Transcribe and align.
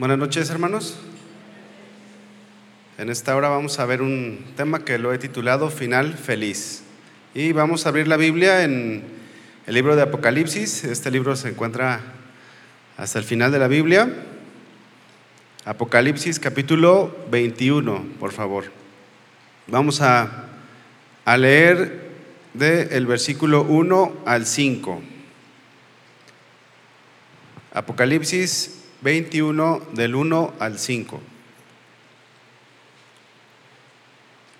Buenas 0.00 0.16
noches, 0.16 0.48
hermanos. 0.48 0.96
En 2.96 3.10
esta 3.10 3.36
hora 3.36 3.50
vamos 3.50 3.78
a 3.78 3.84
ver 3.84 4.00
un 4.00 4.42
tema 4.56 4.82
que 4.82 4.96
lo 4.96 5.12
he 5.12 5.18
titulado 5.18 5.68
Final 5.68 6.14
Feliz. 6.14 6.84
Y 7.34 7.52
vamos 7.52 7.84
a 7.84 7.90
abrir 7.90 8.08
la 8.08 8.16
Biblia 8.16 8.64
en 8.64 9.04
el 9.66 9.74
libro 9.74 9.96
de 9.96 10.00
Apocalipsis. 10.00 10.84
Este 10.84 11.10
libro 11.10 11.36
se 11.36 11.50
encuentra 11.50 12.00
hasta 12.96 13.18
el 13.18 13.26
final 13.26 13.52
de 13.52 13.58
la 13.58 13.68
Biblia. 13.68 14.10
Apocalipsis 15.66 16.40
capítulo 16.40 17.14
21, 17.30 18.02
por 18.18 18.32
favor. 18.32 18.72
Vamos 19.66 20.00
a, 20.00 20.46
a 21.26 21.36
leer 21.36 22.08
del 22.54 23.04
versículo 23.04 23.64
1 23.64 24.22
al 24.24 24.46
5. 24.46 25.02
Apocalipsis 27.74 28.79
21 29.02 29.82
del 29.92 30.14
1 30.14 30.54
al 30.58 30.78
5. 30.78 31.20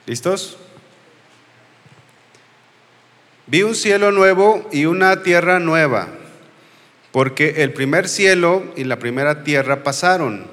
¿Listos? 0.07 0.57
Vi 3.47 3.63
un 3.63 3.75
cielo 3.75 4.13
nuevo 4.13 4.69
y 4.73 4.87
una 4.87 5.23
tierra 5.23 5.59
nueva, 5.59 6.09
porque 7.13 7.63
el 7.63 7.73
primer 7.73 8.09
cielo 8.09 8.65
y 8.77 8.85
la 8.85 8.99
primera 8.99 9.43
tierra 9.43 9.83
pasaron, 9.83 10.47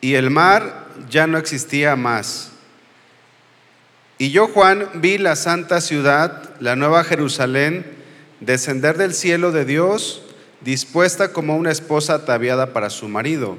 y 0.00 0.14
el 0.14 0.30
mar 0.30 0.86
ya 1.10 1.26
no 1.26 1.38
existía 1.38 1.96
más. 1.96 2.52
Y 4.18 4.30
yo, 4.30 4.46
Juan, 4.46 4.88
vi 4.94 5.18
la 5.18 5.34
santa 5.34 5.80
ciudad, 5.80 6.50
la 6.60 6.76
nueva 6.76 7.02
Jerusalén, 7.02 7.84
descender 8.38 8.96
del 8.96 9.14
cielo 9.14 9.50
de 9.50 9.64
Dios, 9.64 10.22
dispuesta 10.64 11.32
como 11.32 11.56
una 11.56 11.70
esposa 11.70 12.14
ataviada 12.14 12.72
para 12.72 12.90
su 12.90 13.08
marido. 13.08 13.58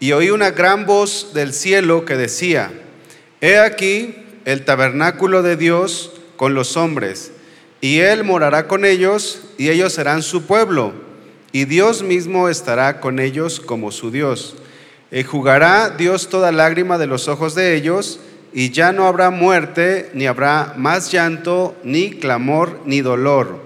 Y 0.00 0.12
oí 0.12 0.30
una 0.30 0.50
gran 0.50 0.86
voz 0.86 1.32
del 1.34 1.52
cielo 1.52 2.04
que 2.04 2.16
decía, 2.16 2.72
He 3.40 3.58
aquí 3.58 4.16
el 4.44 4.64
tabernáculo 4.64 5.42
de 5.42 5.56
Dios 5.56 6.12
con 6.36 6.54
los 6.54 6.76
hombres, 6.76 7.32
y 7.80 8.00
Él 8.00 8.24
morará 8.24 8.66
con 8.66 8.84
ellos, 8.84 9.42
y 9.58 9.68
ellos 9.68 9.92
serán 9.92 10.22
su 10.22 10.46
pueblo, 10.46 10.92
y 11.52 11.66
Dios 11.66 12.02
mismo 12.02 12.48
estará 12.48 13.00
con 13.00 13.20
ellos 13.20 13.60
como 13.60 13.92
su 13.92 14.10
Dios. 14.10 14.56
Y 15.12 15.22
jugará 15.22 15.90
Dios 15.90 16.28
toda 16.28 16.50
lágrima 16.50 16.98
de 16.98 17.06
los 17.06 17.28
ojos 17.28 17.54
de 17.54 17.76
ellos, 17.76 18.20
y 18.52 18.70
ya 18.70 18.92
no 18.92 19.06
habrá 19.06 19.30
muerte, 19.30 20.10
ni 20.14 20.26
habrá 20.26 20.74
más 20.76 21.12
llanto, 21.12 21.76
ni 21.84 22.10
clamor, 22.10 22.80
ni 22.84 23.00
dolor 23.00 23.63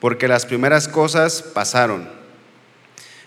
porque 0.00 0.28
las 0.28 0.46
primeras 0.46 0.88
cosas 0.88 1.42
pasaron. 1.42 2.08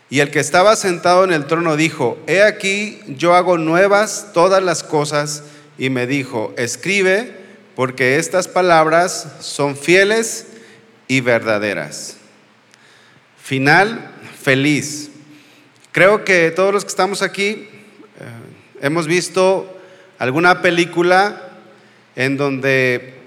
Y 0.09 0.22
el 0.22 0.31
que 0.31 0.39
estaba 0.39 0.75
sentado 0.75 1.23
en 1.23 1.34
el 1.34 1.45
trono 1.45 1.75
dijo, 1.75 2.17
he 2.28 2.42
aquí 2.42 3.00
yo 3.08 3.36
hago 3.36 3.58
nuevas 3.58 4.28
todas 4.34 4.64
las 4.64 4.84
cosas, 4.84 5.44
y 5.78 5.90
me 5.90 6.06
dijo, 6.06 6.53
escribe, 6.58 7.34
porque 7.75 8.17
estas 8.17 8.50
palabras 8.50 9.28
son 9.40 9.78
fieles 9.78 10.47
y 11.08 11.22
verdaderas. 11.22 12.17
Final 13.42 14.12
feliz. 14.42 15.09
Creo 15.94 16.25
que 16.25 16.52
todos 16.52 16.73
los 16.73 16.84
que 16.84 16.90
estamos 16.90 17.22
aquí 17.22 17.70
eh, 17.70 17.70
hemos 18.81 19.08
visto 19.08 19.80
alguna 20.17 20.62
película 20.62 21.50
en 22.17 22.36
donde 22.36 23.19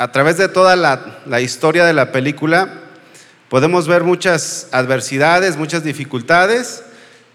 a 0.00 0.10
través 0.12 0.38
de 0.38 0.48
toda 0.48 0.76
la, 0.76 1.40
historia 1.42 1.84
de 1.84 1.92
la 1.92 2.10
película 2.10 2.70
podemos 3.50 3.86
ver 3.86 4.02
muchas 4.02 4.68
adversidades, 4.72 5.58
muchas 5.58 5.84
dificultades, 5.84 6.82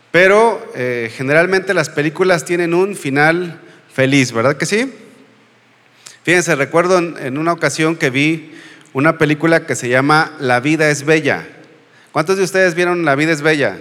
pero 0.09 0.73
eh, 0.73 1.11
generalmente 1.15 1.75
las 1.75 1.89
películas 1.89 2.43
tienen 2.43 2.73
un 2.73 2.95
final 2.95 3.61
feliz, 3.93 4.31
¿verdad 4.31 4.57
que 4.57 4.65
sí? 4.65 4.91
Fíjense, 6.23 6.55
recuerdo 6.55 6.97
en, 6.97 7.37
una 7.37 7.53
ocasión 7.53 7.97
que 7.97 8.09
vi 8.09 8.55
una 8.93 9.19
película 9.19 9.67
que 9.67 9.75
se 9.75 9.87
llama 9.87 10.33
La 10.39 10.59
vida 10.59 10.89
es 10.89 11.05
bella. 11.05 11.47
¿Cuántos 12.11 12.37
de 12.37 12.45
ustedes 12.45 12.73
vieron 12.73 13.05
La 13.05 13.13
vida 13.13 13.31
es 13.31 13.43
bella? 13.43 13.79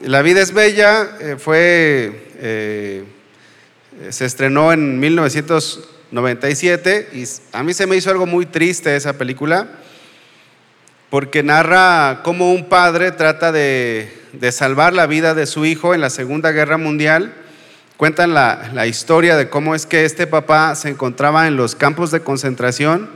La 0.00 0.22
vida 0.22 0.40
es 0.40 0.54
bella 0.54 1.06
eh, 1.20 1.36
fue, 1.38 2.30
eh, 2.38 3.04
se 4.08 4.24
estrenó 4.24 4.72
en 4.72 4.98
1900 4.98 5.96
97 6.10 7.10
y 7.12 7.24
a 7.52 7.62
mí 7.62 7.74
se 7.74 7.86
me 7.86 7.96
hizo 7.96 8.10
algo 8.10 8.26
muy 8.26 8.46
triste 8.46 8.96
esa 8.96 9.18
película 9.18 9.68
porque 11.10 11.42
narra 11.42 12.20
cómo 12.22 12.52
un 12.52 12.68
padre 12.68 13.12
trata 13.12 13.52
de, 13.52 14.12
salvar 14.52 14.92
la 14.92 15.06
vida 15.06 15.34
de 15.34 15.46
su 15.46 15.64
hijo 15.64 15.94
en 15.94 16.00
la 16.00 16.10
Segunda 16.10 16.52
Guerra 16.52 16.76
Mundial. 16.76 17.34
Cuentan 17.96 18.34
la, 18.34 18.70
la, 18.74 18.86
historia 18.86 19.36
de 19.36 19.48
cómo 19.48 19.74
es 19.74 19.86
que 19.86 20.04
este 20.04 20.26
papá 20.26 20.74
se 20.74 20.90
encontraba 20.90 21.48
en 21.48 21.56
los 21.56 21.74
campos 21.74 22.10
de 22.10 22.20
concentración 22.20 23.08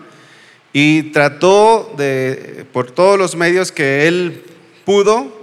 y 0.73 1.13
trató 1.13 1.95
de, 1.97 2.65
por 2.73 2.91
todos 2.91 3.19
los 3.19 3.37
medios 3.37 3.73
que 3.73 4.09
él 4.09 4.43
pudo, 4.85 5.43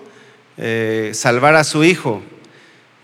eh, 0.58 1.12
salvar 1.14 1.56
a 1.56 1.64
su 1.64 1.84
hijo. 1.84 2.22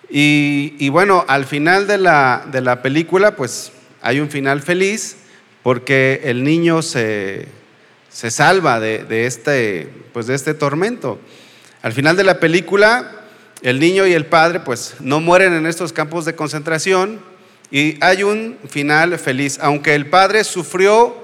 Y, 0.09 0.75
y, 0.79 0.89
bueno, 0.89 1.23
al 1.27 1.45
final 1.45 1.87
de 1.87 1.97
la, 1.97 2.45
de 2.51 2.61
la 2.61 2.81
película, 2.81 3.35
pues 3.35 3.71
hay 4.05 4.19
un 4.19 4.29
final 4.29 4.61
feliz 4.61 5.17
porque 5.63 6.21
el 6.25 6.43
niño 6.43 6.83
se, 6.83 7.47
salva 8.11 8.79
de, 8.79 9.25
este, 9.25 9.89
pues 10.13 10.27
de 10.27 10.35
este 10.35 10.53
tormento. 10.53 11.19
Al 11.81 11.91
final 11.91 12.15
de 12.15 12.23
la 12.23 12.39
película, 12.39 13.23
el 13.63 13.79
niño 13.79 14.05
y 14.05 14.13
el 14.13 14.27
padre 14.27 14.59
pues 14.59 14.93
no 14.99 15.21
mueren 15.21 15.53
en 15.53 15.65
estos 15.65 15.91
campos 15.91 16.23
de 16.25 16.35
concentración 16.35 17.19
y 17.71 17.97
hay 17.99 18.21
un 18.21 18.59
final 18.69 19.17
feliz. 19.17 19.57
Aunque 19.59 19.95
el 19.95 20.05
padre 20.05 20.43
sufrió, 20.43 21.15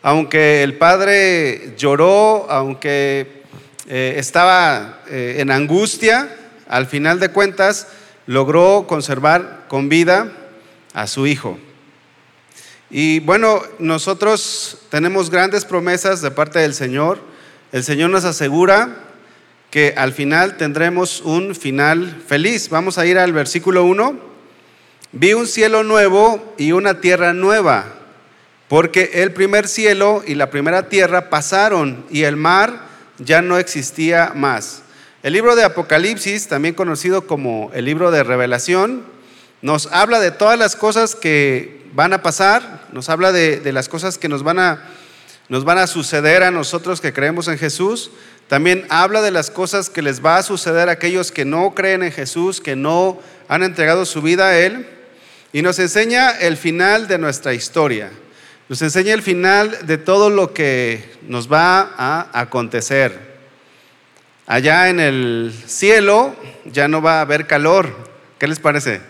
aunque 0.00 0.62
el 0.62 0.74
padre 0.74 1.74
lloró, 1.76 2.46
aunque 2.48 3.42
eh, 3.88 4.14
estaba 4.18 5.00
eh, 5.08 5.38
en 5.38 5.50
angustia, 5.50 6.28
al 6.68 6.86
final 6.86 7.18
de 7.18 7.30
cuentas 7.30 7.88
logró 8.26 8.86
conservar 8.86 9.64
con 9.66 9.88
vida 9.88 10.30
a 10.94 11.08
su 11.08 11.26
hijo. 11.26 11.58
Y 12.90 13.20
bueno, 13.20 13.62
nosotros 13.78 14.78
tenemos 14.90 15.30
grandes 15.30 15.64
promesas 15.64 16.22
de 16.22 16.32
parte 16.32 16.58
del 16.58 16.74
Señor. 16.74 17.20
El 17.70 17.84
Señor 17.84 18.10
nos 18.10 18.24
asegura 18.24 18.96
que 19.70 19.94
al 19.96 20.12
final 20.12 20.56
tendremos 20.56 21.20
un 21.20 21.54
final 21.54 22.20
feliz. 22.26 22.68
Vamos 22.68 22.98
a 22.98 23.06
ir 23.06 23.16
al 23.16 23.32
versículo 23.32 23.84
1. 23.84 24.18
Vi 25.12 25.34
un 25.34 25.46
cielo 25.46 25.84
nuevo 25.84 26.54
y 26.58 26.72
una 26.72 27.00
tierra 27.00 27.32
nueva, 27.32 27.84
porque 28.68 29.10
el 29.14 29.32
primer 29.32 29.68
cielo 29.68 30.22
y 30.26 30.34
la 30.34 30.50
primera 30.50 30.88
tierra 30.88 31.30
pasaron 31.30 32.04
y 32.10 32.24
el 32.24 32.36
mar 32.36 32.88
ya 33.18 33.40
no 33.40 33.58
existía 33.58 34.32
más. 34.34 34.82
El 35.22 35.34
libro 35.34 35.54
de 35.54 35.64
Apocalipsis, 35.64 36.48
también 36.48 36.74
conocido 36.74 37.26
como 37.26 37.70
el 37.72 37.84
libro 37.84 38.10
de 38.10 38.24
revelación, 38.24 39.02
nos 39.62 39.86
habla 39.92 40.18
de 40.18 40.30
todas 40.30 40.58
las 40.58 40.74
cosas 40.74 41.14
que 41.14 41.79
van 41.92 42.12
a 42.12 42.22
pasar, 42.22 42.86
nos 42.92 43.08
habla 43.08 43.32
de, 43.32 43.72
las 43.72 43.88
cosas 43.88 44.18
que 44.18 44.28
nos 44.28 44.42
van, 44.42 44.58
a, 44.58 44.82
nos 45.48 45.64
van 45.64 45.78
a 45.78 45.86
suceder 45.86 46.42
a 46.42 46.50
nosotros 46.50 47.00
que 47.00 47.12
creemos 47.12 47.48
en 47.48 47.58
Jesús. 47.58 48.10
También 48.48 48.86
habla 48.88 49.22
de 49.22 49.30
las 49.30 49.50
cosas 49.50 49.90
que 49.90 50.02
les 50.02 50.24
va 50.24 50.36
a 50.36 50.42
suceder 50.42 50.88
a 50.88 50.92
aquellos 50.92 51.32
que 51.32 51.44
no 51.44 51.74
creen 51.74 52.02
en 52.02 52.12
Jesús, 52.12 52.60
que 52.60 52.76
no 52.76 53.20
han 53.48 53.62
entregado 53.62 54.04
su 54.04 54.22
vida 54.22 54.48
a 54.48 54.58
Él. 54.58 54.86
Y 55.52 55.62
nos 55.62 55.78
enseña 55.78 56.30
el 56.30 56.56
final 56.56 57.08
de 57.08 57.18
nuestra 57.18 57.54
historia. 57.54 58.10
Nos 58.68 58.82
enseña 58.82 59.14
el 59.14 59.22
final 59.22 59.86
de 59.86 59.98
todo 59.98 60.30
lo 60.30 60.52
que 60.52 61.12
nos 61.22 61.50
va 61.50 61.92
a 61.96 62.40
acontecer. 62.40 63.30
Allá 64.46 64.88
en 64.88 65.00
el 65.00 65.52
cielo 65.66 66.34
ya 66.64 66.88
no 66.88 67.02
va 67.02 67.18
a 67.18 67.20
haber 67.22 67.46
calor. 67.46 67.88
¿Qué 68.38 68.46
les 68.46 68.58
parece? 68.58 69.00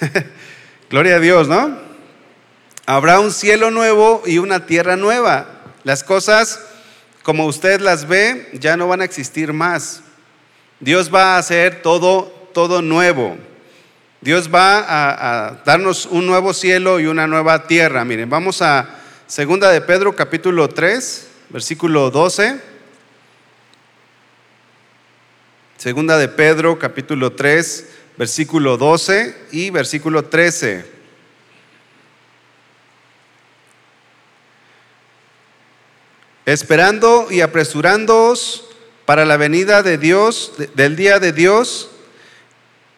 Gloria 0.90 1.16
a 1.16 1.20
Dios, 1.20 1.48
¿no? 1.48 1.91
Habrá 2.86 3.20
un 3.20 3.32
cielo 3.32 3.70
nuevo 3.70 4.22
y 4.26 4.38
una 4.38 4.66
tierra 4.66 4.96
nueva. 4.96 5.46
Las 5.84 6.02
cosas, 6.02 6.60
como 7.22 7.46
usted 7.46 7.80
las 7.80 8.08
ve, 8.08 8.48
ya 8.54 8.76
no 8.76 8.88
van 8.88 9.02
a 9.02 9.04
existir 9.04 9.52
más. 9.52 10.02
Dios 10.80 11.14
va 11.14 11.36
a 11.36 11.38
hacer 11.38 11.82
todo, 11.82 12.24
todo 12.52 12.82
nuevo. 12.82 13.36
Dios 14.20 14.50
va 14.52 14.78
a, 14.78 15.46
a 15.46 15.50
darnos 15.64 16.06
un 16.06 16.26
nuevo 16.26 16.52
cielo 16.54 16.98
y 16.98 17.06
una 17.06 17.26
nueva 17.26 17.66
tierra. 17.66 18.04
Miren, 18.04 18.28
vamos 18.28 18.62
a 18.62 18.98
Segunda 19.26 19.70
de 19.70 19.80
Pedro 19.80 20.14
capítulo 20.14 20.68
3, 20.68 21.28
versículo 21.48 22.10
12. 22.10 22.60
Segunda 25.78 26.18
de 26.18 26.28
Pedro 26.28 26.78
capítulo 26.78 27.32
3, 27.32 27.88
versículo 28.18 28.76
12 28.76 29.34
y 29.52 29.70
versículo 29.70 30.26
13. 30.26 31.01
Esperando 36.46 37.28
y 37.30 37.40
apresurándoos 37.40 38.64
para 39.06 39.24
la 39.24 39.36
venida 39.36 39.82
de 39.82 39.98
Dios, 39.98 40.52
del 40.74 40.96
día 40.96 41.18
de 41.18 41.32
Dios, 41.32 41.90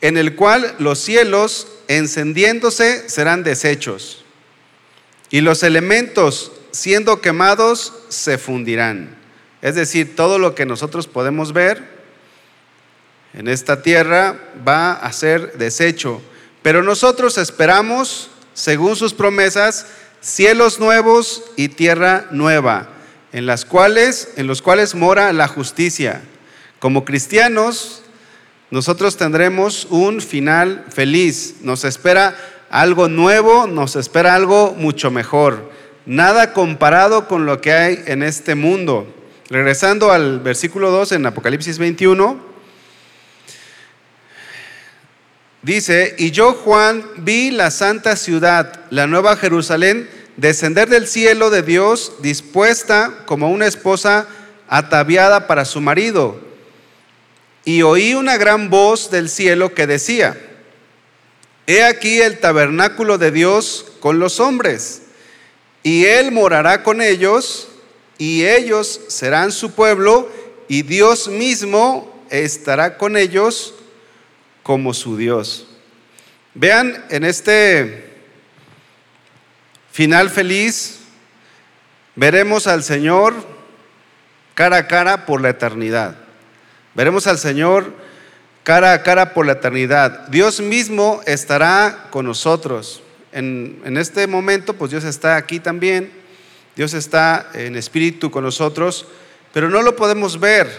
en 0.00 0.16
el 0.16 0.34
cual 0.34 0.74
los 0.78 0.98
cielos 0.98 1.66
encendiéndose 1.88 3.08
serán 3.08 3.42
deshechos 3.42 4.24
y 5.30 5.40
los 5.40 5.62
elementos 5.62 6.52
siendo 6.70 7.20
quemados 7.20 7.92
se 8.08 8.38
fundirán. 8.38 9.16
Es 9.62 9.74
decir, 9.74 10.14
todo 10.14 10.38
lo 10.38 10.54
que 10.54 10.66
nosotros 10.66 11.06
podemos 11.06 11.52
ver 11.52 11.82
en 13.32 13.48
esta 13.48 13.82
tierra 13.82 14.38
va 14.66 14.92
a 14.92 15.12
ser 15.12 15.54
deshecho. 15.58 16.22
Pero 16.62 16.82
nosotros 16.82 17.38
esperamos, 17.38 18.30
según 18.54 18.94
sus 18.96 19.12
promesas, 19.12 19.86
cielos 20.20 20.78
nuevos 20.78 21.44
y 21.56 21.68
tierra 21.68 22.26
nueva, 22.30 22.88
en 23.34 23.46
las 23.46 23.64
cuales 23.64 24.28
en 24.36 24.46
los 24.46 24.62
cuales 24.62 24.94
mora 24.94 25.32
la 25.32 25.48
justicia. 25.48 26.22
Como 26.78 27.04
cristianos, 27.04 28.02
nosotros 28.70 29.16
tendremos 29.16 29.88
un 29.90 30.20
final 30.20 30.84
feliz. 30.88 31.56
Nos 31.62 31.84
espera 31.84 32.36
algo 32.70 33.08
nuevo, 33.08 33.66
nos 33.66 33.96
espera 33.96 34.36
algo 34.36 34.76
mucho 34.78 35.10
mejor. 35.10 35.72
Nada 36.06 36.52
comparado 36.52 37.26
con 37.26 37.44
lo 37.44 37.60
que 37.60 37.72
hay 37.72 38.04
en 38.06 38.22
este 38.22 38.54
mundo. 38.54 39.12
Regresando 39.50 40.12
al 40.12 40.38
versículo 40.38 40.92
2 40.92 41.12
en 41.12 41.26
Apocalipsis 41.26 41.78
21, 41.78 42.38
dice, 45.62 46.14
y 46.18 46.30
yo 46.30 46.52
Juan 46.52 47.04
vi 47.16 47.50
la 47.50 47.72
santa 47.72 48.14
ciudad, 48.14 48.84
la 48.90 49.08
nueva 49.08 49.36
Jerusalén, 49.36 50.08
descender 50.36 50.88
del 50.88 51.06
cielo 51.06 51.50
de 51.50 51.62
Dios, 51.62 52.12
dispuesta 52.20 53.24
como 53.26 53.50
una 53.50 53.66
esposa 53.66 54.26
ataviada 54.68 55.46
para 55.46 55.64
su 55.64 55.80
marido. 55.80 56.40
Y 57.64 57.82
oí 57.82 58.14
una 58.14 58.36
gran 58.36 58.70
voz 58.70 59.10
del 59.10 59.28
cielo 59.28 59.74
que 59.74 59.86
decía, 59.86 60.36
He 61.66 61.82
aquí 61.82 62.20
el 62.20 62.40
tabernáculo 62.40 63.16
de 63.16 63.30
Dios 63.30 63.86
con 64.00 64.18
los 64.18 64.38
hombres, 64.38 65.02
y 65.82 66.04
Él 66.04 66.30
morará 66.30 66.82
con 66.82 67.00
ellos, 67.00 67.68
y 68.18 68.44
ellos 68.44 69.00
serán 69.08 69.50
su 69.50 69.72
pueblo, 69.72 70.30
y 70.68 70.82
Dios 70.82 71.28
mismo 71.28 72.22
estará 72.30 72.98
con 72.98 73.16
ellos 73.16 73.74
como 74.62 74.92
su 74.92 75.16
Dios. 75.16 75.66
Vean 76.54 77.04
en 77.10 77.24
este 77.24 78.03
final 79.94 80.28
feliz, 80.28 80.98
veremos 82.16 82.66
al 82.66 82.82
Señor 82.82 83.32
cara 84.54 84.78
a 84.78 84.86
cara 84.88 85.24
por 85.24 85.40
la 85.40 85.50
eternidad. 85.50 86.16
Veremos 86.96 87.28
al 87.28 87.38
Señor 87.38 87.92
cara 88.64 88.92
a 88.92 89.04
cara 89.04 89.32
por 89.32 89.46
la 89.46 89.52
eternidad. 89.52 90.26
Dios 90.26 90.60
mismo 90.60 91.20
estará 91.26 92.08
con 92.10 92.26
nosotros. 92.26 93.04
En, 93.30 93.96
este 93.96 94.26
momento, 94.26 94.74
pues 94.74 94.90
Dios 94.90 95.04
está 95.04 95.36
aquí 95.36 95.60
también. 95.60 96.10
Dios 96.74 96.92
está 96.92 97.50
en 97.54 97.76
espíritu 97.76 98.32
con 98.32 98.42
nosotros, 98.42 99.06
pero 99.52 99.70
no 99.70 99.80
lo 99.80 99.94
podemos 99.94 100.40
ver. 100.40 100.72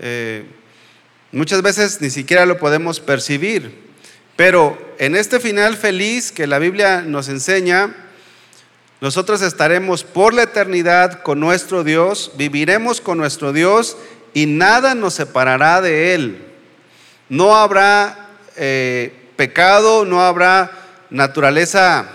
Eh, 0.00 0.46
muchas 1.32 1.60
veces 1.60 2.00
ni 2.00 2.08
siquiera 2.08 2.46
lo 2.46 2.56
podemos 2.56 2.98
percibir. 2.98 3.88
Pero 4.36 4.94
en 4.98 5.16
este 5.16 5.38
final 5.38 5.76
feliz 5.76 6.32
que 6.32 6.46
la 6.46 6.58
Biblia 6.58 7.02
nos 7.02 7.28
enseña, 7.28 8.07
nosotros 9.00 9.42
estaremos 9.42 10.02
por 10.02 10.34
la 10.34 10.42
eternidad 10.42 11.22
con 11.22 11.38
nuestro 11.38 11.84
Dios, 11.84 12.32
viviremos 12.36 13.00
con 13.00 13.16
nuestro 13.18 13.52
Dios 13.52 13.96
y 14.34 14.46
nada 14.46 14.96
nos 14.96 15.14
separará 15.14 15.80
de 15.80 16.14
Él. 16.14 16.44
No 17.28 17.56
habrá 17.56 18.30
eh, 18.56 19.12
pecado, 19.36 20.04
no 20.04 20.22
habrá 20.22 20.72
naturaleza 21.10 22.08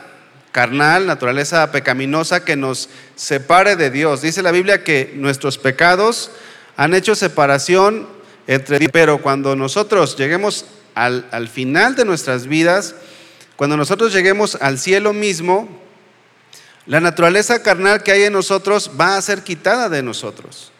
carnal, 0.51 1.07
naturaleza 1.07 1.71
pecaminosa 1.71 2.43
que 2.43 2.57
nos 2.57 2.89
separe 3.15 3.77
de 3.77 3.89
Dios. 3.89 4.21
Dice 4.21 4.43
la 4.43 4.51
Biblia 4.51 4.83
que 4.83 5.13
nuestros 5.15 5.57
pecados 5.57 6.31
han 6.75 6.93
hecho 6.93 7.15
separación 7.15 8.07
entre 8.45 8.89
pero 8.89 9.21
cuando 9.21 9.55
nosotros 9.55 10.17
lleguemos 10.17 10.65
al, 10.95 11.25
al 11.31 11.47
final 11.47 11.95
de 11.95 12.03
nuestras 12.03 12.45
vidas, 12.45 12.93
cuando 13.55 13.77
nosotros 13.77 14.11
lleguemos 14.11 14.57
al 14.59 14.77
cielo 14.77 15.13
mismo, 15.13 15.82
la 16.85 16.99
naturaleza 16.99 17.61
carnal 17.63 18.03
que 18.03 18.11
hay 18.11 18.23
en 18.23 18.33
nosotros 18.33 18.91
va 18.99 19.17
a 19.17 19.21
ser 19.21 19.43
quitada 19.43 19.89
de 19.89 20.03
nosotros 20.03 20.73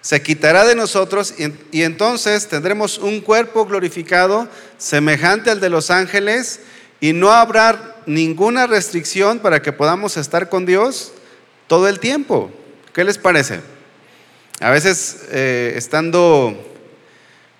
se 0.00 0.22
quitará 0.22 0.64
de 0.64 0.74
nosotros 0.74 1.34
y, 1.72 1.82
entonces 1.82 2.48
tendremos 2.48 2.98
un 2.98 3.20
cuerpo 3.20 3.66
glorificado 3.66 4.48
semejante 4.78 5.50
al 5.50 5.60
de 5.60 5.68
los 5.68 5.90
ángeles 5.90 6.60
y 7.00 7.12
no 7.12 7.32
habrá 7.32 7.96
ninguna 8.06 8.66
restricción 8.66 9.40
para 9.40 9.60
que 9.60 9.72
podamos 9.72 10.16
estar 10.16 10.48
con 10.48 10.64
Dios 10.64 11.12
todo 11.66 11.86
el 11.86 12.00
tiempo. 12.00 12.50
¿Qué 12.94 13.04
les 13.04 13.18
parece? 13.18 13.60
A 14.58 14.70
veces 14.70 15.26
eh, 15.30 15.74
estando 15.76 16.58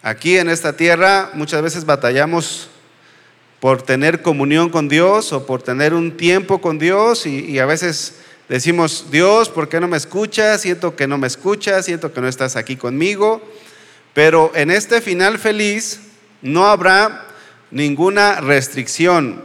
aquí 0.03 0.38
en 0.38 0.49
esta 0.49 0.73
tierra, 0.75 1.31
muchas 1.35 1.61
veces 1.62 1.85
batallamos 1.85 2.69
por 3.61 3.83
tener 3.83 4.23
comunión 4.23 4.71
con 4.71 4.89
Dios 4.89 5.33
o 5.33 5.47
por 5.47 5.62
tener 5.62 5.95
un 5.95 6.17
tiempo 6.17 6.61
con 6.61 6.79
Dios 6.79 7.27
y 7.27 7.59
a 7.59 7.67
veces 7.67 8.21
Decimos, 8.51 9.12
Dios, 9.12 9.49
¿por 9.49 9.69
qué 9.69 9.79
no 9.79 9.87
me 9.87 9.97
escuchas? 9.97 10.62
Siento 10.62 10.97
que 10.97 11.07
no 11.07 11.19
me 11.19 11.29
escuchas, 11.29 11.85
siento 11.85 12.12
que 12.12 12.21
no 12.21 12.27
estás 12.27 12.57
aquí 12.57 12.75
conmigo. 12.75 13.41
Pero 14.12 14.51
en 14.57 14.73
este 14.73 15.01
final 15.01 15.39
feliz 15.39 16.01
no 16.43 16.67
habrá 16.67 17.29
ninguna 17.71 18.41
restricción. 18.41 19.45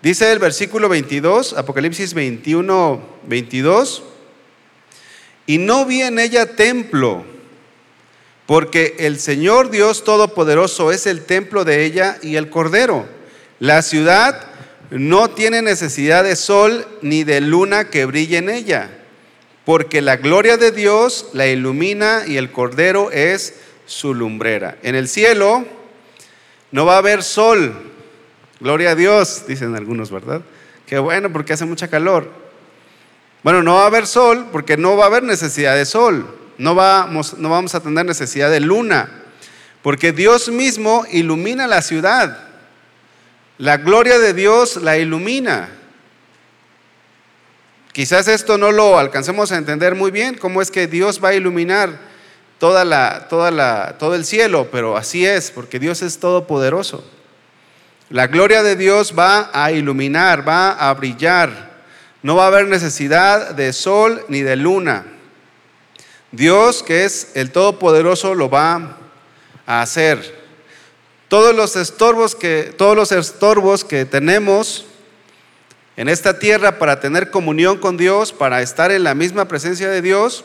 Dice 0.00 0.32
el 0.32 0.38
versículo 0.38 0.88
22, 0.88 1.52
Apocalipsis 1.52 2.14
21, 2.14 3.02
22, 3.26 4.04
y 5.46 5.58
no 5.58 5.84
vi 5.84 6.00
en 6.00 6.18
ella 6.18 6.56
templo, 6.56 7.26
porque 8.46 8.96
el 9.00 9.20
Señor 9.20 9.68
Dios 9.68 10.02
Todopoderoso 10.02 10.92
es 10.92 11.06
el 11.06 11.26
templo 11.26 11.66
de 11.66 11.84
ella 11.84 12.16
y 12.22 12.36
el 12.36 12.48
Cordero. 12.48 13.15
La 13.58 13.80
ciudad 13.82 14.38
no 14.90 15.30
tiene 15.30 15.62
necesidad 15.62 16.24
de 16.24 16.36
sol 16.36 16.86
ni 17.02 17.24
de 17.24 17.40
luna 17.40 17.88
que 17.88 18.04
brille 18.04 18.38
en 18.38 18.50
ella, 18.50 18.90
porque 19.64 20.02
la 20.02 20.16
gloria 20.16 20.56
de 20.56 20.72
Dios 20.72 21.30
la 21.32 21.46
ilumina 21.46 22.24
y 22.26 22.36
el 22.36 22.52
Cordero 22.52 23.10
es 23.10 23.54
su 23.86 24.14
lumbrera. 24.14 24.76
En 24.82 24.94
el 24.94 25.08
cielo 25.08 25.64
no 26.70 26.84
va 26.84 26.96
a 26.96 26.98
haber 26.98 27.22
sol, 27.22 27.72
gloria 28.60 28.90
a 28.90 28.94
Dios, 28.94 29.44
dicen 29.48 29.74
algunos, 29.74 30.10
¿verdad? 30.10 30.42
Qué 30.86 30.98
bueno, 30.98 31.32
porque 31.32 31.54
hace 31.54 31.64
mucha 31.64 31.88
calor. 31.88 32.30
Bueno, 33.42 33.62
no 33.62 33.76
va 33.76 33.84
a 33.84 33.86
haber 33.86 34.06
sol 34.06 34.48
porque 34.52 34.76
no 34.76 34.96
va 34.96 35.04
a 35.04 35.06
haber 35.06 35.22
necesidad 35.22 35.76
de 35.76 35.86
sol, 35.86 36.26
no 36.58 36.74
vamos, 36.74 37.38
no 37.38 37.48
vamos 37.48 37.74
a 37.74 37.80
tener 37.80 38.04
necesidad 38.04 38.50
de 38.50 38.60
luna, 38.60 39.10
porque 39.82 40.12
Dios 40.12 40.48
mismo 40.48 41.06
ilumina 41.10 41.66
la 41.66 41.80
ciudad. 41.80 42.45
La 43.58 43.78
gloria 43.78 44.18
de 44.18 44.34
Dios 44.34 44.76
la 44.76 44.98
ilumina. 44.98 45.70
Quizás 47.92 48.28
esto 48.28 48.58
no 48.58 48.72
lo 48.72 48.98
alcancemos 48.98 49.52
a 49.52 49.56
entender 49.56 49.94
muy 49.94 50.10
bien, 50.10 50.36
cómo 50.36 50.60
es 50.60 50.70
que 50.70 50.86
Dios 50.86 51.22
va 51.24 51.30
a 51.30 51.34
iluminar 51.34 51.98
todo 52.58 54.14
el 54.14 54.24
cielo, 54.24 54.68
pero 54.70 54.96
así 54.96 55.24
es, 55.24 55.50
porque 55.50 55.78
Dios 55.78 56.02
es 56.02 56.18
todopoderoso. 56.18 57.04
La 58.10 58.26
gloria 58.26 58.62
de 58.62 58.76
Dios 58.76 59.14
va 59.18 59.50
a 59.52 59.72
iluminar, 59.72 60.46
va 60.46 60.72
a 60.72 60.92
brillar. 60.94 61.74
No 62.22 62.36
va 62.36 62.44
a 62.44 62.48
haber 62.48 62.68
necesidad 62.68 63.50
de 63.50 63.72
sol 63.72 64.24
ni 64.28 64.42
de 64.42 64.56
luna. 64.56 65.06
Dios, 66.32 66.82
que 66.82 67.04
es 67.04 67.32
el 67.34 67.50
Todopoderoso, 67.50 68.34
lo 68.34 68.50
va 68.50 68.96
a 69.66 69.80
hacer. 69.80 70.45
Todos 71.28 71.54
los 71.56 71.74
estorbos 71.74 72.36
que, 72.36 72.72
todos 72.76 72.94
los 72.94 73.10
estorbos 73.10 73.84
que 73.84 74.04
tenemos 74.04 74.86
en 75.96 76.08
esta 76.08 76.38
tierra 76.38 76.78
para 76.78 77.00
tener 77.00 77.30
comunión 77.30 77.78
con 77.78 77.96
Dios, 77.96 78.32
para 78.32 78.62
estar 78.62 78.92
en 78.92 79.02
la 79.02 79.14
misma 79.14 79.48
presencia 79.48 79.88
de 79.88 80.02
Dios, 80.02 80.44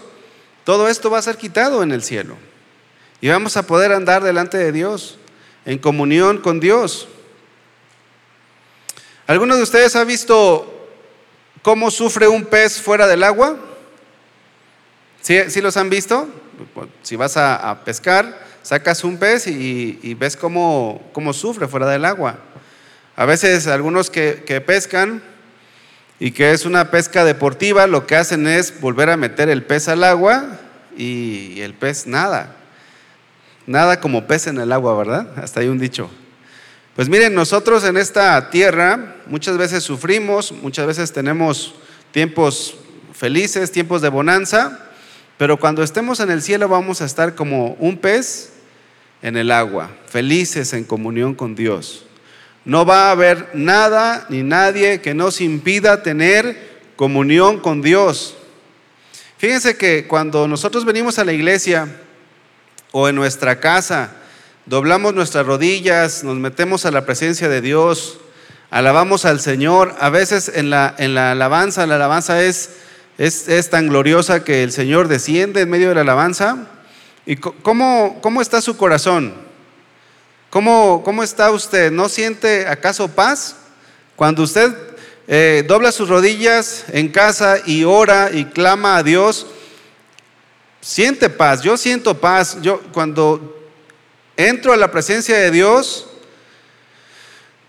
todo 0.64 0.88
esto 0.88 1.12
va 1.12 1.20
a 1.20 1.22
ser 1.22 1.38
quitado 1.38 1.84
en 1.84 1.92
el 1.92 2.02
cielo. 2.02 2.36
Y 3.20 3.30
vamos 3.30 3.58
a 3.58 3.68
poder 3.68 3.92
andar 3.92 4.24
delante 4.24 4.58
de 4.58 4.72
Dios, 4.72 5.18
en 5.66 5.78
comunión 5.78 6.40
con 6.40 6.60
Dios. 6.60 7.08
¿Alguno 9.28 9.56
de 9.56 9.62
ustedes 9.62 9.96
ha 9.96 10.04
visto 10.04 10.90
cómo 11.62 11.92
sufre 11.92 12.28
un 12.28 12.46
pez 12.46 12.82
fuera 12.82 13.06
del 13.06 13.24
agua? 13.24 13.58
¿Sí, 15.22 15.62
los 15.62 15.78
han 15.78 15.92
visto? 15.92 16.28
Si 17.04 17.16
vas 17.16 17.38
a 17.38 17.82
pescar, 17.86 18.51
sacas 18.64 19.04
un 19.04 19.18
pez 19.18 19.48
y, 19.48 20.16
ves 20.16 20.36
cómo, 20.36 21.02
sufre 21.34 21.68
fuera 21.68 21.88
del 21.88 22.06
agua. 22.06 22.40
A 23.16 23.26
veces 23.26 23.68
algunos 23.68 24.10
que, 24.10 24.44
que, 24.46 24.62
pescan 24.62 25.22
y 26.20 26.32
que 26.32 26.52
es 26.52 26.66
una 26.66 26.92
pesca 26.92 27.26
deportiva, 27.26 27.88
lo 27.88 28.08
que 28.08 28.16
hacen 28.16 28.48
es 28.48 28.80
volver 28.80 29.10
a 29.10 29.18
meter 29.18 29.50
el 29.50 29.64
pez 29.64 29.88
al 29.88 30.04
agua 30.04 30.60
y 30.98 31.60
el 31.62 31.74
pez 31.74 32.08
nada. 32.08 32.56
Nada 33.68 34.00
como 34.00 34.28
pez 34.28 34.48
en 34.48 34.60
el 34.60 34.72
agua, 34.72 34.96
¿verdad? 34.98 35.28
Hasta 35.38 35.60
hay 35.60 35.68
un 35.68 35.80
dicho. 35.80 36.10
Pues 36.96 37.08
miren, 37.08 37.34
nosotros 37.34 37.84
en 37.86 37.96
esta 37.96 38.50
tierra 38.50 39.16
muchas 39.28 39.58
veces 39.58 39.84
sufrimos, 39.84 40.52
muchas 40.52 40.86
veces 40.88 41.14
tenemos 41.14 41.74
tiempos 42.12 42.76
felices, 43.14 43.72
tiempos 43.72 44.02
de 44.02 44.10
bonanza, 44.10 44.80
pero 45.38 45.58
cuando 45.58 45.84
estemos 45.84 46.20
en 46.20 46.32
el 46.32 46.42
cielo 46.42 46.68
vamos 46.68 47.02
a 47.02 47.06
estar 47.06 47.34
como 47.34 47.76
un 47.80 47.98
pez 47.98 48.51
en 49.22 49.38
el 49.38 49.52
agua, 49.52 49.92
felices 50.08 50.74
en 50.74 50.84
comunión 50.84 51.36
con 51.36 51.56
Dios. 51.56 52.06
No 52.66 52.86
va 52.86 53.08
a 53.08 53.12
haber 53.12 53.50
nada 53.54 54.26
ni 54.30 54.44
nadie 54.44 55.02
que 55.02 55.14
nos 55.14 55.42
impida 55.42 56.04
tener 56.04 56.72
comunión 56.96 57.60
con 57.60 57.82
Dios. 57.82 58.36
Fíjense 59.38 59.76
que 59.76 60.06
cuando 60.08 60.48
nosotros 60.48 60.86
venimos 60.86 61.18
a 61.18 61.26
la 61.26 61.34
iglesia 61.34 61.88
o 62.92 63.10
en 63.10 63.16
nuestra 63.16 63.60
casa, 63.60 64.12
doblamos 64.68 65.16
nuestras 65.16 65.46
rodillas, 65.46 66.24
nos 66.24 66.38
metemos 66.38 66.86
a 66.86 66.92
la 66.92 67.06
presencia 67.06 67.50
de 67.50 67.62
Dios, 67.62 68.20
alabamos 68.70 69.26
al 69.26 69.40
Señor, 69.40 69.96
a 70.00 70.10
veces 70.10 70.52
en 70.54 70.70
la, 70.70 70.94
en 70.98 71.16
la 71.16 71.32
alabanza, 71.32 71.88
la 71.88 71.96
alabanza 71.96 72.44
es, 72.44 72.70
es, 73.18 73.48
es, 73.48 73.70
tan 73.72 73.90
gloriosa 73.90 74.44
que 74.44 74.62
el 74.62 74.72
Señor 74.72 75.08
desciende 75.08 75.62
en 75.62 75.70
medio 75.70 75.90
de 75.90 75.96
la 75.96 76.02
alabanza. 76.02 76.68
¿Y 77.32 77.38
cómo, 77.38 78.20
cómo 78.22 78.42
está 78.42 78.60
su 78.60 78.76
corazón? 78.76 79.34
¿Cómo, 80.50 81.02
¿Cómo 81.02 81.24
está 81.24 81.50
usted? 81.50 81.90
¿No 81.90 82.10
siente 82.10 82.68
acaso 82.68 83.08
paz? 83.08 83.56
Cuando 84.18 84.44
usted 84.44 84.76
eh, 85.30 85.64
dobla 85.66 85.94
sus 85.94 86.10
rodillas 86.10 86.84
en 86.90 87.08
casa 87.08 87.60
y 87.66 87.86
ora 87.86 88.32
y 88.34 88.44
clama 88.44 88.98
a 88.98 89.04
Dios, 89.04 89.48
siente 90.82 91.30
paz. 91.30 91.62
Yo 91.62 91.78
siento 91.78 92.20
paz. 92.20 92.58
Yo 92.62 92.82
cuando 92.92 93.66
entro 94.36 94.74
a 94.74 94.76
la 94.76 94.92
presencia 94.92 95.38
de 95.38 95.52
Dios, 95.52 96.08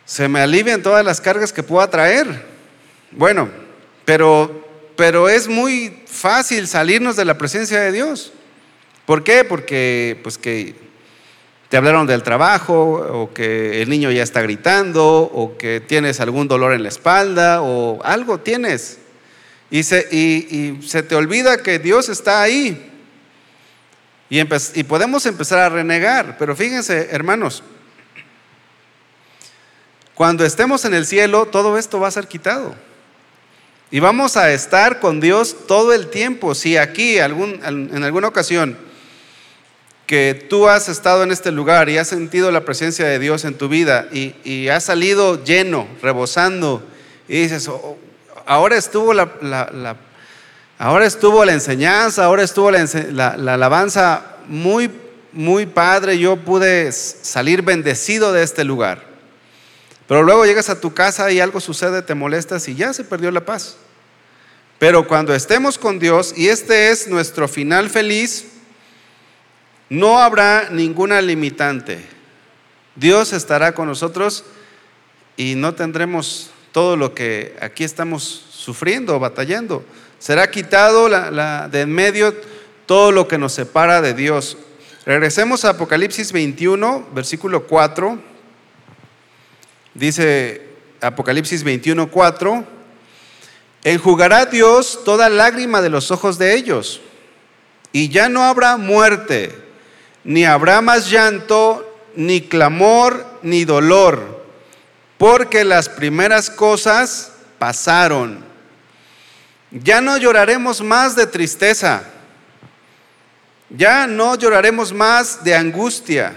se 0.04 0.26
me 0.26 0.40
alivian 0.40 0.83
todas 0.83 1.04
las 1.04 1.21
cargas 1.21 1.52
que 1.52 1.62
pueda 1.62 1.88
traer. 1.88 2.47
Bueno, 3.12 3.49
pero, 4.04 4.66
pero 4.97 5.28
es 5.28 5.47
muy 5.47 6.02
fácil 6.09 6.66
salirnos 6.66 7.14
de 7.14 7.26
la 7.26 7.38
presencia 7.38 7.78
de 7.78 7.92
Dios. 7.92 8.33
¿Por 9.06 9.25
qué? 9.25 9.44
Porque 9.44 10.18
pues 10.23 10.38
que 10.38 10.75
te 11.73 11.78
hablaron 11.78 12.06
del 12.06 12.23
trabajo 12.23 12.75
o 12.75 13.32
que 13.32 13.80
el 13.80 13.88
niño 13.88 14.11
ya 14.11 14.23
está 14.23 14.42
gritando 14.42 15.23
o 15.23 15.56
que 15.56 15.80
tienes 15.80 16.21
algún 16.21 16.47
dolor 16.47 16.75
en 16.75 16.82
la 16.82 16.90
espalda 16.90 17.62
o 17.62 18.02
algo 18.04 18.40
tienes. 18.40 18.99
Y 19.71 19.82
se, 19.82 20.06
y, 20.11 20.87
se 20.87 21.02
te 21.02 21.14
olvida 21.14 21.62
que 21.62 21.78
Dios 21.78 22.11
está 22.11 22.42
ahí. 22.42 22.90
Y, 24.28 24.40
y 24.40 24.85
podemos 24.85 25.25
empezar 25.25 25.61
a 25.61 25.71
renegar. 25.71 26.37
Pero 26.38 26.54
fíjense, 26.54 27.09
hermanos, 27.11 27.62
cuando 30.14 30.44
estemos 30.44 30.85
en 30.85 30.92
el 30.92 31.06
cielo, 31.06 31.47
todo 31.47 31.78
esto 31.78 31.99
va 31.99 32.09
a 32.09 32.11
ser 32.11 32.28
quitado. 32.28 32.75
Y 33.90 33.99
vamos 34.00 34.37
a 34.37 34.52
estar 34.52 35.00
con 35.00 35.21
Dios 35.21 35.56
todo 35.66 35.94
el 35.94 36.09
tiempo. 36.09 36.54
Si 36.54 36.76
aquí 36.76 37.18
algún, 37.18 37.61
en 37.64 38.04
alguna 38.04 38.28
ocasión 38.28 38.92
que 40.12 40.35
tú 40.35 40.69
has 40.69 40.90
estado 40.90 41.23
en 41.23 41.31
este 41.31 41.50
lugar 41.50 41.88
y 41.88 41.97
has 41.97 42.09
sentido 42.09 42.50
la 42.52 42.66
presencia 42.66 43.07
de 43.07 43.19
Dios 43.19 43.47
en 43.47 43.54
tu 43.54 43.71
vida 43.71 44.09
y, 44.12 44.69
has 44.69 44.85
salido 44.85 45.42
lleno, 45.42 45.88
rebosando, 46.02 46.83
y 47.28 47.40
dices, 47.40 47.66
oh, 47.66 47.97
ahora 48.45 48.76
estuvo 48.76 49.14
la, 49.14 49.97
ahora 50.76 51.07
estuvo 51.07 51.42
la 51.47 51.54
enseñanza, 51.54 52.26
ahora 52.26 52.42
estuvo 52.42 52.71
la, 52.71 52.85
la 53.38 53.54
alabanza 53.54 54.37
muy, 54.49 54.90
muy 55.33 55.64
padre, 55.64 56.19
yo 56.19 56.37
pude 56.37 56.92
salir 56.92 57.62
bendecido 57.62 58.35
de 58.35 58.42
este 58.42 58.64
lugar. 58.64 59.02
Pero 60.07 60.25
luego 60.25 60.45
llegas 60.45 60.69
a 60.69 60.78
tu 60.78 60.92
casa 60.92 61.31
y 61.31 61.40
algo 61.40 61.59
sucede, 61.59 62.02
te 62.02 62.14
molestas 62.14 62.69
y 62.69 62.75
ya 62.75 62.92
se 62.92 63.04
perdió 63.04 63.31
la 63.31 63.47
paz. 63.47 63.76
Pero 64.78 65.09
cuando 65.09 65.35
estemos 65.35 65.78
con 65.78 65.99
Dios, 65.99 66.35
y 66.37 66.49
este 66.49 66.90
es 66.90 67.09
nuestro 67.09 67.49
final 67.49 67.88
feliz, 67.88 68.51
no 69.93 70.23
habrá 70.23 70.71
ninguna 70.71 71.21
limitante. 71.21 72.03
Dios 72.97 73.35
estará 73.35 73.75
con 73.75 73.89
nosotros 73.89 74.43
y 75.37 75.55
no 75.55 75.75
tendremos 75.75 76.51
todo 76.73 76.97
lo 76.97 77.13
que 77.13 77.55
aquí 77.61 77.85
estamos 77.85 78.23
sufriendo, 78.23 79.21
batallando. 79.21 79.85
Será 80.19 80.51
quitado 80.51 81.11
de 81.11 81.81
en 81.83 81.93
medio 81.93 82.35
todo 82.87 83.13
lo 83.13 83.29
que 83.29 83.37
nos 83.37 83.53
separa 83.53 84.01
de 84.01 84.15
Dios. 84.15 84.57
Regresemos 85.05 85.67
a 85.67 85.71
Apocalipsis 85.71 86.33
21, 86.33 87.09
versículo 87.13 87.67
4. 87.67 88.19
Dice 89.93 90.69
Apocalipsis 91.03 91.65
21, 91.65 92.11
4. 92.11 92.65
Enjugará 93.85 94.47
Dios 94.47 95.01
toda 95.05 95.29
lágrima 95.29 95.83
de 95.83 95.91
los 95.91 96.11
ojos 96.11 96.39
de 96.39 96.55
ellos, 96.55 97.03
y 97.93 98.09
ya 98.09 98.31
no 98.31 98.45
habrá 98.45 98.79
muerte 98.79 99.62
ni 100.25 100.45
habrá 100.45 100.81
más 100.81 101.11
llanto, 101.11 101.88
ni 102.14 102.43
clamor, 102.43 103.25
ni 103.43 103.64
dolor, 103.64 104.47
porque 105.19 105.64
las 105.64 105.88
primeras 105.88 106.50
cosas 106.50 107.33
pasaron. 107.59 108.45
Ya 109.71 110.00
no 110.00 110.17
lloraremos 110.19 110.83
más 110.83 111.17
de 111.17 111.26
tristeza, 111.26 112.05
ya 113.71 114.07
no 114.07 114.35
lloraremos 114.35 114.93
más 114.93 115.43
de 115.45 115.55
angustia. 115.55 116.35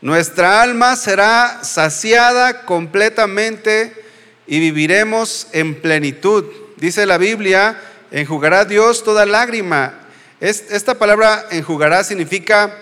Nuestra 0.00 0.62
alma 0.62 0.96
será 0.96 1.60
saciada 1.62 2.64
completamente 2.64 4.04
y 4.46 4.60
viviremos 4.60 5.48
en 5.52 5.74
plenitud. 5.80 6.44
Dice 6.76 7.06
la 7.06 7.18
Biblia, 7.18 7.80
enjugará 8.10 8.64
Dios 8.64 9.02
toda 9.04 9.26
lágrima 9.26 10.05
esta 10.40 10.98
palabra 10.98 11.46
enjugará 11.50 12.04
significa 12.04 12.76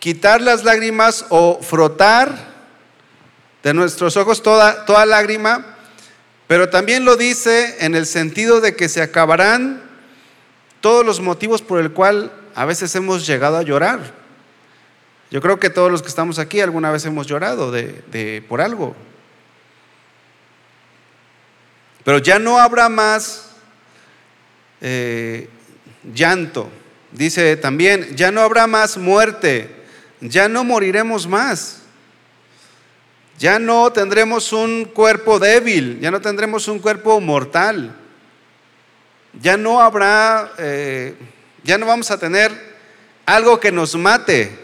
quitar 0.00 0.40
las 0.40 0.64
lágrimas 0.64 1.26
o 1.28 1.60
frotar 1.62 2.52
de 3.62 3.72
nuestros 3.72 4.16
ojos 4.16 4.42
toda, 4.42 4.84
toda 4.84 5.06
lágrima, 5.06 5.76
pero 6.48 6.68
también 6.70 7.04
lo 7.04 7.16
dice 7.16 7.76
en 7.84 7.94
el 7.94 8.06
sentido 8.06 8.60
de 8.60 8.74
que 8.74 8.88
se 8.88 9.00
acabarán 9.00 9.80
todos 10.80 11.06
los 11.06 11.20
motivos 11.20 11.62
por 11.62 11.78
el 11.80 11.92
cual 11.92 12.32
a 12.56 12.64
veces 12.64 12.94
hemos 12.96 13.26
llegado 13.26 13.56
a 13.56 13.62
llorar. 13.62 14.00
Yo 15.30 15.40
creo 15.40 15.60
que 15.60 15.70
todos 15.70 15.90
los 15.90 16.02
que 16.02 16.08
estamos 16.08 16.38
aquí 16.40 16.60
alguna 16.60 16.90
vez 16.90 17.04
hemos 17.06 17.26
llorado 17.28 17.70
de, 17.70 18.44
por 18.48 18.60
algo. 18.60 18.96
Pero 22.04 22.18
ya 22.18 22.40
no 22.40 22.58
habrá 22.58 22.88
más 22.88 23.50
eh, 24.80 25.48
llanto. 26.14 26.70
Dice 27.12 27.56
también, 27.56 28.16
ya 28.16 28.30
no 28.30 28.40
habrá 28.40 28.66
más 28.66 28.96
muerte, 28.96 29.68
ya 30.20 30.48
no 30.48 30.64
moriremos 30.64 31.26
más. 31.26 31.78
Ya 33.38 33.58
no 33.58 33.92
tendremos 33.92 34.52
un 34.52 34.84
cuerpo 34.84 35.38
débil, 35.38 35.98
ya 36.00 36.10
no 36.10 36.20
tendremos 36.20 36.68
un 36.68 36.78
cuerpo 36.78 37.20
mortal. 37.20 37.94
Ya 39.40 39.56
no 39.56 39.80
habrá, 39.80 40.52
eh, 40.58 41.14
ya 41.64 41.78
no 41.78 41.86
vamos 41.86 42.10
a 42.10 42.18
tener 42.18 42.52
algo 43.26 43.58
que 43.58 43.72
nos 43.72 43.94
mate. 43.96 44.58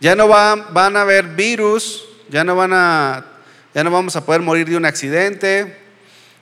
Ya 0.00 0.14
no 0.14 0.28
van 0.28 0.96
a 0.96 1.00
haber 1.02 1.26
virus, 1.28 2.04
ya 2.28 2.44
no 2.44 2.54
van 2.54 2.72
a, 2.72 3.24
ya 3.74 3.82
no 3.82 3.90
vamos 3.90 4.14
a 4.16 4.24
poder 4.24 4.40
morir 4.40 4.68
de 4.68 4.76
un 4.76 4.84
accidente, 4.84 5.76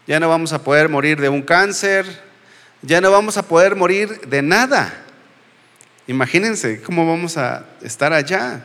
ya 0.07 0.21
no 0.21 0.29
vamos 0.29 0.53
a 0.53 0.63
poder 0.63 0.89
morir 0.89 1.21
de 1.21 1.29
un 1.29 1.43
cáncer, 1.43 2.26
ya 2.87 3.01
no 3.01 3.11
vamos 3.11 3.37
a 3.37 3.43
poder 3.43 3.75
morir 3.75 4.21
de 4.29 4.43
nada. 4.43 5.03
Imagínense 6.07 6.81
cómo 6.83 7.07
vamos 7.07 7.37
a 7.37 7.67
estar 7.83 8.13
allá. 8.13 8.65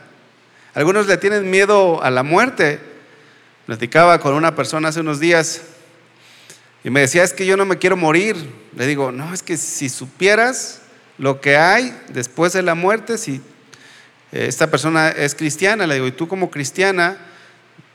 Algunos 0.74 1.08
le 1.08 1.16
tienen 1.16 1.50
miedo 1.50 2.02
a 2.02 2.10
la 2.10 2.22
muerte. 2.22 2.78
Platicaba 3.66 4.20
con 4.20 4.34
una 4.34 4.54
persona 4.54 4.88
hace 4.88 5.00
unos 5.00 5.18
días 5.18 5.62
y 6.84 6.90
me 6.90 7.00
decía, 7.00 7.22
es 7.22 7.32
que 7.32 7.46
yo 7.46 7.56
no 7.56 7.64
me 7.64 7.78
quiero 7.78 7.96
morir. 7.96 8.36
Le 8.76 8.86
digo, 8.86 9.12
no, 9.12 9.34
es 9.34 9.42
que 9.42 9.56
si 9.56 9.88
supieras 9.88 10.82
lo 11.18 11.40
que 11.40 11.56
hay 11.56 11.96
después 12.08 12.52
de 12.52 12.62
la 12.62 12.74
muerte, 12.74 13.18
si 13.18 13.40
eh, 14.32 14.46
esta 14.48 14.68
persona 14.70 15.10
es 15.10 15.34
cristiana, 15.34 15.86
le 15.86 15.94
digo, 15.94 16.06
y 16.06 16.12
tú 16.12 16.26
como 16.26 16.50
cristiana, 16.50 17.18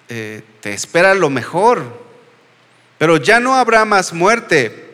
eh, 0.09 0.41
te 0.61 0.73
espera 0.73 1.13
lo 1.15 1.29
mejor. 1.29 2.05
Pero 2.97 3.17
ya 3.17 3.39
no 3.39 3.55
habrá 3.55 3.85
más 3.85 4.13
muerte, 4.13 4.86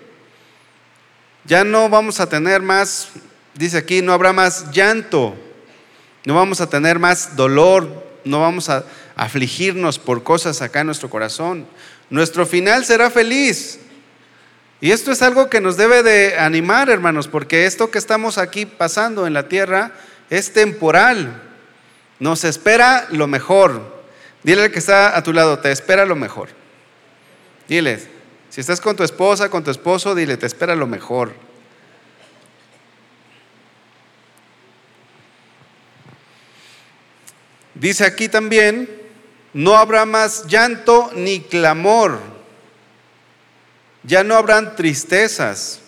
ya 1.45 1.63
no 1.63 1.89
vamos 1.89 2.19
a 2.19 2.27
tener 2.27 2.61
más, 2.61 3.09
dice 3.53 3.77
aquí, 3.77 4.01
no 4.01 4.13
habrá 4.13 4.33
más 4.33 4.71
llanto, 4.71 5.35
no 6.25 6.35
vamos 6.35 6.61
a 6.61 6.69
tener 6.69 6.99
más 6.99 7.35
dolor, 7.35 8.03
no 8.23 8.39
vamos 8.39 8.69
a 8.69 8.85
afligirnos 9.15 9.99
por 9.99 10.23
cosas 10.23 10.61
acá 10.61 10.81
en 10.81 10.87
nuestro 10.87 11.09
corazón. 11.09 11.67
Nuestro 12.09 12.45
final 12.45 12.85
será 12.85 13.09
feliz. 13.09 13.79
Y 14.79 14.91
esto 14.91 15.11
es 15.11 15.21
algo 15.21 15.49
que 15.49 15.61
nos 15.61 15.77
debe 15.77 16.03
de 16.03 16.37
animar, 16.37 16.89
hermanos, 16.89 17.27
porque 17.27 17.65
esto 17.65 17.89
que 17.89 17.97
estamos 17.97 18.37
aquí 18.37 18.65
pasando 18.65 19.27
en 19.27 19.33
la 19.33 19.47
tierra 19.47 19.91
es 20.29 20.53
temporal. 20.53 21.41
Nos 22.19 22.43
espera 22.43 23.07
lo 23.09 23.27
mejor. 23.27 24.03
Dile 24.43 24.63
al 24.63 24.71
que 24.71 24.79
está 24.79 25.15
a 25.17 25.23
tu 25.23 25.31
lado, 25.31 25.59
te 25.59 25.71
espera 25.71 26.05
lo 26.05 26.15
mejor. 26.15 26.49
Dile, 27.67 27.99
si 28.53 28.61
estás 28.61 28.79
con 28.79 28.95
tu 28.95 29.01
esposa, 29.01 29.49
con 29.49 29.63
tu 29.63 29.71
esposo, 29.71 30.13
dile, 30.13 30.37
te 30.37 30.45
espera 30.45 30.75
lo 30.75 30.85
mejor. 30.85 31.33
Dice 37.73 38.05
aquí 38.05 38.29
también, 38.29 38.87
no 39.53 39.75
habrá 39.75 40.05
más 40.05 40.45
llanto 40.45 41.09
ni 41.15 41.39
clamor, 41.41 42.19
ya 44.03 44.23
no 44.23 44.35
habrán 44.35 44.75
tristezas, 44.75 45.81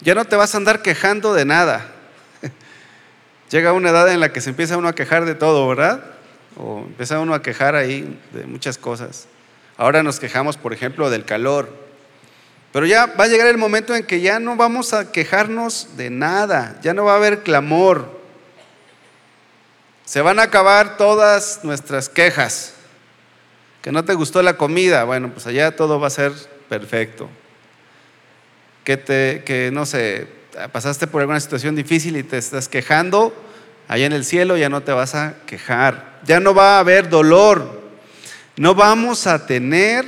ya 0.00 0.16
no 0.16 0.24
te 0.24 0.34
vas 0.34 0.52
a 0.52 0.56
andar 0.58 0.82
quejando 0.82 1.32
de 1.32 1.44
nada. 1.44 1.92
Llega 3.50 3.72
una 3.72 3.90
edad 3.90 4.10
en 4.12 4.18
la 4.18 4.32
que 4.32 4.40
se 4.40 4.50
empieza 4.50 4.76
uno 4.76 4.88
a 4.88 4.96
quejar 4.96 5.26
de 5.26 5.36
todo, 5.36 5.68
¿verdad? 5.68 6.02
O 6.56 6.80
empieza 6.88 7.20
uno 7.20 7.34
a 7.34 7.42
quejar 7.42 7.76
ahí 7.76 8.20
de 8.32 8.46
muchas 8.46 8.78
cosas. 8.78 9.28
Ahora 9.78 10.02
nos 10.02 10.18
quejamos, 10.20 10.56
por 10.56 10.74
ejemplo, 10.74 11.08
del 11.08 11.24
calor. 11.24 11.72
Pero 12.72 12.84
ya 12.84 13.06
va 13.06 13.24
a 13.24 13.28
llegar 13.28 13.46
el 13.46 13.56
momento 13.56 13.94
en 13.94 14.04
que 14.04 14.20
ya 14.20 14.40
no 14.40 14.56
vamos 14.56 14.92
a 14.92 15.10
quejarnos 15.10 15.96
de 15.96 16.10
nada, 16.10 16.78
ya 16.82 16.92
no 16.92 17.04
va 17.04 17.12
a 17.12 17.16
haber 17.16 17.42
clamor. 17.42 18.18
Se 20.04 20.20
van 20.20 20.38
a 20.40 20.42
acabar 20.42 20.96
todas 20.96 21.60
nuestras 21.62 22.08
quejas. 22.08 22.74
Que 23.80 23.92
no 23.92 24.04
te 24.04 24.14
gustó 24.14 24.42
la 24.42 24.56
comida, 24.56 25.04
bueno, 25.04 25.30
pues 25.30 25.46
allá 25.46 25.74
todo 25.76 26.00
va 26.00 26.08
a 26.08 26.10
ser 26.10 26.32
perfecto. 26.68 27.30
Que 28.82 28.96
te, 28.96 29.44
que 29.46 29.70
no 29.72 29.86
sé, 29.86 30.26
pasaste 30.72 31.06
por 31.06 31.20
alguna 31.20 31.40
situación 31.40 31.76
difícil 31.76 32.16
y 32.16 32.24
te 32.24 32.36
estás 32.36 32.68
quejando, 32.68 33.32
allá 33.86 34.06
en 34.06 34.12
el 34.12 34.24
cielo 34.24 34.56
ya 34.56 34.68
no 34.68 34.82
te 34.82 34.92
vas 34.92 35.14
a 35.14 35.34
quejar. 35.46 36.18
Ya 36.24 36.40
no 36.40 36.52
va 36.52 36.76
a 36.76 36.80
haber 36.80 37.08
dolor. 37.08 37.87
No 38.58 38.74
vamos 38.74 39.28
a 39.28 39.46
tener 39.46 40.04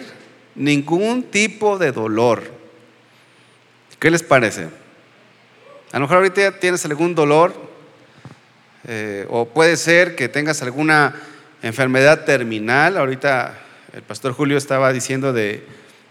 ningún 0.56 1.22
tipo 1.22 1.78
de 1.78 1.92
dolor. 1.92 2.42
¿Qué 4.00 4.10
les 4.10 4.24
parece? 4.24 4.68
A 5.92 5.98
lo 5.98 6.00
mejor 6.00 6.16
ahorita 6.16 6.58
tienes 6.58 6.84
algún 6.84 7.14
dolor 7.14 7.54
eh, 8.88 9.24
o 9.30 9.46
puede 9.46 9.76
ser 9.76 10.16
que 10.16 10.28
tengas 10.28 10.62
alguna 10.62 11.14
enfermedad 11.62 12.24
terminal. 12.24 12.96
Ahorita 12.96 13.56
el 13.92 14.02
pastor 14.02 14.32
Julio 14.32 14.58
estaba 14.58 14.92
diciendo 14.92 15.32
de, 15.32 15.64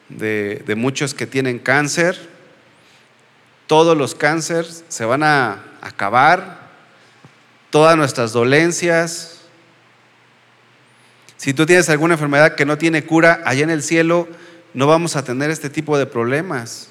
de 0.08 0.76
muchos 0.78 1.14
que 1.14 1.28
tienen 1.28 1.60
cáncer. 1.60 2.18
Todos 3.68 3.98
los 3.98 4.16
cánceres 4.16 4.86
se 4.88 5.04
van 5.04 5.24
a 5.24 5.62
acabar, 5.82 6.70
todas 7.70 7.98
nuestras 7.98 8.32
dolencias, 8.32 9.39
si 11.40 11.54
tú 11.54 11.66
tienes 11.66 11.88
alguna 11.90 12.16
enfermedad 12.16 12.56
que 12.56 12.66
no 12.66 12.78
tiene 12.78 13.06
cura, 13.06 13.42
allá 13.46 13.64
en 13.64 13.70
el 13.70 13.82
cielo 13.82 14.28
no 14.74 14.88
vamos 14.88 15.16
a 15.16 15.24
tener 15.24 15.50
este 15.50 15.70
tipo 15.70 15.98
de 15.98 16.06
problemas. 16.06 16.90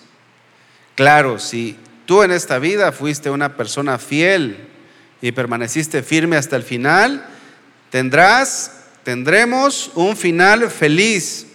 Claro, 0.95 1.39
si 1.39 1.77
tú 2.07 2.23
en 2.23 2.31
esta 2.31 2.59
vida 2.59 2.91
fuiste 2.91 3.29
una 3.29 3.59
persona 3.59 3.99
fiel 3.99 4.57
y 5.21 5.33
permaneciste 5.33 6.03
firme 6.03 6.39
hasta 6.39 6.57
el 6.57 6.63
final, 6.63 7.27
tendrás, 7.91 8.85
tendremos 9.05 9.91
un 9.95 10.17
final 10.17 10.71
feliz. 10.71 11.47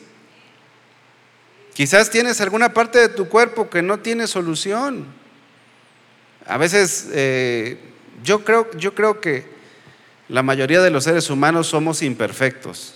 Quizás 1.73 2.11
tienes 2.11 2.41
alguna 2.41 2.75
parte 2.75 2.99
de 2.99 3.09
tu 3.09 3.27
cuerpo 3.27 3.71
que 3.71 3.81
no 3.81 4.01
tiene 4.01 4.27
solución. 4.27 5.07
A 6.45 6.57
veces 6.57 7.09
eh, 7.11 7.79
yo, 8.23 8.45
creo, 8.45 8.69
yo 8.77 8.93
creo 8.93 9.19
que 9.19 9.51
la 10.29 10.43
mayoría 10.43 10.81
de 10.81 10.89
los 10.89 11.03
seres 11.03 11.29
humanos 11.29 11.67
somos 11.67 12.01
imperfectos. 12.01 12.95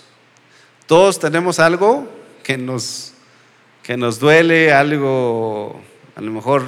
Todos 0.85 1.19
tenemos 1.19 1.59
algo 1.59 2.07
que 2.43 2.57
nos, 2.57 3.13
que 3.83 3.97
nos 3.97 4.19
duele, 4.19 4.71
algo, 4.71 5.81
a 6.15 6.21
lo 6.21 6.31
mejor 6.31 6.63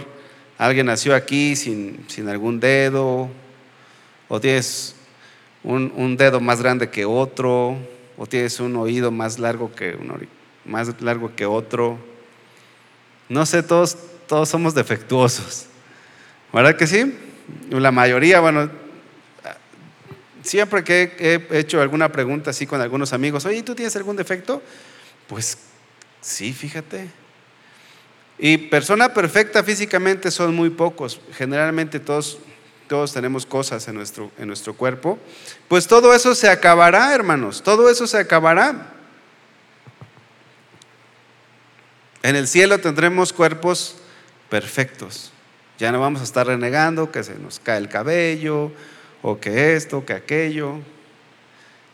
alguien 0.58 0.88
nació 0.88 1.15
aquí 1.15 1.56
sin, 1.56 2.06
algún 2.28 2.60
dedo, 2.60 3.30
o 4.28 4.39
tienes 4.41 4.95
un, 5.63 6.17
dedo 6.17 6.41
más 6.41 6.62
grande 6.62 6.89
que 6.89 7.06
otro, 7.06 7.78
o 8.17 8.26
tienes 8.28 8.60
un 8.60 8.76
oído 8.76 9.10
más 9.12 9.39
largo 9.39 9.74
que, 9.74 9.98
más 10.65 11.02
largo 11.02 11.34
que 11.34 11.45
otro. 11.45 11.98
No 13.30 13.45
sé, 13.45 13.63
todos, 13.63 13.98
todos 14.28 14.50
somos 14.50 14.76
defectuosos. 14.76 15.67
¿Verdad 16.52 16.76
que 16.76 16.88
sí? 16.88 17.17
La 17.69 17.91
mayoría, 17.91 18.41
bueno, 18.41 18.69
Siempre 20.43 20.84
que 20.84 21.13
he 21.19 21.60
hecho 21.60 21.82
alguna 21.82 22.12
pregunta 22.12 22.52
así 22.52 22.65
con 22.65 22.82
algunos 22.82 23.13
amigos, 23.13 23.45
oye, 23.45 23.62
¿tú 23.63 23.75
tienes 23.75 23.95
algún 23.95 24.15
defecto? 24.15 24.62
Pues 25.28 25.58
sí, 26.21 26.54
fíjate. 26.54 27.10
Y 28.38 28.58
persona 28.58 29.13
perfecta 29.13 29.63
físicamente 29.63 30.32
son 30.32 30.56
muy 30.56 30.69
pocos. 30.69 31.19
Generalmente 31.34 31.99
todos, 31.99 32.39
todos 32.88 33.12
tenemos 33.12 33.45
cosas 33.45 33.86
en 33.89 33.95
nuestro, 33.95 34.32
en 34.38 34.47
nuestro 34.47 34.73
cuerpo. 34.73 35.19
Pues 35.67 35.88
todo 35.88 36.13
eso 36.13 36.34
se 36.34 36.49
acabará, 36.49 37.13
hermanos. 37.13 37.62
Todo 37.62 37.89
eso 37.89 38.08
se 38.08 38.17
acabará. 38.17 38.93
En 42.23 42.38
el 42.38 42.47
cielo 42.47 42.80
tendremos 42.80 43.34
cuerpos 43.34 43.97
perfectos. 44.49 45.34
Ya 45.78 45.91
no 45.91 45.99
vamos 45.99 46.21
a 46.21 46.23
estar 46.23 46.47
renegando 46.47 47.12
que 47.12 47.23
se 47.23 47.36
nos 47.36 47.60
cae 47.60 47.78
el 47.78 47.89
cabello 47.89 48.71
o 49.21 49.39
que 49.39 49.75
esto, 49.75 50.05
que 50.05 50.13
aquello. 50.13 50.75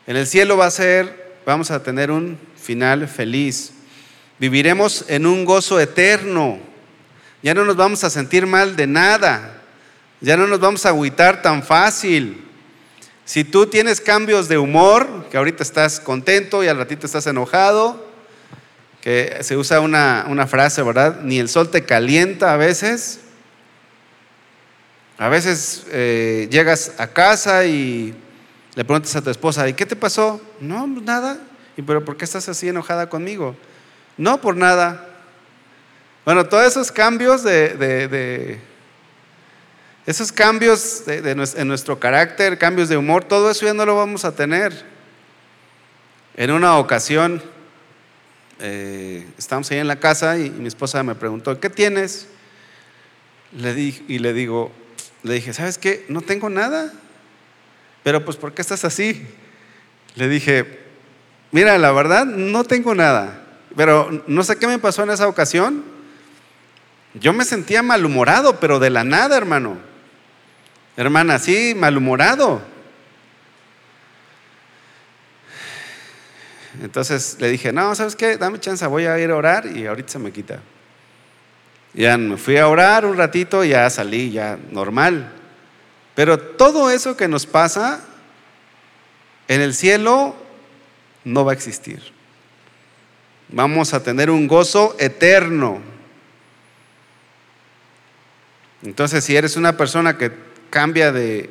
En 0.07 0.15
el 0.15 0.27
cielo 0.27 0.57
va 0.57 0.67
a 0.67 0.71
ser, 0.71 1.37
vamos 1.45 1.71
a 1.71 1.81
tener 1.81 2.11
un 2.11 2.37
final 2.61 3.07
feliz. 3.07 3.71
Viviremos 4.37 5.05
en 5.07 5.25
un 5.25 5.45
gozo 5.45 5.79
eterno. 5.79 6.59
Ya 7.41 7.53
no 7.53 7.65
nos 7.65 7.75
vamos 7.75 8.03
a 8.03 8.09
sentir 8.09 8.45
mal 8.45 8.75
de 8.75 8.87
nada. 8.87 9.61
Ya 10.21 10.37
no 10.37 10.47
nos 10.47 10.59
vamos 10.59 10.85
a 10.85 10.89
agüitar 10.89 11.41
tan 11.41 11.63
fácil. 11.63 12.43
Si 13.25 13.43
tú 13.43 13.65
tienes 13.65 14.01
cambios 14.01 14.47
de 14.47 14.57
humor, 14.57 15.27
que 15.31 15.37
ahorita 15.37 15.63
estás 15.63 15.99
contento 15.99 16.63
y 16.63 16.67
al 16.67 16.77
ratito 16.77 17.05
estás 17.05 17.25
enojado, 17.25 18.05
que 19.01 19.37
se 19.41 19.57
usa 19.57 19.79
una, 19.79 20.25
una 20.27 20.47
frase, 20.47 20.81
¿verdad? 20.83 21.21
Ni 21.21 21.39
el 21.39 21.49
sol 21.49 21.69
te 21.69 21.85
calienta 21.85 22.53
a 22.53 22.57
veces. 22.57 23.21
A 25.17 25.29
veces 25.29 25.85
eh, 25.91 26.47
llegas 26.51 26.93
a 26.97 27.07
casa 27.07 27.65
y 27.65 28.13
le 28.75 28.83
preguntas 28.83 29.15
a 29.15 29.21
tu 29.21 29.29
esposa, 29.29 29.67
¿y 29.69 29.73
qué 29.73 29.85
te 29.85 29.95
pasó? 29.95 30.41
No, 30.59 30.85
nada. 30.87 31.39
¿Y 31.77 31.81
pero 31.81 32.03
por 32.03 32.17
qué 32.17 32.25
estás 32.25 32.49
así 32.49 32.67
enojada 32.67 33.09
conmigo? 33.09 33.55
No, 34.17 34.41
por 34.41 34.57
nada. 34.57 35.07
Bueno, 36.25 36.45
todos 36.45 36.65
esos 36.65 36.91
cambios 36.91 37.43
de, 37.43 38.59
esos 40.05 40.31
cambios 40.31 41.03
en 41.07 41.67
nuestro 41.67 41.99
carácter, 41.99 42.57
cambios 42.57 42.89
de 42.89 42.97
humor, 42.97 43.23
todo 43.23 43.49
eso 43.51 43.65
ya 43.65 43.73
no 43.73 43.85
lo 43.85 43.95
vamos 43.95 44.25
a 44.25 44.35
tener. 44.35 44.85
En 46.35 46.51
una 46.51 46.77
ocasión, 46.77 47.41
eh, 48.59 49.25
estábamos 49.37 49.71
ahí 49.71 49.77
en 49.77 49.87
la 49.87 49.99
casa 49.99 50.37
y, 50.37 50.49
mi 50.49 50.67
esposa 50.67 51.03
me 51.03 51.15
preguntó, 51.15 51.59
¿qué 51.59 51.69
tienes? 51.69 52.27
Le 53.53 53.73
di, 53.73 54.03
y 54.07 54.19
le 54.19 54.33
digo, 54.33 54.71
le 55.25 55.33
dije, 55.33 55.53
¿sabes 55.53 55.79
qué? 55.79 56.05
No 56.07 56.21
tengo 56.21 56.49
nada. 56.49 56.93
Pero 58.03 58.23
pues, 58.23 58.37
¿por 58.37 58.53
qué 58.53 58.61
estás 58.61 58.85
así? 58.85 59.25
Le 60.13 60.29
dije, 60.29 60.79
mira, 61.51 61.79
la 61.79 61.91
verdad, 61.91 62.25
no 62.25 62.63
tengo 62.63 62.93
nada. 62.93 63.41
Pero 63.75 64.23
no 64.27 64.43
sé 64.43 64.57
qué 64.57 64.67
me 64.67 64.77
pasó 64.77 65.01
en 65.01 65.09
esa 65.09 65.27
ocasión. 65.27 65.83
Yo 67.15 67.33
me 67.33 67.43
sentía 67.43 67.81
malhumorado, 67.81 68.59
pero 68.59 68.77
de 68.77 68.91
la 68.91 69.03
nada, 69.03 69.35
hermano. 69.35 69.79
Hermana, 70.95 71.39
sí, 71.39 71.73
malhumorado. 71.75 72.61
Entonces 76.83 77.37
le 77.39 77.49
dije, 77.49 77.73
no, 77.73 77.95
¿sabes 77.95 78.15
qué? 78.15 78.37
Dame 78.37 78.59
chance, 78.59 78.85
voy 78.85 79.05
a 79.05 79.17
ir 79.17 79.31
a 79.31 79.35
orar 79.35 79.65
y 79.65 79.87
ahorita 79.87 80.09
se 80.09 80.19
me 80.19 80.31
quita. 80.31 80.61
Ya 81.95 82.17
me 82.17 82.35
fui 82.35 82.57
a 82.57 82.67
orar 82.67 83.05
un 83.05 83.15
ratito 83.15 83.63
ya 83.63 83.89
salí, 83.89 84.31
ya 84.31 84.59
normal. 84.71 85.31
Pero 86.13 86.37
todo 86.37 86.89
eso 86.89 87.15
que 87.15 87.29
nos 87.29 87.45
pasa 87.45 88.01
en 89.47 89.61
el 89.61 89.73
cielo 89.73 90.35
no 91.23 91.45
va 91.45 91.53
a 91.53 91.55
existir. 91.55 92.01
Vamos 93.47 93.93
a 93.93 94.03
tener 94.03 94.29
un 94.29 94.47
gozo 94.47 94.95
eterno. 94.99 95.79
Entonces, 98.83 99.23
si 99.23 99.35
eres 99.37 99.55
una 99.55 99.77
persona 99.77 100.17
que 100.17 100.31
cambia 100.69 101.13
de 101.13 101.49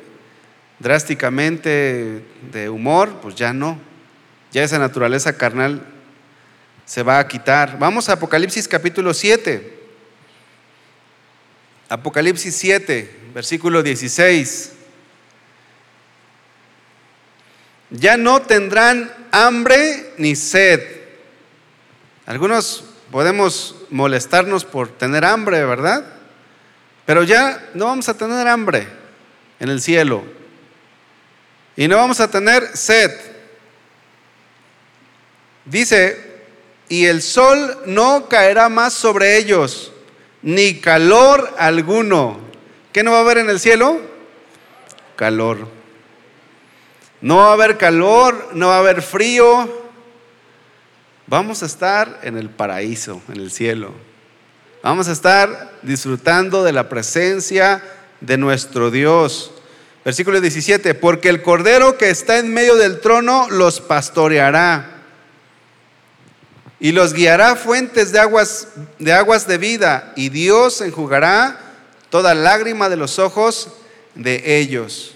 drásticamente 0.77 2.23
de 2.51 2.69
humor, 2.69 3.19
pues 3.21 3.33
ya 3.33 3.51
no. 3.51 3.79
Ya 4.51 4.63
esa 4.63 4.77
naturaleza 4.77 5.37
carnal 5.37 5.81
se 6.85 7.01
va 7.01 7.17
a 7.17 7.27
quitar. 7.27 7.79
Vamos 7.79 8.09
a 8.09 8.13
Apocalipsis 8.13 8.67
capítulo 8.67 9.13
7. 9.13 9.84
Apocalipsis 11.89 12.55
7, 12.55 13.31
versículo 13.33 13.83
16. 13.83 14.75
ya 17.89 18.17
no 18.17 18.41
tendrán 18.41 19.13
hambre 19.31 20.13
ni 20.17 20.35
sed. 20.35 20.81
Algunos 22.25 22.83
podemos 23.11 23.75
molestarnos 23.89 24.65
por 24.65 24.89
tener 24.89 25.25
hambre, 25.25 25.63
¿verdad? 25.65 26.05
Pero 27.05 27.23
ya 27.23 27.69
no 27.73 27.85
vamos 27.85 28.09
a 28.09 28.17
tener 28.17 28.47
hambre 28.47 28.87
en 29.59 29.69
el 29.69 29.81
cielo. 29.81 30.23
Y 31.75 31.87
no 31.87 31.97
vamos 31.97 32.19
a 32.19 32.29
tener 32.29 32.75
sed. 32.75 33.11
Dice, 35.65 36.43
y 36.89 37.05
el 37.05 37.21
sol 37.21 37.83
no 37.85 38.27
caerá 38.29 38.69
más 38.69 38.93
sobre 38.93 39.37
ellos, 39.37 39.91
ni 40.45 40.75
calor 40.75 41.53
alguno. 41.57 42.37
¿Qué 42.93 43.03
no 43.03 43.11
va 43.11 43.17
a 43.17 43.21
haber 43.21 43.39
en 43.39 43.49
el 43.49 43.59
cielo? 43.59 43.99
Calor. 45.15 45.67
No 47.19 47.37
va 47.37 47.49
a 47.49 47.53
haber 47.53 47.77
calor, 47.77 48.51
no 48.53 48.67
va 48.67 48.75
a 48.75 48.79
haber 48.79 49.01
frío. 49.01 49.67
Vamos 51.25 51.63
a 51.63 51.65
estar 51.65 52.19
en 52.21 52.37
el 52.37 52.51
paraíso, 52.51 53.23
en 53.27 53.41
el 53.41 53.49
cielo. 53.49 53.91
Vamos 54.83 55.07
a 55.07 55.13
estar 55.13 55.71
disfrutando 55.81 56.63
de 56.63 56.73
la 56.73 56.89
presencia 56.89 57.83
de 58.21 58.37
nuestro 58.37 58.91
Dios. 58.91 59.51
Versículo 60.05 60.39
17, 60.39 60.93
porque 60.93 61.29
el 61.29 61.41
Cordero 61.41 61.97
que 61.97 62.11
está 62.11 62.37
en 62.37 62.53
medio 62.53 62.75
del 62.75 62.99
trono 63.01 63.47
los 63.49 63.81
pastoreará 63.81 64.94
y 66.85 66.91
los 66.91 67.13
guiará 67.13 67.55
fuentes 67.55 68.11
de 68.11 68.19
aguas 68.19 68.67
de 68.99 69.11
aguas 69.11 69.47
de 69.47 69.57
vida 69.57 70.13
y 70.15 70.29
Dios 70.29 70.81
enjugará 70.81 71.59
toda 72.11 72.35
lágrima 72.35 72.89
de 72.89 72.95
los 72.95 73.17
ojos 73.17 73.69
de 74.13 74.59
ellos. 74.59 75.15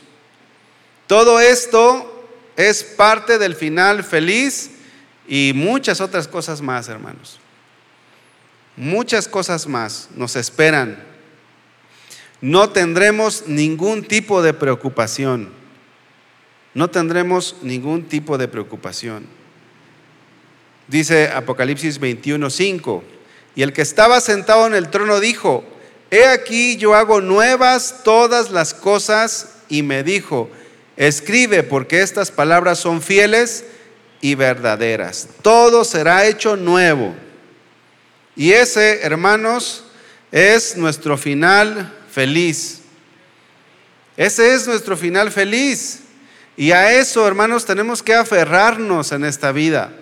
Todo 1.05 1.39
esto 1.39 2.27
es 2.57 2.83
parte 2.83 3.37
del 3.37 3.53
final 3.53 4.03
feliz 4.03 4.71
y 5.27 5.51
muchas 5.53 6.01
otras 6.01 6.27
cosas 6.27 6.59
más, 6.59 6.89
hermanos. 6.89 7.39
Muchas 8.75 9.27
cosas 9.27 9.67
más 9.67 10.09
nos 10.15 10.35
esperan. 10.37 10.97
No 12.41 12.71
tendremos 12.71 13.43
ningún 13.45 14.03
tipo 14.05 14.41
de 14.41 14.55
preocupación. 14.55 15.49
No 16.73 16.89
tendremos 16.89 17.57
ningún 17.61 18.05
tipo 18.05 18.39
de 18.39 18.47
preocupación. 18.47 19.37
Dice 20.89 21.29
Apocalipsis 21.29 21.99
21:5, 22.01 23.03
y 23.55 23.61
el 23.61 23.73
que 23.73 23.83
estaba 23.83 24.19
sentado 24.21 24.65
en 24.65 24.73
el 24.73 24.89
trono 24.89 25.19
dijo, 25.19 25.63
he 26.09 26.25
aquí 26.25 26.77
yo 26.77 26.95
hago 26.95 27.21
nuevas 27.21 28.01
todas 28.03 28.49
las 28.49 28.73
cosas, 28.73 29.49
y 29.69 29.83
me 29.83 30.03
dijo, 30.03 30.49
escribe 30.97 31.61
porque 31.61 32.01
estas 32.01 32.31
palabras 32.31 32.79
son 32.79 33.03
fieles 33.03 33.65
y 34.19 34.33
verdaderas. 34.33 35.29
Todo 35.43 35.85
será 35.85 36.25
hecho 36.25 36.55
nuevo. 36.55 37.15
Y 38.35 38.51
ese, 38.51 39.01
hermanos, 39.03 39.85
es 40.31 40.75
nuestro 40.75 41.17
final 41.17 41.93
feliz. 42.11 42.81
Ese 44.17 44.55
es 44.55 44.67
nuestro 44.67 44.97
final 44.97 45.31
feliz. 45.31 45.99
Y 46.57 46.71
a 46.71 46.93
eso, 46.93 47.27
hermanos, 47.27 47.65
tenemos 47.65 48.01
que 48.01 48.15
aferrarnos 48.15 49.11
en 49.11 49.23
esta 49.23 49.51
vida. 49.51 49.93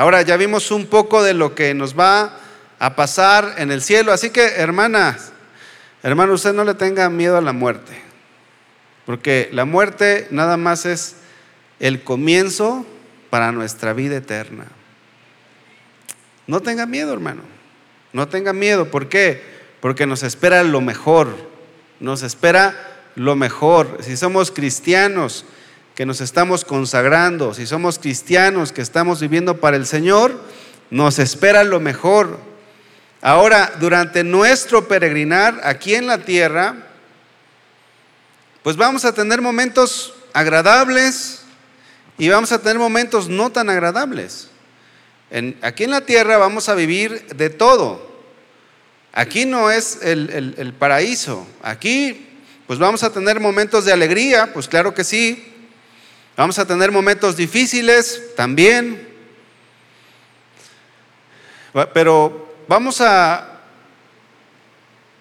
Ahora 0.00 0.22
ya 0.22 0.38
vimos 0.38 0.70
un 0.70 0.86
poco 0.86 1.22
de 1.22 1.34
lo 1.34 1.54
que 1.54 1.74
nos 1.74 1.94
va 1.94 2.34
a 2.78 2.96
pasar 2.96 3.56
en 3.58 3.70
el 3.70 3.82
cielo. 3.82 4.14
Así 4.14 4.30
que, 4.30 4.46
hermanas, 4.46 5.30
hermano, 6.02 6.32
usted 6.32 6.54
no 6.54 6.64
le 6.64 6.72
tenga 6.72 7.10
miedo 7.10 7.36
a 7.36 7.42
la 7.42 7.52
muerte. 7.52 8.00
Porque 9.04 9.50
la 9.52 9.66
muerte 9.66 10.26
nada 10.30 10.56
más 10.56 10.86
es 10.86 11.16
el 11.80 12.02
comienzo 12.02 12.86
para 13.28 13.52
nuestra 13.52 13.92
vida 13.92 14.16
eterna. 14.16 14.68
No 16.46 16.62
tenga 16.62 16.86
miedo, 16.86 17.12
hermano. 17.12 17.42
No 18.14 18.26
tenga 18.26 18.54
miedo. 18.54 18.90
¿Por 18.90 19.10
qué? 19.10 19.42
Porque 19.80 20.06
nos 20.06 20.22
espera 20.22 20.64
lo 20.64 20.80
mejor. 20.80 21.28
Nos 22.00 22.22
espera 22.22 23.02
lo 23.16 23.36
mejor. 23.36 23.98
Si 24.00 24.16
somos 24.16 24.50
cristianos 24.50 25.44
que 25.94 26.06
nos 26.06 26.20
estamos 26.20 26.64
consagrando, 26.64 27.54
si 27.54 27.66
somos 27.66 27.98
cristianos 27.98 28.72
que 28.72 28.82
estamos 28.82 29.20
viviendo 29.20 29.60
para 29.60 29.76
el 29.76 29.86
Señor, 29.86 30.40
nos 30.90 31.18
espera 31.18 31.64
lo 31.64 31.80
mejor. 31.80 32.38
Ahora, 33.20 33.72
durante 33.80 34.24
nuestro 34.24 34.88
peregrinar 34.88 35.60
aquí 35.64 35.94
en 35.94 36.06
la 36.06 36.18
tierra, 36.18 36.74
pues 38.62 38.76
vamos 38.76 39.04
a 39.04 39.12
tener 39.12 39.42
momentos 39.42 40.14
agradables, 40.32 41.40
y 42.20 42.28
vamos 42.28 42.52
a 42.52 42.58
tener 42.58 42.78
momentos 42.78 43.30
no 43.30 43.50
tan 43.50 43.70
agradables. 43.70 44.48
aquí 45.62 45.84
en 45.84 45.90
la 45.90 46.02
tierra 46.02 46.36
vamos 46.36 46.68
a 46.68 46.74
vivir 46.74 47.26
de 47.34 47.48
todo. 47.48 48.10
Aquí 49.14 49.46
no 49.46 49.70
es 49.70 50.00
el, 50.02 50.54
el 50.58 50.74
paraíso. 50.74 51.46
Aquí 51.62 52.26
pues 52.66 52.78
vamos 52.78 53.02
a 53.04 53.10
tener 53.10 53.40
momentos 53.40 53.86
de 53.86 53.94
alegría, 53.94 54.52
pues 54.52 54.68
claro 54.68 54.92
que 54.92 55.02
sí. 55.02 55.49
Vamos 56.36 56.58
a 56.58 56.66
tener 56.66 56.90
momentos 56.90 57.36
difíciles 57.36 58.34
también. 58.36 59.08
Pero 61.92 62.54
vamos 62.66 63.00
a 63.00 63.60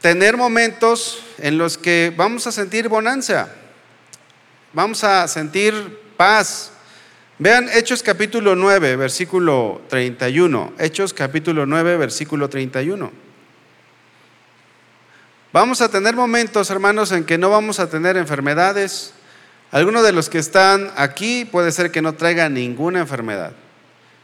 tener 0.01 0.37
momentos 0.37 1.23
en 1.37 1.57
los 1.57 1.77
que 1.77 2.13
vamos 2.15 2.47
a 2.47 2.51
sentir 2.51 2.87
bonanza. 2.87 3.53
Vamos 4.73 5.03
a 5.03 5.27
sentir 5.27 5.99
paz. 6.15 6.71
Vean 7.37 7.69
Hechos 7.69 8.03
capítulo 8.03 8.55
9, 8.55 8.95
versículo 8.95 9.81
31. 9.89 10.73
Hechos 10.77 11.13
capítulo 11.13 11.65
9, 11.65 11.97
versículo 11.97 12.49
31. 12.49 13.11
Vamos 15.51 15.81
a 15.81 15.89
tener 15.89 16.15
momentos, 16.15 16.69
hermanos, 16.69 17.11
en 17.11 17.23
que 17.23 17.37
no 17.37 17.49
vamos 17.49 17.79
a 17.79 17.89
tener 17.89 18.17
enfermedades. 18.17 19.13
Algunos 19.71 20.03
de 20.03 20.11
los 20.11 20.29
que 20.29 20.39
están 20.39 20.91
aquí 20.95 21.45
puede 21.45 21.71
ser 21.71 21.91
que 21.91 22.01
no 22.01 22.13
traigan 22.13 22.55
ninguna 22.55 22.99
enfermedad. 22.99 23.51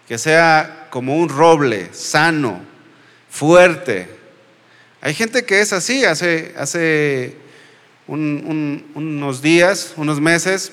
Que 0.07 0.17
sea 0.17 0.87
como 0.89 1.17
un 1.17 1.29
roble, 1.29 1.93
sano, 1.93 2.61
fuerte. 3.29 4.09
Hay 5.01 5.13
gente 5.13 5.45
que 5.45 5.61
es 5.61 5.71
así. 5.71 6.03
Hace, 6.03 6.55
hace 6.57 7.37
unos 8.07 9.41
días, 9.41 9.93
unos 9.97 10.19
meses, 10.19 10.71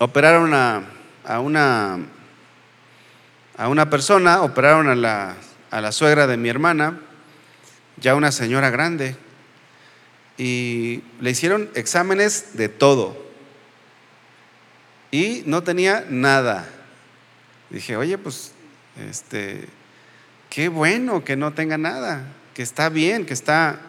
operaron 0.00 0.54
a, 0.54 0.82
una, 1.40 1.98
a 3.56 3.68
una 3.68 3.90
persona, 3.90 4.42
operaron 4.42 4.88
a 4.88 4.94
la, 4.94 5.34
a 5.70 5.80
la 5.80 5.92
suegra 5.92 6.26
de 6.26 6.36
mi 6.36 6.48
hermana, 6.48 7.00
ya 7.98 8.14
una 8.14 8.32
señora 8.32 8.70
grande, 8.70 9.16
y 10.36 11.02
le 11.20 11.30
hicieron 11.30 11.70
exámenes 11.74 12.56
de 12.56 12.68
todo. 12.68 13.16
Y 15.10 15.42
no 15.46 15.62
tenía 15.62 16.04
nada. 16.08 16.68
Dije, 17.70 17.96
oye, 17.96 18.18
pues, 18.18 18.52
este, 19.08 19.66
qué 20.50 20.68
bueno 20.68 21.24
que 21.24 21.36
no 21.36 21.52
tenga 21.52 21.78
nada, 21.78 22.32
que 22.54 22.62
está 22.62 22.88
bien, 22.88 23.26
que 23.26 23.34
está... 23.34 23.80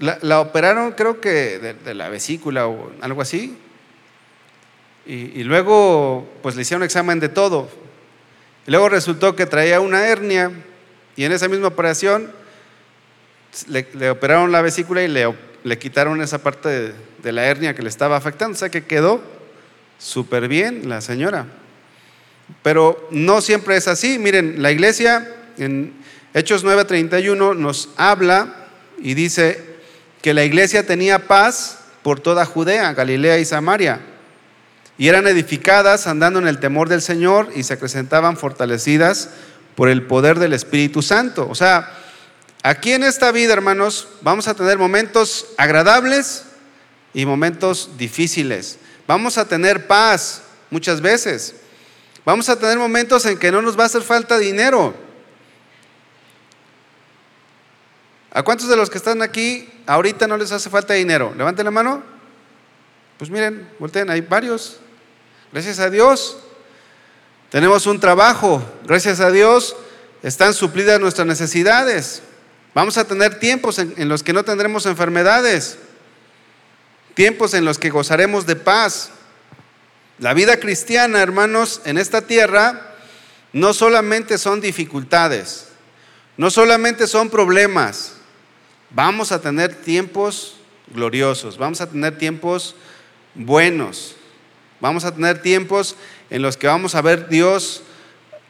La, 0.00 0.40
operaron 0.40 0.92
creo 0.92 1.20
que 1.20 1.58
de, 1.58 1.94
la 1.94 2.08
vesícula 2.08 2.68
o 2.68 2.92
algo 3.00 3.22
así, 3.22 3.56
y, 5.06 5.42
luego, 5.44 6.28
pues 6.42 6.54
le 6.54 6.62
hicieron 6.62 6.82
examen 6.82 7.18
de 7.18 7.30
todo. 7.30 7.70
Y 8.66 8.70
luego 8.70 8.90
resultó 8.90 9.34
que 9.34 9.46
traía 9.46 9.80
una 9.80 10.06
hernia 10.06 10.52
y 11.16 11.24
en 11.24 11.32
esa 11.32 11.48
misma 11.48 11.68
operación 11.68 12.30
le, 13.66 14.10
operaron 14.10 14.52
la 14.52 14.60
vesícula 14.60 15.02
y 15.02 15.08
le, 15.08 15.34
le 15.64 15.78
quitaron 15.78 16.20
esa 16.20 16.38
parte 16.38 16.94
de, 17.22 17.32
la 17.32 17.46
hernia 17.46 17.74
que 17.74 17.82
le 17.82 17.88
estaba 17.88 18.16
afectando. 18.16 18.54
O 18.54 18.58
sea 18.58 18.68
que 18.68 18.84
quedó 18.84 19.22
súper 19.98 20.48
bien 20.48 20.88
la 20.88 21.00
señora. 21.00 21.46
Pero 22.62 23.08
no 23.10 23.40
siempre 23.40 23.76
es 23.76 23.88
así. 23.88 24.18
Miren, 24.18 24.62
la 24.62 24.70
iglesia 24.70 25.28
en 25.58 25.92
Hechos 26.34 26.64
9:31 26.64 27.56
nos 27.56 27.90
habla 27.96 28.68
y 28.98 29.14
dice 29.14 29.64
que 30.22 30.34
la 30.34 30.44
iglesia 30.44 30.86
tenía 30.86 31.26
paz 31.26 31.80
por 32.02 32.20
toda 32.20 32.44
Judea, 32.44 32.92
Galilea 32.94 33.38
y 33.38 33.44
Samaria 33.44 34.00
y 34.98 35.06
eran 35.06 35.28
edificadas 35.28 36.08
andando 36.08 36.40
en 36.40 36.48
el 36.48 36.58
temor 36.58 36.88
del 36.88 37.00
Señor 37.00 37.48
y 37.54 37.62
se 37.62 37.74
acrecentaban 37.74 38.36
fortalecidas 38.36 39.30
por 39.76 39.88
el 39.88 40.02
poder 40.02 40.40
del 40.40 40.52
Espíritu 40.52 41.02
Santo. 41.02 41.46
O 41.48 41.54
sea, 41.54 41.88
aquí 42.62 42.92
en 42.92 43.02
esta 43.02 43.32
vida, 43.32 43.52
hermanos, 43.52 44.08
vamos 44.20 44.48
a 44.48 44.54
tener 44.54 44.78
momentos 44.78 45.46
agradables 45.56 46.44
y 47.14 47.26
momentos 47.26 47.90
difíciles. 47.96 48.78
Vamos 49.06 49.38
a 49.38 49.48
tener 49.48 49.86
paz 49.86 50.42
muchas 50.70 51.00
veces. 51.00 51.54
Vamos 52.24 52.48
a 52.48 52.58
tener 52.58 52.78
momentos 52.78 53.24
en 53.26 53.38
que 53.38 53.50
no 53.50 53.62
nos 53.62 53.78
va 53.78 53.84
a 53.84 53.86
hacer 53.86 54.02
falta 54.02 54.38
dinero. 54.38 54.94
¿A 58.30 58.42
cuántos 58.42 58.68
de 58.68 58.76
los 58.76 58.90
que 58.90 58.98
están 58.98 59.22
aquí 59.22 59.68
ahorita 59.86 60.26
no 60.26 60.36
les 60.36 60.52
hace 60.52 60.68
falta 60.68 60.94
dinero? 60.94 61.34
Levanten 61.36 61.64
la 61.64 61.70
mano. 61.70 62.02
Pues 63.16 63.30
miren, 63.30 63.68
volteen, 63.78 64.10
hay 64.10 64.20
varios. 64.20 64.78
Gracias 65.52 65.78
a 65.78 65.88
Dios. 65.88 66.38
Tenemos 67.50 67.86
un 67.86 67.98
trabajo. 67.98 68.62
Gracias 68.84 69.20
a 69.20 69.30
Dios 69.30 69.74
están 70.22 70.54
suplidas 70.54 71.00
nuestras 71.00 71.26
necesidades. 71.26 72.22
Vamos 72.78 72.96
a 72.96 73.08
tener 73.08 73.40
tiempos 73.40 73.80
en, 73.80 74.08
los 74.08 74.22
que 74.22 74.32
no 74.32 74.44
tendremos 74.44 74.86
enfermedades. 74.86 75.78
Tiempos 77.14 77.52
en 77.54 77.64
los 77.64 77.76
que 77.76 77.90
gozaremos 77.90 78.46
de 78.46 78.54
paz. 78.54 79.10
La 80.20 80.32
vida 80.32 80.60
cristiana, 80.60 81.20
hermanos, 81.20 81.80
en 81.86 81.98
esta 81.98 82.22
tierra 82.22 82.94
no 83.52 83.72
solamente 83.72 84.38
son 84.38 84.60
dificultades, 84.60 85.70
no 86.36 86.52
solamente 86.52 87.08
son 87.08 87.30
problemas. 87.30 88.12
Vamos 88.90 89.32
a 89.32 89.40
tener 89.40 89.74
tiempos 89.74 90.54
gloriosos, 90.86 91.58
vamos 91.58 91.80
a 91.80 91.90
tener 91.90 92.16
tiempos 92.16 92.76
buenos, 93.34 94.14
vamos 94.78 95.04
a 95.04 95.12
tener 95.12 95.42
tiempos 95.42 95.96
en 96.30 96.42
los 96.42 96.56
que 96.56 96.68
vamos 96.68 96.94
a 96.94 97.02
ver 97.02 97.28
Dios 97.28 97.82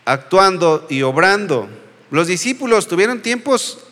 actuando 0.04 0.86
y 0.90 1.00
obrando. 1.00 1.70
Los 2.10 2.26
discípulos 2.26 2.88
tuvieron 2.88 3.22
tiempos 3.22 3.87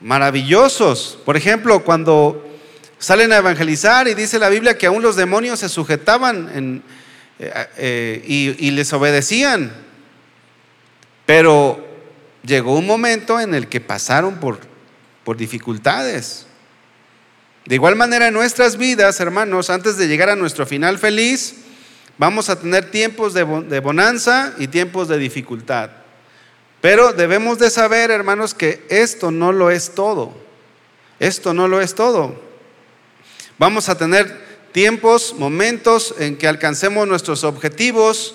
maravillosos. 0.00 1.18
Por 1.24 1.36
ejemplo, 1.36 1.84
cuando 1.84 2.46
salen 2.98 3.32
a 3.32 3.38
evangelizar 3.38 4.08
y 4.08 4.14
dice 4.14 4.38
la 4.38 4.48
Biblia 4.48 4.78
que 4.78 4.86
aún 4.86 5.02
los 5.02 5.16
demonios 5.16 5.60
se 5.60 5.68
sujetaban 5.68 6.82
eh, 7.38 7.66
eh, 7.76 8.56
y, 8.58 8.70
les 8.70 8.92
obedecían. 8.92 9.72
Pero 11.26 11.86
llegó 12.44 12.76
un 12.76 12.86
momento 12.86 13.40
en 13.40 13.54
el 13.54 13.68
que 13.68 13.80
pasaron 13.80 14.36
por, 14.36 14.60
por 15.24 15.36
dificultades. 15.36 16.46
De 17.66 17.76
igual 17.76 17.96
manera 17.96 18.28
en 18.28 18.34
nuestras 18.34 18.76
vidas, 18.76 19.20
hermanos, 19.20 19.70
antes 19.70 19.96
de 19.96 20.06
llegar 20.06 20.28
a 20.28 20.36
nuestro 20.36 20.66
final 20.66 20.98
feliz, 20.98 21.54
vamos 22.18 22.50
a 22.50 22.58
tener 22.58 22.90
tiempos 22.90 23.32
de, 23.32 23.42
bonanza 23.80 24.54
y 24.58 24.68
tiempos 24.68 25.08
de 25.08 25.18
dificultad. 25.18 25.90
Pero 26.84 27.14
debemos 27.14 27.58
de 27.58 27.70
saber, 27.70 28.10
hermanos, 28.10 28.52
que 28.52 28.84
esto 28.90 29.30
no 29.30 29.52
lo 29.52 29.70
es 29.70 29.94
todo. 29.94 30.34
Esto 31.18 31.54
no 31.54 31.66
lo 31.66 31.80
es 31.80 31.94
todo. 31.94 32.38
Vamos 33.56 33.88
a 33.88 33.96
tener 33.96 34.44
tiempos, 34.72 35.34
momentos 35.38 36.14
en 36.18 36.36
que 36.36 36.46
alcancemos 36.46 37.08
nuestros 37.08 37.42
objetivos, 37.42 38.34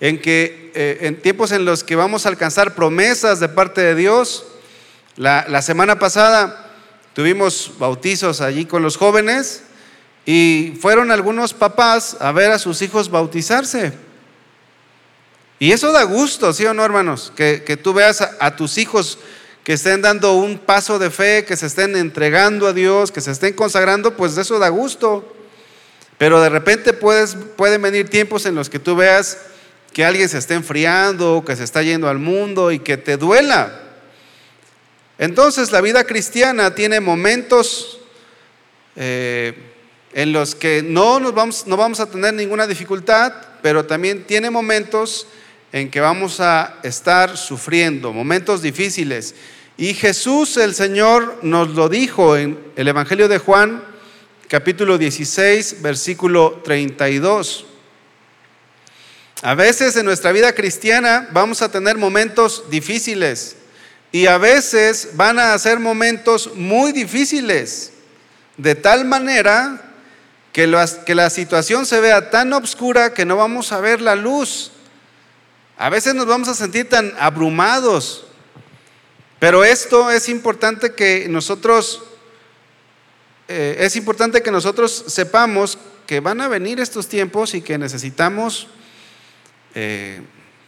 en 0.00 0.20
que 0.20 0.72
eh, 0.74 0.98
en 1.02 1.22
tiempos 1.22 1.52
en 1.52 1.64
los 1.64 1.84
que 1.84 1.94
vamos 1.94 2.26
a 2.26 2.30
alcanzar 2.30 2.74
promesas 2.74 3.38
de 3.38 3.48
parte 3.48 3.80
de 3.80 3.94
Dios. 3.94 4.44
la 5.14 5.62
semana 5.62 6.00
pasada 6.00 6.64
Tuvimos 7.14 7.74
bautizos 7.78 8.40
allí 8.40 8.64
con 8.64 8.82
los 8.82 8.96
jóvenes 8.96 9.62
y 10.26 10.76
fueron 10.80 11.12
algunos 11.12 11.54
papás 11.54 12.16
a 12.18 12.32
ver 12.32 12.50
a 12.50 12.58
sus 12.58 12.82
hijos 12.82 13.08
bautizarse. 13.08 13.92
Y 15.58 15.72
eso 15.72 15.92
da 15.92 16.02
gusto, 16.02 16.52
¿sí 16.52 16.66
o 16.66 16.74
no, 16.74 16.84
hermanos? 16.84 17.32
Que, 17.36 17.78
tú 17.82 17.94
veas 17.94 18.20
a, 18.20 18.56
tus 18.56 18.76
hijos 18.78 19.18
que 19.62 19.74
estén 19.74 20.02
dando 20.02 20.34
un 20.34 20.58
paso 20.58 20.98
de 20.98 21.10
fe, 21.10 21.44
que 21.44 21.56
se 21.56 21.66
estén 21.66 21.96
entregando 21.96 22.66
a 22.66 22.72
Dios, 22.72 23.12
que 23.12 23.20
se 23.20 23.30
estén 23.30 23.54
consagrando, 23.54 24.16
pues 24.16 24.36
eso 24.36 24.58
da 24.58 24.68
gusto. 24.68 25.34
Pero 26.18 26.40
de 26.40 26.48
repente 26.48 26.92
puedes, 26.92 27.36
pueden 27.56 27.82
venir 27.82 28.08
tiempos 28.08 28.46
en 28.46 28.54
los 28.54 28.68
que 28.68 28.78
tú 28.78 28.96
veas 28.96 29.38
que 29.92 30.04
alguien 30.04 30.28
se 30.28 30.38
está 30.38 30.54
enfriando, 30.54 31.44
que 31.46 31.56
se 31.56 31.64
está 31.64 31.82
yendo 31.82 32.08
al 32.08 32.18
mundo 32.18 32.72
y 32.72 32.80
que 32.80 32.96
te 32.96 33.16
duela. 33.16 33.80
Entonces 35.18 35.70
la 35.70 35.80
vida 35.80 36.04
cristiana 36.04 36.74
tiene 36.74 37.00
momentos 37.00 38.00
eh, 38.96 39.54
en 40.12 40.32
los 40.32 40.54
que 40.54 40.82
no, 40.82 41.20
nos 41.20 41.34
vamos, 41.34 41.66
no 41.66 41.76
vamos 41.76 42.00
a 42.00 42.06
tener 42.06 42.34
ninguna 42.34 42.66
dificultad, 42.66 43.32
pero 43.62 43.84
también 43.86 44.24
tiene 44.24 44.50
momentos 44.50 45.26
en 45.74 45.90
que 45.90 46.00
vamos 46.00 46.38
a 46.38 46.78
estar 46.84 47.36
sufriendo, 47.36 48.12
momentos 48.12 48.62
difíciles. 48.62 49.34
Y 49.76 49.94
Jesús 49.94 50.56
el 50.56 50.72
Señor 50.72 51.40
nos 51.42 51.70
lo 51.70 51.88
dijo 51.88 52.36
en 52.36 52.56
el 52.76 52.86
Evangelio 52.86 53.26
de 53.26 53.38
Juan, 53.38 53.82
capítulo 54.46 54.98
16, 54.98 55.82
versículo 55.82 56.62
32. 56.62 57.66
A 59.42 59.56
veces 59.56 59.96
en 59.96 60.04
nuestra 60.06 60.30
vida 60.30 60.52
cristiana 60.52 61.28
vamos 61.32 61.60
a 61.60 61.72
tener 61.72 61.98
momentos 61.98 62.70
difíciles 62.70 63.56
y 64.12 64.26
a 64.26 64.38
veces 64.38 65.08
van 65.14 65.40
a 65.40 65.58
ser 65.58 65.80
momentos 65.80 66.52
muy 66.54 66.92
difíciles, 66.92 67.94
de 68.56 68.76
tal 68.76 69.06
manera 69.06 69.92
que, 70.52 70.72
que 71.04 71.14
la 71.16 71.30
situación 71.30 71.84
se 71.84 71.98
vea 71.98 72.30
tan 72.30 72.52
oscura 72.52 73.12
que 73.12 73.24
no 73.24 73.36
vamos 73.36 73.72
a 73.72 73.80
ver 73.80 74.00
la 74.00 74.14
luz. 74.14 74.70
A 75.76 75.90
veces 75.90 76.14
nos 76.14 76.26
vamos 76.26 76.48
a 76.48 76.54
sentir 76.54 76.88
tan 76.88 77.12
abrumados. 77.18 78.26
Pero 79.38 79.64
esto 79.64 80.10
es 80.10 80.28
importante 80.28 80.94
que 80.94 81.26
nosotros, 81.28 82.02
eh, 83.48 83.76
es 83.80 83.96
importante 83.96 84.42
que 84.42 84.50
nosotros 84.50 85.04
sepamos 85.08 85.78
que 86.06 86.20
van 86.20 86.40
a 86.40 86.48
venir 86.48 86.80
estos 86.80 87.08
tiempos 87.08 87.54
y 87.54 87.60
que 87.60 87.76
necesitamos 87.76 88.68
eh, 89.74 90.22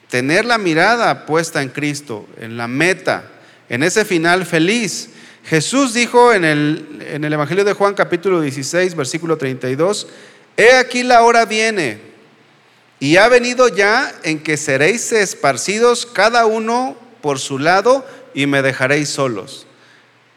tener 0.09 0.45
la 0.45 0.59
mirada 0.59 1.27
puesta 1.27 1.62
en 1.62 1.69
Cristo, 1.69 2.27
en 2.38 2.57
la 2.57 2.69
meta 2.69 3.33
en 3.69 3.83
ese 3.83 4.05
final 4.05 4.47
feliz. 4.47 5.11
Jesús 5.45 5.95
dijo 5.95 6.33
en 6.33 6.45
el, 6.45 7.07
en 7.09 7.25
el 7.25 7.33
Evangelio 7.33 7.64
de 7.64 7.73
Juan 7.73 7.95
capítulo 7.95 8.40
16, 8.40 8.95
versículo 8.95 9.37
32, 9.37 10.09
He 10.57 10.73
aquí 10.73 11.03
la 11.03 11.23
hora 11.23 11.45
viene 11.45 12.01
y 12.99 13.17
ha 13.17 13.29
venido 13.29 13.69
ya 13.69 14.13
en 14.23 14.43
que 14.43 14.57
seréis 14.57 15.13
esparcidos 15.13 16.07
cada 16.07 16.47
uno 16.47 16.97
por 17.21 17.39
su 17.39 17.59
lado 17.59 18.07
y 18.35 18.47
me 18.47 18.63
dejaréis 18.63 19.09
solos. 19.09 19.67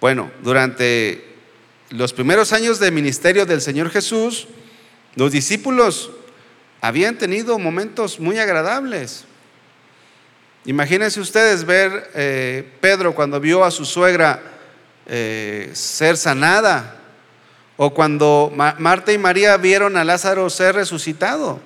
Bueno, 0.02 0.32
durante 0.44 1.26
los 1.90 2.14
primeros 2.14 2.54
años 2.54 2.80
de 2.80 2.92
ministerio 2.92 3.46
del 3.46 3.62
Señor 3.62 3.90
Jesús, 3.90 4.48
los 5.16 5.32
discípulos 5.32 6.12
habían 6.82 7.18
tenido 7.18 7.60
momentos 7.60 8.20
muy 8.20 8.40
agradables. 8.40 9.26
Imagínense 10.66 11.20
ustedes 11.20 11.66
ver 11.66 12.12
eh, 12.14 12.70
Pedro 12.80 13.16
cuando 13.16 13.40
vio 13.40 13.64
a 13.64 13.72
su 13.72 13.86
suegra 13.86 14.42
eh, 15.08 15.72
ser 15.74 16.18
sanada, 16.18 16.96
o 17.82 17.94
cuando 17.94 18.52
Marta 18.54 19.14
y 19.14 19.18
María 19.18 19.56
vieron 19.56 19.96
a 19.96 20.04
Lázaro 20.04 20.50
ser 20.50 20.76
resucitado. 20.76 21.62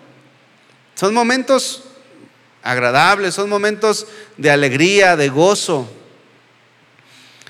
Son 1.03 1.13
momentos 1.13 1.83
agradables, 2.63 3.35
son 3.35 3.49
momentos 3.49 4.07
de 4.37 4.49
alegría, 4.49 5.17
de 5.17 5.27
gozo. 5.27 5.91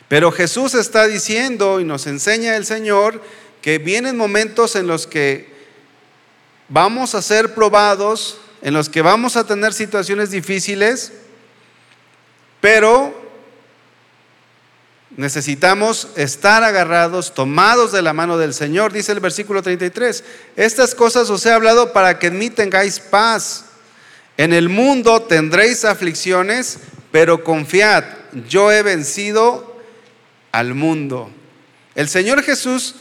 Pero 0.08 0.32
Jesús 0.32 0.74
está 0.74 1.06
diciendo 1.06 1.80
y 1.80 1.84
nos 1.84 2.08
enseña 2.08 2.58
el 2.58 2.66
Señor 2.66 3.22
que 3.62 3.78
vienen 3.78 4.18
momentos 4.18 4.76
en 4.76 4.88
los 4.88 5.06
que 5.06 5.54
vamos 6.68 7.14
a 7.14 7.22
ser 7.22 7.54
probados, 7.54 8.40
en 8.64 8.74
los 8.74 8.90
que 8.90 9.04
vamos 9.04 9.36
a 9.36 9.46
tener 9.46 9.72
situaciones 9.72 10.32
difíciles, 10.32 11.14
pero 12.60 13.23
necesitamos 15.18 16.08
estar 16.16 16.64
agarrados, 16.64 17.34
tomados 17.34 17.92
de 17.92 18.02
la 18.02 18.14
mano 18.14 18.38
del 18.38 18.54
Señor, 18.54 18.92
dice 18.92 19.12
el 19.12 19.20
versículo 19.20 19.62
33. 19.62 20.24
Estas 20.56 20.96
cosas 20.96 21.30
os 21.30 21.46
he 21.46 21.52
hablado 21.52 21.94
para 21.94 22.20
que 22.20 22.28
en 22.28 22.38
mí 22.38 22.50
tengáis 22.50 23.00
paz. 23.00 23.66
En 24.38 24.54
el 24.54 24.70
mundo 24.70 25.22
tendréis 25.22 25.86
aflicciones, 25.86 26.80
pero 27.12 27.44
confiad, 27.44 28.04
yo 28.48 28.72
he 28.72 28.82
vencido 28.82 29.80
al 30.52 30.74
mundo. 30.74 31.30
El 31.96 32.10
Señor 32.10 32.42
Jesús 32.44 32.96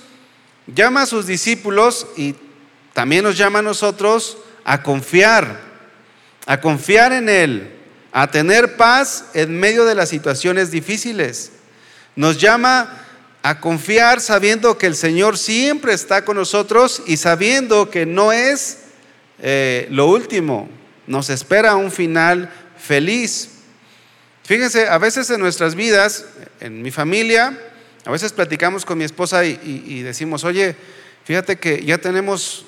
llama 0.67 1.03
a 1.03 1.07
sus 1.07 1.27
discípulos 1.27 2.07
y 2.17 2.35
también 2.93 3.25
nos 3.25 3.39
llama 3.39 3.61
a 3.61 3.63
nosotros 3.63 4.37
a 4.65 4.83
confiar, 4.83 5.61
a 6.47 6.61
confiar 6.61 7.13
en 7.13 7.29
Él 7.29 7.79
a 8.13 8.31
tener 8.31 8.77
paz 8.77 9.25
en 9.33 9.59
medio 9.59 9.87
de 9.87 9.95
las 9.95 10.11
situaciones 10.11 10.71
difíciles. 10.71 11.53
Nos 12.17 12.39
llama 12.39 12.99
a 13.43 13.61
confiar 13.61 14.21
sabiendo 14.21 14.79
que 14.79 14.87
el 14.87 14.95
Señor 14.95 15.37
siempre 15.37 15.93
está 15.93 16.25
con 16.25 16.37
nosotros 16.37 17.03
y 17.07 17.17
sabiendo 17.17 17.91
que 17.91 18.07
no 18.07 18.33
es 18.33 18.79
eh, 19.41 19.89
lo 19.91 20.07
último. 20.07 20.69
Nos 21.07 21.31
espera 21.31 21.77
un 21.77 21.91
final 21.91 22.51
feliz. 22.77 23.49
Fíjense, 24.45 24.89
a 24.89 24.99
veces 24.99 25.31
en 25.31 25.41
nuestras 25.41 25.75
vidas, 25.75 26.27
en 26.61 26.83
mi 26.83 26.91
familia, 26.91 27.59
a 28.05 28.11
veces 28.11 28.33
platicamos 28.33 28.85
con 28.85 28.99
mi 28.99 29.05
esposa 29.05 29.45
y 29.45 30.03
decimos, 30.03 30.45
oye, 30.45 30.75
fíjate 31.25 31.57
que 31.57 31.85
ya 31.85 31.99
tenemos 31.99 32.67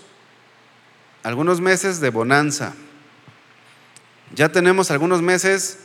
algunos 1.24 1.60
meses 1.60 2.00
de 2.00 2.10
bonanza. 2.10 2.74
Ya 4.34 4.50
tenemos 4.50 4.90
algunos 4.90 5.22
meses 5.22 5.78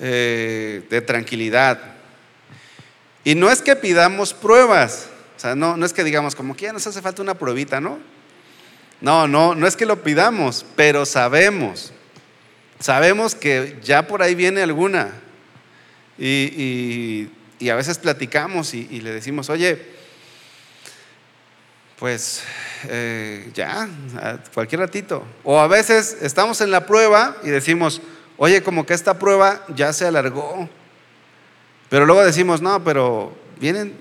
eh, 0.00 0.86
de 0.88 1.00
tranquilidad. 1.02 1.78
Y 3.24 3.34
no 3.34 3.50
es 3.50 3.62
que 3.62 3.76
pidamos 3.76 4.34
pruebas, 4.34 5.08
o 5.36 5.40
sea, 5.40 5.54
no, 5.54 5.76
no 5.76 5.86
es 5.86 5.92
que 5.92 6.04
digamos 6.04 6.34
como 6.34 6.56
que 6.56 6.66
ya 6.66 6.72
nos 6.72 6.86
hace 6.86 7.02
falta 7.02 7.22
una 7.22 7.34
pruebita, 7.34 7.80
¿no? 7.80 7.98
No, 9.00 9.26
no, 9.26 9.54
no 9.54 9.66
es 9.66 9.76
que 9.76 9.84
lo 9.84 10.02
pidamos, 10.02 10.64
pero 10.76 11.04
sabemos. 11.04 11.92
Sabemos 12.78 13.34
que 13.34 13.78
ya 13.82 14.06
por 14.06 14.22
ahí 14.22 14.34
viene 14.34 14.62
alguna. 14.62 15.12
Y, 16.18 17.28
a 17.68 17.74
veces 17.74 17.98
platicamos 17.98 18.74
y, 18.74 19.00
le 19.00 19.12
decimos, 19.12 19.50
oye, 19.50 19.80
pues 21.98 22.42
eh, 22.88 23.50
ya, 23.54 23.88
cualquier 24.54 24.80
ratito. 24.80 25.24
O 25.42 25.60
a 25.60 25.66
veces 25.66 26.18
estamos 26.22 26.60
en 26.60 26.70
la 26.70 26.86
prueba 26.86 27.36
y 27.42 27.50
decimos, 27.50 28.00
oye, 28.36 28.62
como 28.62 28.86
que 28.86 28.94
esta 28.94 29.18
prueba 29.18 29.64
ya 29.74 29.92
se 29.92 30.06
alargó. 30.06 30.68
Pero 31.92 32.06
luego 32.06 32.24
decimos, 32.24 32.62
no, 32.62 32.82
pero 32.82 33.34
vienen, 33.60 33.94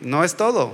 no 0.00 0.24
es 0.24 0.34
todo. 0.34 0.72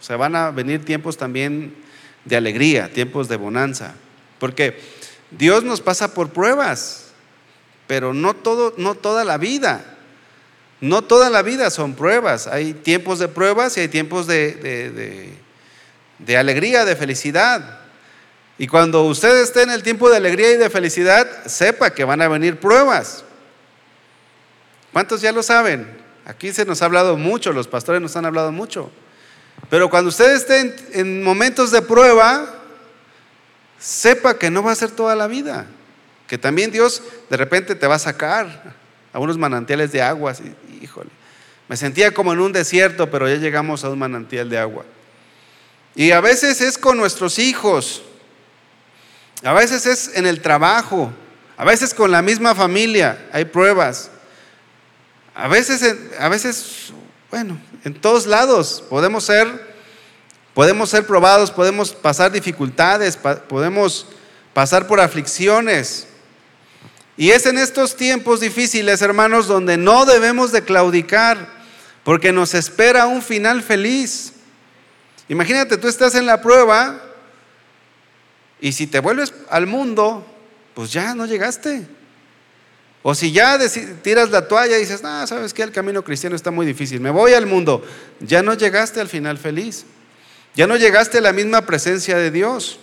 Se 0.00 0.16
van 0.16 0.34
a 0.34 0.50
venir 0.50 0.82
tiempos 0.82 1.18
también 1.18 1.76
de 2.24 2.38
alegría, 2.38 2.90
tiempos 2.90 3.28
de 3.28 3.36
bonanza. 3.36 3.92
Porque 4.38 4.80
Dios 5.30 5.62
nos 5.62 5.82
pasa 5.82 6.14
por 6.14 6.30
pruebas, 6.30 7.08
pero 7.86 8.14
no, 8.14 8.32
todo, 8.32 8.72
no 8.78 8.94
toda 8.94 9.26
la 9.26 9.36
vida. 9.36 9.84
No 10.80 11.02
toda 11.02 11.28
la 11.28 11.42
vida 11.42 11.68
son 11.68 11.92
pruebas. 11.94 12.46
Hay 12.46 12.72
tiempos 12.72 13.18
de 13.18 13.28
pruebas 13.28 13.76
y 13.76 13.80
hay 13.80 13.88
tiempos 13.88 14.26
de, 14.26 15.36
de 16.18 16.36
alegría, 16.38 16.86
de 16.86 16.96
felicidad. 16.96 17.80
Y 18.56 18.68
cuando 18.68 19.04
usted 19.04 19.42
esté 19.42 19.64
en 19.64 19.70
el 19.70 19.82
tiempo 19.82 20.08
de 20.08 20.16
alegría 20.16 20.52
y 20.52 20.56
de 20.56 20.70
felicidad, 20.70 21.28
sepa 21.44 21.90
que 21.90 22.04
van 22.04 22.22
a 22.22 22.28
venir 22.28 22.58
pruebas. 22.58 23.22
¿Cuántos 24.94 25.20
ya 25.20 25.30
lo 25.30 25.42
saben? 25.42 25.95
Aquí 26.26 26.52
se 26.52 26.64
nos 26.64 26.82
ha 26.82 26.86
hablado 26.86 27.16
mucho, 27.16 27.52
los 27.52 27.68
pastores 27.68 28.02
nos 28.02 28.16
han 28.16 28.26
hablado 28.26 28.50
mucho. 28.50 28.90
Pero 29.70 29.88
cuando 29.88 30.08
usted 30.08 30.34
esté 30.34 30.74
en, 31.00 31.22
momentos 31.22 31.70
de 31.70 31.82
prueba, 31.82 32.52
sepa 33.78 34.36
que 34.36 34.50
no 34.50 34.60
va 34.60 34.72
a 34.72 34.74
ser 34.74 34.90
toda 34.90 35.14
la 35.14 35.28
vida. 35.28 35.66
Que 36.26 36.36
también 36.36 36.72
Dios 36.72 37.00
de 37.30 37.36
repente 37.36 37.76
te 37.76 37.86
va 37.86 37.94
a 37.94 38.00
sacar 38.00 38.74
a 39.12 39.20
unos 39.20 39.38
manantiales 39.38 39.92
de 39.92 40.02
aguas. 40.02 40.42
híjole, 40.82 41.10
me 41.68 41.76
sentía 41.76 42.12
como 42.12 42.32
en 42.32 42.40
un 42.40 42.52
desierto, 42.52 43.08
pero 43.08 43.28
ya 43.28 43.36
llegamos 43.36 43.84
a 43.84 43.90
un 43.90 43.98
manantial 44.00 44.50
de 44.50 44.58
agua. 44.58 44.84
Y 45.94 46.10
a 46.10 46.20
veces 46.20 46.60
es 46.60 46.76
con 46.76 46.98
nuestros 46.98 47.38
hijos, 47.38 48.02
a 49.44 49.52
veces 49.52 49.86
es 49.86 50.16
en 50.16 50.26
el 50.26 50.42
trabajo, 50.42 51.12
a 51.56 51.64
veces 51.64 51.94
con 51.94 52.10
la 52.10 52.20
misma 52.20 52.56
familia, 52.56 53.28
hay 53.32 53.44
pruebas. 53.44 54.10
A 55.38 55.48
veces, 55.48 55.94
a 56.18 56.30
veces, 56.30 56.94
bueno, 57.30 57.60
en 57.84 57.92
todos 57.92 58.26
lados 58.26 58.82
podemos 58.88 59.24
ser, 59.24 59.46
podemos 60.54 60.88
ser 60.88 61.06
probados, 61.06 61.50
podemos 61.50 61.92
pasar 61.92 62.32
dificultades, 62.32 63.18
podemos 63.18 64.06
pasar 64.54 64.86
por 64.86 64.98
aflicciones. 64.98 66.06
Y 67.18 67.32
es 67.32 67.44
en 67.44 67.58
estos 67.58 67.96
tiempos 67.96 68.40
difíciles, 68.40 69.02
hermanos, 69.02 69.46
donde 69.46 69.76
no 69.76 70.06
debemos 70.06 70.52
de 70.52 70.64
claudicar, 70.64 71.50
porque 72.02 72.32
nos 72.32 72.54
espera 72.54 73.04
un 73.04 73.20
final 73.20 73.62
feliz. 73.62 74.32
Imagínate, 75.28 75.76
tú 75.76 75.86
estás 75.86 76.14
en 76.14 76.24
la 76.24 76.40
prueba 76.40 76.98
y 78.58 78.72
si 78.72 78.86
te 78.86 79.00
vuelves 79.00 79.34
al 79.50 79.66
mundo, 79.66 80.26
pues 80.72 80.94
ya 80.94 81.14
no 81.14 81.26
llegaste. 81.26 81.86
O 83.08 83.14
si 83.14 83.30
ya 83.30 83.56
tiras 84.02 84.30
la 84.30 84.48
toalla 84.48 84.76
y 84.76 84.80
dices, 84.80 85.00
no, 85.00 85.24
sabes 85.28 85.54
que 85.54 85.62
el 85.62 85.70
camino 85.70 86.02
cristiano 86.02 86.34
está 86.34 86.50
muy 86.50 86.66
difícil, 86.66 86.98
me 86.98 87.10
voy 87.10 87.34
al 87.34 87.46
mundo, 87.46 87.86
ya 88.18 88.42
no 88.42 88.54
llegaste 88.54 89.00
al 89.00 89.06
final 89.06 89.38
feliz. 89.38 89.86
Ya 90.56 90.66
no 90.66 90.76
llegaste 90.76 91.18
a 91.18 91.20
la 91.20 91.32
misma 91.32 91.64
presencia 91.64 92.16
de 92.16 92.32
Dios. 92.32 92.80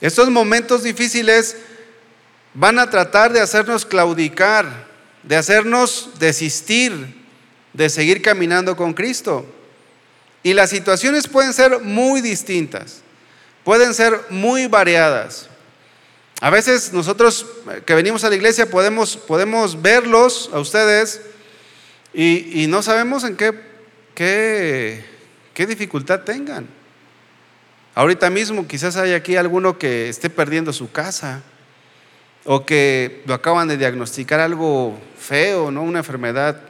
Estos 0.00 0.30
momentos 0.30 0.84
difíciles 0.84 1.54
van 2.54 2.78
a 2.78 2.88
tratar 2.88 3.30
de 3.30 3.42
hacernos 3.42 3.84
claudicar, 3.84 4.86
de 5.22 5.36
hacernos 5.36 6.12
desistir 6.18 7.20
de 7.74 7.90
seguir 7.90 8.22
caminando 8.22 8.74
con 8.74 8.94
Cristo. 8.94 9.44
Y 10.42 10.54
las 10.54 10.70
situaciones 10.70 11.28
pueden 11.28 11.52
ser 11.52 11.80
muy 11.80 12.22
distintas, 12.22 13.02
pueden 13.64 13.92
ser 13.92 14.18
muy 14.30 14.66
variadas. 14.66 15.49
A 16.40 16.48
veces 16.48 16.92
nosotros 16.94 17.46
eh, 17.70 17.82
que 17.84 17.94
venimos 17.94 18.24
a 18.24 18.30
la 18.30 18.36
iglesia 18.36 18.68
podemos, 18.68 19.16
podemos 19.16 19.80
verlos 19.80 20.48
a 20.52 20.58
ustedes 20.58 21.20
y, 22.14 22.66
no 22.66 22.82
sabemos 22.82 23.24
en 23.24 23.36
qué, 23.36 23.54
qué, 24.14 25.66
dificultad 25.66 26.20
tengan. 26.20 26.66
Ahorita 27.94 28.30
mismo 28.30 28.66
quizás 28.66 28.96
hay 28.96 29.12
aquí 29.12 29.36
alguno 29.36 29.78
que 29.78 30.08
esté 30.08 30.30
perdiendo 30.30 30.72
su 30.72 30.90
casa 30.90 31.42
o 32.44 32.64
que 32.64 33.22
lo 33.26 33.34
acaban 33.34 33.68
de 33.68 33.76
diagnosticar 33.76 34.40
algo 34.40 34.98
feo, 35.18 35.70
¿no? 35.70 35.82
una 35.82 35.98
enfermedad 35.98 36.62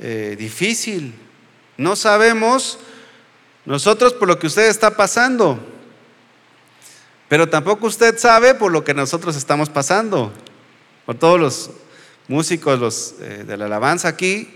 eh, 0.00 0.34
difícil. 0.36 1.14
No 1.76 1.94
sabemos 1.94 2.80
nosotros 3.64 4.12
por 4.12 4.26
lo 4.28 4.38
que 4.38 4.48
usted 4.48 4.68
está 4.68 4.96
pasando, 4.96 5.60
pero 7.28 7.48
tampoco 7.48 7.86
usted 7.86 8.18
sabe 8.18 8.54
por 8.54 8.70
lo 8.70 8.84
que 8.84 8.94
nosotros 8.94 9.36
estamos 9.36 9.68
pasando. 9.68 10.32
Por 11.04 11.16
todos 11.16 11.40
los 11.40 11.70
músicos 12.28 12.78
los, 12.78 13.14
eh, 13.20 13.44
de 13.46 13.56
la 13.56 13.66
alabanza 13.66 14.08
aquí, 14.08 14.48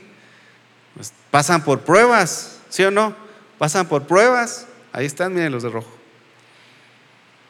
pues, 0.95 1.13
pasan 1.31 1.65
por 1.65 1.81
pruebas, 1.81 2.59
¿sí 2.69 2.83
o 2.85 2.91
no? 2.91 3.15
Pasan 3.59 3.89
por 3.89 4.05
pruebas. 4.05 4.67
Ahí 4.93 5.07
están, 5.07 5.35
miren 5.35 5.53
los 5.53 5.63
de 5.63 5.71
rojo. 5.71 5.91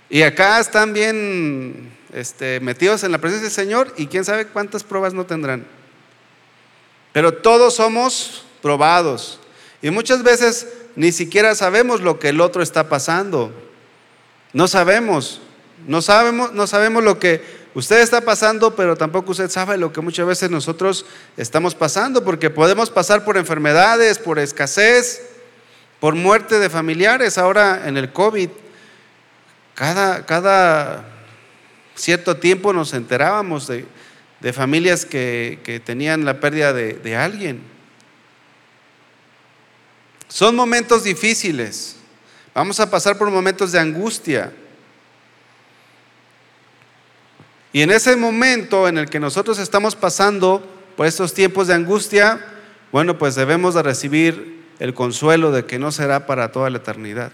Y 0.09 0.23
acá 0.23 0.59
están 0.59 0.93
bien 0.93 1.97
este, 2.13 2.61
metidos 2.61 3.05
en 3.05 3.13
la 3.13 3.19
presencia 3.19 3.45
del 3.45 3.55
Señor 3.55 3.95
y 3.97 4.07
quién 4.07 4.25
sabe 4.25 4.47
cuántas 4.47 4.85
pruebas 4.85 5.15
no 5.15 5.25
tendrán. 5.25 5.67
Pero 7.13 7.35
todos 7.35 7.75
somos 7.75 8.45
probados. 8.63 9.41
Y 9.83 9.91
muchas 9.91 10.23
veces 10.23 10.69
ni 10.97 11.13
siquiera 11.13 11.55
sabemos 11.55 12.01
lo 12.01 12.19
que 12.19 12.31
el 12.31 12.41
otro 12.41 12.63
está 12.63 12.89
pasando. 12.89 13.53
No 14.53 14.67
sabemos, 14.69 15.41
no 15.87 16.03
sabemos, 16.03 16.53
no 16.53 16.67
sabemos 16.67 17.05
lo 17.05 17.19
que 17.19 17.43
usted 17.75 18.01
está 18.01 18.21
pasando, 18.21 18.75
pero 18.75 18.97
tampoco 18.97 19.31
usted 19.31 19.49
sabe 19.49 19.77
lo 19.79 19.93
que 19.93 20.01
muchas 20.01 20.27
veces 20.27 20.51
nosotros 20.51 21.07
estamos 21.37 21.75
pasando, 21.75 22.25
porque 22.25 22.51
podemos 22.51 22.91
pasar 22.91 23.25
por 23.25 23.37
enfermedades, 23.37 24.19
por 24.19 24.39
escasez, 24.39 25.23
por 26.01 26.15
muerte 26.15 26.59
de 26.59 26.69
familiares. 26.69 27.39
Ahora 27.39 27.83
en 27.87 27.97
el 27.97 28.13
COVID, 28.13 28.51
cada, 29.75 30.27
cada 30.27 31.05
cierto 31.95 32.37
tiempo 32.37 32.73
nos 32.73 32.93
enterábamos 32.93 33.69
de, 33.69 33.87
familias 34.53 35.05
que, 35.05 35.83
tenían 35.85 36.25
la 36.25 36.41
pérdida 36.41 36.73
de 36.73 37.17
alguien. 37.17 37.63
Son 40.31 40.55
momentos 40.55 41.05
difíciles. 41.05 42.00
Vamos 42.55 42.81
a 42.81 42.91
pasar 42.91 43.17
por 43.17 43.31
momentos 43.31 43.73
de 43.73 43.79
angustia. 43.79 44.53
Y 47.73 47.83
en 47.83 47.91
ese 47.91 48.17
momento 48.17 48.89
en 48.89 48.99
el 48.99 49.09
que 49.09 49.21
nosotros 49.21 49.59
estamos 49.59 49.95
pasando 49.95 50.67
por 50.97 51.07
estos 51.07 51.33
tiempos 51.33 51.69
de 51.69 51.75
angustia, 51.75 52.45
bueno, 52.91 53.17
pues 53.19 53.37
debemos 53.37 53.75
de 53.75 53.83
recibir 53.83 54.65
el 54.81 54.95
consuelo 54.95 55.53
de 55.53 55.65
que 55.65 55.79
no 55.79 55.93
será 55.93 56.27
para 56.27 56.51
toda 56.51 56.71
la 56.71 56.79
eternidad, 56.79 57.31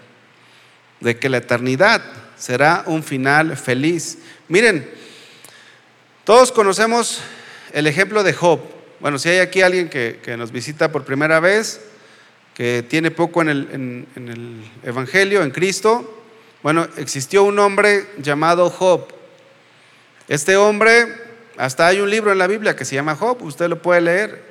de 0.99 1.17
que 1.17 1.29
la 1.29 1.37
eternidad 1.37 2.03
será 2.37 2.83
un 2.85 3.01
final 3.01 3.57
feliz. 3.57 4.19
Miren, 4.47 4.87
todos 6.23 6.51
conocemos 6.51 7.21
el 7.73 7.87
ejemplo 7.87 8.21
de 8.21 8.33
Job. 8.33 8.59
Bueno, 8.99 9.17
si 9.17 9.29
hay 9.29 9.39
aquí 9.39 9.61
alguien 9.61 9.89
que, 9.89 10.19
que 10.21 10.37
nos 10.37 10.51
visita 10.51 10.91
por 10.91 11.03
primera 11.03 11.39
vez, 11.39 11.81
que 12.57 12.83
tiene 12.89 13.11
poco 13.11 13.43
en 13.43 13.49
el, 14.15 14.63
Evangelio, 14.81 15.43
en 15.43 15.51
Cristo, 15.51 16.23
bueno, 16.63 16.87
existió 16.97 17.43
un 17.43 17.59
hombre 17.59 18.07
llamado 18.17 18.71
Job. 18.71 19.09
Este 20.27 20.57
hombre, 20.57 21.05
hasta 21.55 21.85
hay 21.85 21.99
un 21.99 22.09
libro 22.09 22.31
en 22.31 22.39
la 22.39 22.47
Biblia 22.47 22.75
que 22.75 22.83
se 22.83 22.95
llama 22.95 23.15
Job, 23.15 23.43
usted 23.43 23.67
lo 23.69 23.79
puede 23.79 24.01
leer. 24.01 24.43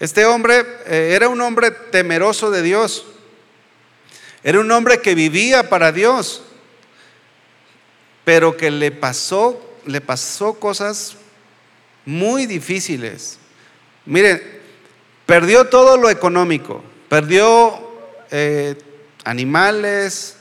Este 0.00 0.24
hombre 0.24 0.66
eh, 0.86 1.12
era 1.14 1.28
un 1.28 1.40
hombre 1.42 1.70
temeroso 1.70 2.50
de 2.50 2.60
Dios. 2.60 3.06
Era 4.42 4.58
un 4.58 4.72
hombre 4.72 4.98
que 4.98 5.14
vivía 5.14 5.70
para 5.70 5.92
Dios, 5.92 6.42
pero 8.24 8.56
que 8.56 8.72
le 8.72 8.90
pasó, 8.90 9.78
le 9.86 10.00
pasó 10.00 10.54
cosas 10.54 11.18
muy 12.04 12.46
difíciles. 12.46 13.38
Miren, 14.06 14.42
perdió 15.24 15.68
todo 15.68 15.96
lo 15.96 16.10
económico, 16.10 16.82
perdió 17.14 17.78
eh, 18.32 18.76
animales, 19.22 20.34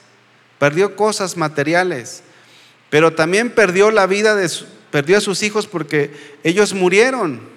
perdió 0.57 0.95
cosas 0.95 1.37
materiales, 1.37 2.23
pero 2.89 3.13
también 3.13 3.51
perdió 3.51 3.91
la 3.91 4.07
vida 4.07 4.35
de 4.35 4.49
perdió 4.89 5.19
a 5.19 5.21
sus 5.21 5.43
hijos 5.43 5.67
porque 5.67 6.39
ellos 6.43 6.73
murieron. 6.73 7.47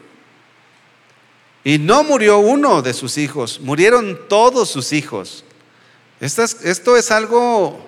Y 1.64 1.78
no 1.78 2.04
murió 2.04 2.40
uno 2.40 2.82
de 2.82 2.92
sus 2.92 3.16
hijos, 3.16 3.58
murieron 3.58 4.20
todos 4.28 4.68
sus 4.68 4.92
hijos. 4.92 5.46
Esto 6.20 6.42
es, 6.42 6.62
esto 6.62 6.94
es 6.94 7.10
algo 7.10 7.86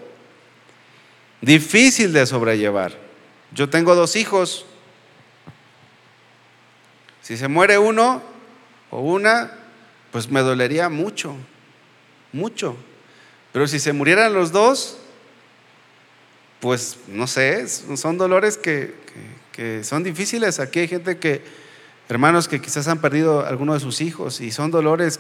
difícil 1.43 2.15
de 2.15 2.25
sobrellevar. 2.25 2.99
Yo 3.53 3.69
tengo 3.69 3.95
dos 3.95 4.17
hijos. 4.17 4.65
Si 7.21 7.37
se 7.37 7.49
muere 7.49 7.77
uno 7.77 8.23
o 8.91 9.01
una, 9.01 9.58
pues 10.13 10.31
me 10.31 10.41
dolería 10.41 10.89
mucho, 10.89 11.35
mucho. 12.33 12.77
Pero 13.53 13.67
si 13.67 13.79
se 13.79 13.93
murieran 13.93 14.33
los 14.33 14.53
dos, 14.53 14.99
pues 16.61 16.99
no 17.09 17.27
sé, 17.27 17.67
son 17.69 18.19
dolores 18.19 18.59
que, 18.59 18.95
son 19.83 20.05
difíciles. 20.05 20.61
Aquí 20.61 20.81
hay 20.81 20.89
gente 20.89 21.19
que, 21.19 21.43
hermanos 22.09 22.49
que 22.49 22.61
quizás 22.61 22.89
han 22.89 23.01
perdido 23.01 23.45
alguno 23.45 23.75
de 23.75 23.81
sus 23.81 24.01
hijos 24.01 24.41
y 24.41 24.51
son 24.51 24.71
dolores 24.71 25.19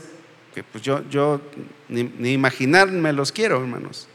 que 0.54 0.62
pues 0.62 0.82
yo, 0.82 1.02
yo 1.10 1.40
ni, 1.88 2.04
ni 2.04 2.32
imaginarme 2.32 3.12
los 3.12 3.32
quiero, 3.32 3.58
hermanos. 3.58 4.08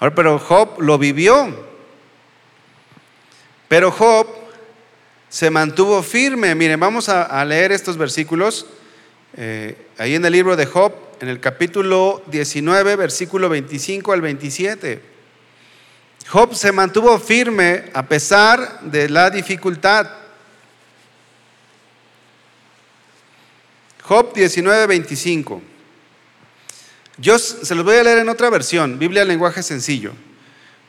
Ahora, 0.00 0.14
pero 0.14 0.38
Job 0.38 0.80
lo 0.80 0.98
vivió. 0.98 1.74
Pero 3.68 3.90
Job 3.90 4.26
se 5.28 5.50
mantuvo 5.50 6.02
firme. 6.02 6.54
Miren, 6.54 6.78
vamos 6.78 7.08
a, 7.08 7.44
leer 7.44 7.72
estos 7.72 7.96
versículos. 7.96 8.66
Eh, 9.36 9.76
ahí 9.98 10.14
en 10.14 10.24
el 10.24 10.32
libro 10.32 10.54
de 10.54 10.66
Job, 10.66 10.92
en 11.20 11.28
el 11.28 11.40
capítulo 11.40 12.22
19, 12.26 12.94
versículo 12.94 13.48
25 13.48 14.12
al 14.12 14.20
27. 14.20 15.00
Job 16.28 16.54
se 16.54 16.70
mantuvo 16.70 17.18
firme 17.18 17.84
a 17.92 18.06
pesar 18.06 18.80
de 18.82 19.08
la 19.08 19.30
dificultad. 19.30 20.08
Job 24.02 24.32
19, 24.34 24.86
25. 24.86 25.62
Yo 27.16 27.38
se 27.38 27.74
los 27.74 27.84
voy 27.84 27.96
a 27.96 28.04
leer 28.04 28.18
en 28.18 28.28
otra 28.28 28.50
versión, 28.50 28.98
Biblia 28.98 29.24
lenguaje 29.24 29.62
sencillo. 29.62 30.12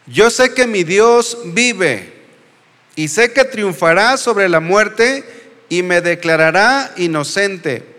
Yo 0.05 0.29
sé 0.29 0.53
que 0.53 0.67
mi 0.67 0.83
Dios 0.83 1.37
vive 1.45 2.13
y 2.95 3.07
sé 3.07 3.33
que 3.33 3.43
triunfará 3.43 4.17
sobre 4.17 4.49
la 4.49 4.59
muerte 4.59 5.23
y 5.67 5.81
me 5.81 6.01
declarará 6.01 6.93
inocente. 6.97 7.94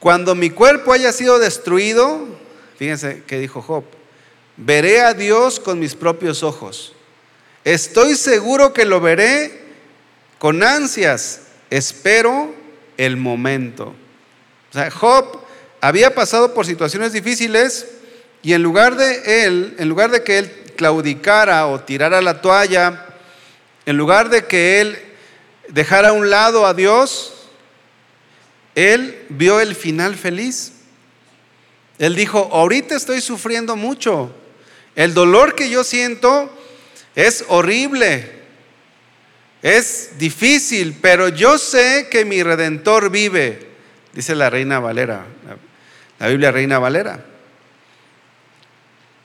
Cuando 0.00 0.34
mi 0.34 0.50
cuerpo 0.50 0.92
haya 0.92 1.12
sido 1.12 1.38
destruido, 1.38 2.26
fíjense 2.76 3.24
que 3.26 3.38
dijo 3.38 3.62
Job, 3.62 3.84
veré 4.56 5.00
a 5.00 5.14
Dios 5.14 5.58
con 5.58 5.78
mis 5.78 5.94
propios 5.94 6.42
ojos. 6.42 6.92
Estoy 7.64 8.14
seguro 8.14 8.72
que 8.72 8.84
lo 8.84 9.00
veré 9.00 9.60
con 10.38 10.62
ansias. 10.62 11.42
Espero 11.70 12.54
el 12.96 13.16
momento. 13.16 13.94
O 14.70 14.72
sea, 14.72 14.90
Job 14.90 15.40
había 15.80 16.14
pasado 16.14 16.54
por 16.54 16.66
situaciones 16.66 17.12
difíciles 17.12 17.88
y 18.42 18.52
en 18.52 18.62
lugar 18.62 18.96
de 18.96 19.44
él, 19.44 19.76
en 19.78 19.88
lugar 19.88 20.10
de 20.10 20.22
que 20.22 20.38
él 20.38 20.50
claudicara 20.76 21.66
o 21.66 21.80
tirara 21.80 22.22
la 22.22 22.40
toalla, 22.40 23.06
en 23.84 23.96
lugar 23.96 24.28
de 24.28 24.46
que 24.46 24.80
él 24.80 24.98
dejara 25.68 26.10
a 26.10 26.12
un 26.12 26.30
lado 26.30 26.66
a 26.66 26.74
Dios, 26.74 27.37
él 28.78 29.26
vio 29.28 29.60
el 29.60 29.74
final 29.74 30.14
feliz. 30.14 30.72
Él 31.98 32.14
dijo, 32.14 32.48
ahorita 32.52 32.94
estoy 32.94 33.20
sufriendo 33.20 33.74
mucho. 33.74 34.32
El 34.94 35.14
dolor 35.14 35.54
que 35.54 35.68
yo 35.68 35.82
siento 35.84 36.50
es 37.14 37.44
horrible, 37.48 38.30
es 39.62 40.10
difícil, 40.18 40.96
pero 41.00 41.28
yo 41.28 41.58
sé 41.58 42.08
que 42.10 42.24
mi 42.24 42.42
redentor 42.42 43.10
vive, 43.10 43.68
dice 44.12 44.34
la 44.34 44.50
reina 44.50 44.78
Valera 44.78 45.26
la 46.18 46.28
Biblia 46.28 46.50
Reina 46.50 46.78
Valera. 46.78 47.24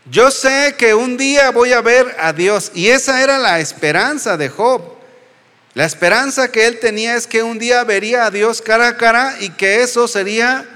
Yo 0.05 0.31
sé 0.31 0.75
que 0.77 0.93
un 0.93 1.17
día 1.17 1.51
voy 1.51 1.73
a 1.73 1.81
ver 1.81 2.15
a 2.19 2.33
Dios 2.33 2.71
y 2.75 2.89
esa 2.89 3.23
era 3.23 3.39
la 3.39 3.59
esperanza 3.59 4.37
de 4.37 4.49
Job. 4.49 4.81
La 5.74 5.86
esperanza 5.86 6.51
que 6.51 6.67
él 6.67 6.80
tenía 6.80 7.15
es 7.15 7.26
que 7.26 7.41
un 7.41 7.57
día 7.57 7.84
vería 7.84 8.26
a 8.26 8.32
Dios 8.32 8.61
cara 8.61 8.89
a 8.89 8.97
cara 8.97 9.38
y 9.39 9.49
que 9.49 9.82
eso 9.82 10.07
sería 10.07 10.69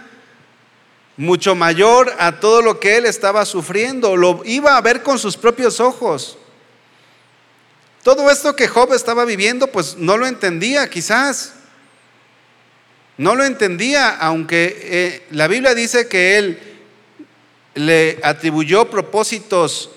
mucho 1.17 1.53
mayor 1.53 2.15
a 2.17 2.39
todo 2.39 2.63
lo 2.63 2.79
que 2.79 2.97
él 2.97 3.05
estaba 3.05 3.45
sufriendo. 3.45 4.17
Lo 4.17 4.41
iba 4.43 4.75
a 4.75 4.81
ver 4.81 5.03
con 5.03 5.19
sus 5.19 5.37
propios 5.37 5.79
ojos. 5.79 6.37
Todo 8.01 8.31
esto 8.31 8.55
que 8.55 8.67
Job 8.67 8.93
estaba 8.93 9.23
viviendo, 9.25 9.67
pues 9.67 9.97
no 9.97 10.17
lo 10.17 10.25
entendía 10.25 10.89
quizás. 10.89 11.53
No 13.17 13.35
lo 13.35 13.43
entendía, 13.43 14.09
aunque 14.15 14.79
eh, 14.81 15.27
la 15.31 15.47
Biblia 15.47 15.75
dice 15.75 16.07
que 16.07 16.37
él 16.37 16.59
le 17.75 18.19
atribuyó 18.23 18.89
propósitos 18.89 19.91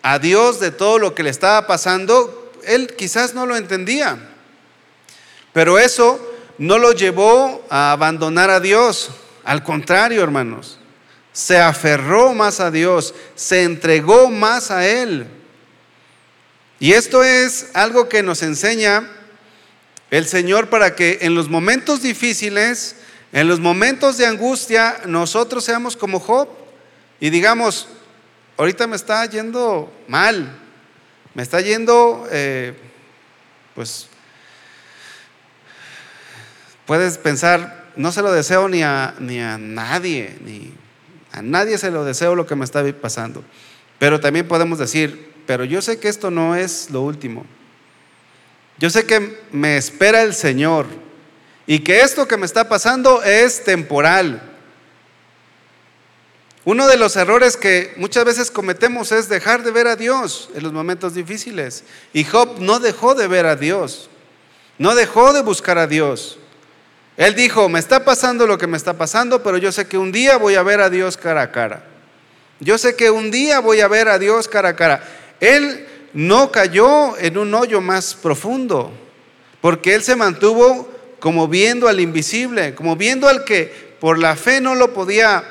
a 0.00 0.18
Dios 0.18 0.60
de 0.60 0.70
todo 0.70 0.98
lo 0.98 1.14
que 1.14 1.22
le 1.22 1.30
estaba 1.30 1.66
pasando, 1.66 2.52
él 2.64 2.94
quizás 2.96 3.34
no 3.34 3.44
lo 3.44 3.56
entendía. 3.56 4.35
Pero 5.56 5.78
eso 5.78 6.20
no 6.58 6.76
lo 6.76 6.92
llevó 6.92 7.64
a 7.70 7.92
abandonar 7.92 8.50
a 8.50 8.60
Dios. 8.60 9.08
Al 9.42 9.62
contrario, 9.62 10.22
hermanos, 10.22 10.78
se 11.32 11.58
aferró 11.58 12.34
más 12.34 12.60
a 12.60 12.70
Dios, 12.70 13.14
se 13.36 13.62
entregó 13.62 14.30
más 14.30 14.70
a 14.70 14.86
Él. 14.86 15.26
Y 16.78 16.92
esto 16.92 17.24
es 17.24 17.70
algo 17.72 18.06
que 18.06 18.22
nos 18.22 18.42
enseña 18.42 19.10
el 20.10 20.26
Señor 20.26 20.68
para 20.68 20.94
que 20.94 21.20
en 21.22 21.34
los 21.34 21.48
momentos 21.48 22.02
difíciles, 22.02 22.96
en 23.32 23.48
los 23.48 23.58
momentos 23.58 24.18
de 24.18 24.26
angustia, 24.26 25.00
nosotros 25.06 25.64
seamos 25.64 25.96
como 25.96 26.20
Job 26.20 26.50
y 27.18 27.30
digamos, 27.30 27.88
ahorita 28.58 28.86
me 28.86 28.96
está 28.96 29.24
yendo 29.24 29.90
mal, 30.06 30.54
me 31.32 31.42
está 31.42 31.62
yendo, 31.62 32.28
eh, 32.30 32.74
pues, 33.74 34.10
puedes 36.86 37.18
pensar, 37.18 37.86
no 37.96 38.12
se 38.12 38.22
lo 38.22 38.32
deseo 38.32 38.68
ni 38.68 38.82
a, 38.82 39.14
ni 39.18 39.40
a 39.40 39.58
nadie, 39.58 40.36
ni 40.44 40.72
a 41.32 41.42
nadie 41.42 41.78
se 41.78 41.90
lo 41.90 42.04
deseo 42.04 42.34
lo 42.34 42.46
que 42.46 42.56
me 42.56 42.64
está 42.64 42.84
pasando. 42.94 43.44
Pero 43.98 44.20
también 44.20 44.48
podemos 44.48 44.78
decir, 44.78 45.32
pero 45.46 45.64
yo 45.64 45.82
sé 45.82 45.98
que 45.98 46.08
esto 46.08 46.30
no 46.30 46.54
es 46.54 46.90
lo 46.90 47.02
último. 47.02 47.44
Yo 48.78 48.90
sé 48.90 49.06
que 49.06 49.40
me 49.52 49.76
espera 49.76 50.22
el 50.22 50.34
Señor 50.34 50.86
y 51.66 51.80
que 51.80 52.00
esto 52.00 52.28
que 52.28 52.36
me 52.36 52.46
está 52.46 52.68
pasando 52.68 53.22
es 53.22 53.64
temporal. 53.64 54.42
Uno 56.64 56.88
de 56.88 56.96
los 56.96 57.16
errores 57.16 57.56
que 57.56 57.94
muchas 57.96 58.24
veces 58.24 58.50
cometemos 58.50 59.12
es 59.12 59.28
dejar 59.28 59.62
de 59.62 59.70
ver 59.70 59.86
a 59.86 59.96
Dios 59.96 60.50
en 60.54 60.64
los 60.64 60.72
momentos 60.72 61.14
difíciles. 61.14 61.84
Y 62.12 62.24
Job 62.24 62.56
no 62.58 62.80
dejó 62.80 63.14
de 63.14 63.28
ver 63.28 63.46
a 63.46 63.56
Dios, 63.56 64.10
no 64.76 64.94
dejó 64.94 65.32
de 65.32 65.42
buscar 65.42 65.78
a 65.78 65.86
Dios. 65.86 66.38
Él 67.16 67.34
dijo, 67.34 67.68
me 67.68 67.78
está 67.78 68.04
pasando 68.04 68.46
lo 68.46 68.58
que 68.58 68.66
me 68.66 68.76
está 68.76 68.94
pasando, 68.94 69.42
pero 69.42 69.56
yo 69.56 69.72
sé 69.72 69.86
que 69.88 69.96
un 69.96 70.12
día 70.12 70.36
voy 70.36 70.54
a 70.54 70.62
ver 70.62 70.80
a 70.80 70.90
Dios 70.90 71.16
cara 71.16 71.42
a 71.42 71.52
cara. 71.52 71.84
Yo 72.60 72.76
sé 72.78 72.94
que 72.94 73.10
un 73.10 73.30
día 73.30 73.60
voy 73.60 73.80
a 73.80 73.88
ver 73.88 74.08
a 74.08 74.18
Dios 74.18 74.48
cara 74.48 74.70
a 74.70 74.76
cara. 74.76 75.02
Él 75.40 75.86
no 76.12 76.52
cayó 76.52 77.16
en 77.18 77.38
un 77.38 77.54
hoyo 77.54 77.80
más 77.80 78.14
profundo, 78.14 78.92
porque 79.60 79.94
él 79.94 80.02
se 80.02 80.16
mantuvo 80.16 80.90
como 81.18 81.48
viendo 81.48 81.88
al 81.88 82.00
invisible, 82.00 82.74
como 82.74 82.96
viendo 82.96 83.28
al 83.28 83.44
que 83.44 83.96
por 84.00 84.18
la 84.18 84.36
fe 84.36 84.60
no 84.60 84.74
lo 84.74 84.92
podía, 84.92 85.44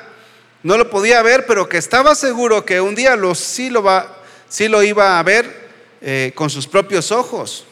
no 0.62 0.78
lo 0.78 0.88
podía 0.88 1.22
ver, 1.22 1.46
pero 1.46 1.68
que 1.68 1.78
estaba 1.78 2.14
seguro 2.14 2.64
que 2.64 2.80
un 2.80 2.94
día 2.94 3.16
lo, 3.16 3.34
sí, 3.34 3.70
lo 3.70 3.82
va, 3.82 4.22
sí 4.48 4.68
lo 4.68 4.82
iba 4.82 5.18
a 5.18 5.22
ver 5.22 5.68
eh, 6.00 6.32
con 6.34 6.50
sus 6.50 6.66
propios 6.66 7.12
ojos. 7.12 7.64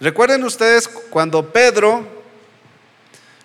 Recuerden 0.00 0.44
ustedes 0.44 0.88
cuando 0.88 1.50
Pedro, 1.52 2.06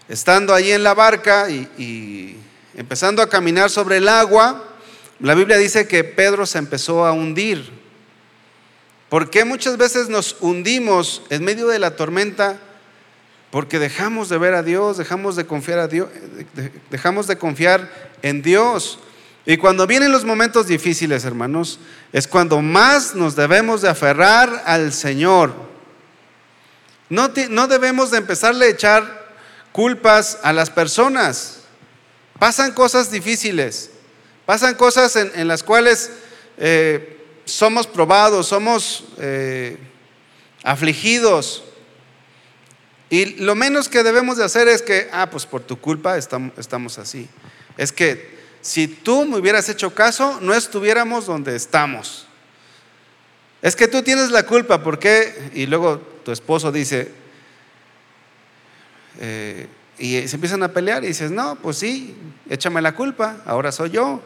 estando 0.10 0.54
allí 0.54 0.72
en 0.72 0.84
la 0.84 0.94
barca 0.94 1.50
y, 1.50 2.38
empezando 2.76 3.22
a 3.22 3.30
caminar 3.30 3.70
sobre 3.70 3.98
el 3.98 4.08
agua, 4.08 4.64
la 5.20 5.34
Biblia 5.34 5.58
dice 5.58 5.88
que 5.88 6.04
Pedro 6.04 6.46
se 6.46 6.60
empezó 6.60 7.06
a 7.06 7.12
hundir. 7.12 7.70
¿Por 9.10 9.30
qué 9.30 9.46
muchas 9.46 9.78
veces 9.78 10.10
nos 10.10 10.36
hundimos 10.42 11.24
en 11.30 11.44
medio 11.44 11.68
de 11.68 11.80
la 11.80 11.96
tormenta? 11.96 12.60
Porque 13.50 13.80
dejamos 13.80 14.30
de 14.30 14.38
ver 14.38 14.54
a 14.54 14.64
Dios, 14.64 14.98
dejamos 14.98 15.36
de 15.36 15.46
confiar 15.46 15.80
a 15.80 15.88
Dios, 15.88 16.10
dejamos 16.92 17.28
de 17.28 17.38
confiar 17.38 18.12
en 18.22 18.42
Dios. 18.42 19.00
Y 19.46 19.56
cuando 19.58 19.88
vienen 19.88 20.12
los 20.12 20.26
momentos 20.26 20.68
difíciles, 20.68 21.24
hermanos, 21.24 21.80
es 22.12 22.28
cuando 22.28 22.62
más 22.62 23.16
nos 23.16 23.36
debemos 23.36 23.82
de 23.82 23.90
aferrar 23.90 24.64
al 24.66 24.92
Señor. 24.92 25.54
No, 27.10 27.32
no 27.50 27.68
debemos 27.68 28.12
de 28.12 28.18
empezarle 28.18 28.66
a 28.66 28.70
echar 28.70 29.27
culpas 29.78 30.40
a 30.42 30.54
las 30.54 30.72
personas. 30.72 31.60
Pasan 32.40 32.72
cosas 32.72 33.12
difíciles, 33.12 33.92
pasan 34.44 34.74
cosas 34.74 35.16
en, 35.16 35.48
las 35.48 35.62
cuales 35.62 36.10
eh, 36.58 37.24
somos 37.46 37.86
probados, 37.86 38.48
somos 38.48 39.04
eh, 39.20 39.78
afligidos. 40.64 41.64
Y 43.12 43.36
lo 43.36 43.54
menos 43.54 43.88
que 43.88 44.02
debemos 44.02 44.38
de 44.38 44.46
hacer 44.46 44.68
es 44.68 44.82
que, 44.82 45.10
ah, 45.12 45.30
pues 45.30 45.46
por 45.46 45.62
tu 45.62 45.80
culpa 45.80 46.18
estamos, 46.18 46.58
estamos 46.58 46.98
así. 46.98 47.30
Es 47.78 47.92
que 47.92 48.36
si 48.62 48.88
tú 48.88 49.26
me 49.26 49.38
hubieras 49.38 49.70
hecho 49.70 49.94
caso, 49.94 50.40
no 50.42 50.56
estuviéramos 50.56 51.28
donde 51.28 51.56
estamos. 51.56 52.26
es 53.62 53.76
que 53.76 53.88
tú 53.88 54.02
tienes 54.02 54.32
la 54.32 54.42
culpa, 54.42 54.82
¿por 54.82 54.98
qué? 54.98 55.52
Y 55.54 55.68
luego 55.68 56.00
tu 56.26 56.32
esposo 56.32 56.72
dice, 56.72 57.27
eh, 59.20 59.68
y 59.98 60.28
se 60.28 60.36
empiezan 60.36 60.64
a 60.64 60.70
pelear 60.70 61.04
y 61.04 61.08
dices, 61.08 61.32
no, 61.32 61.56
pues 61.56 61.78
sí, 61.78 62.16
échame 62.50 62.82
la 62.82 62.94
culpa, 62.94 63.38
ahora 63.46 63.72
soy 63.72 63.92
yo. 63.92 64.22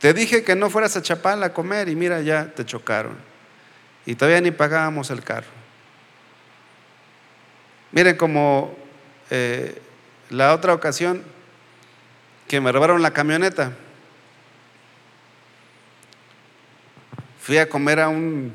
Te 0.00 0.12
dije 0.12 0.44
que 0.44 0.54
no 0.54 0.70
fueras 0.70 0.96
a 0.96 1.02
Chapala 1.02 1.46
a 1.46 1.52
comer 1.52 1.88
y 1.88 1.96
mira, 1.96 2.20
ya 2.20 2.52
te 2.54 2.64
chocaron. 2.64 3.16
Y 4.06 4.14
todavía 4.14 4.40
ni 4.40 4.50
pagábamos 4.50 5.10
el 5.10 5.22
carro. 5.22 5.48
Miren 7.90 8.16
como 8.16 8.76
eh, 9.30 9.80
la 10.30 10.52
otra 10.52 10.74
ocasión 10.74 11.22
que 12.46 12.60
me 12.60 12.70
robaron 12.70 13.00
la 13.02 13.12
camioneta. 13.12 13.72
Fui 17.40 17.58
a 17.58 17.68
comer 17.68 18.00
a 18.00 18.08
un, 18.08 18.52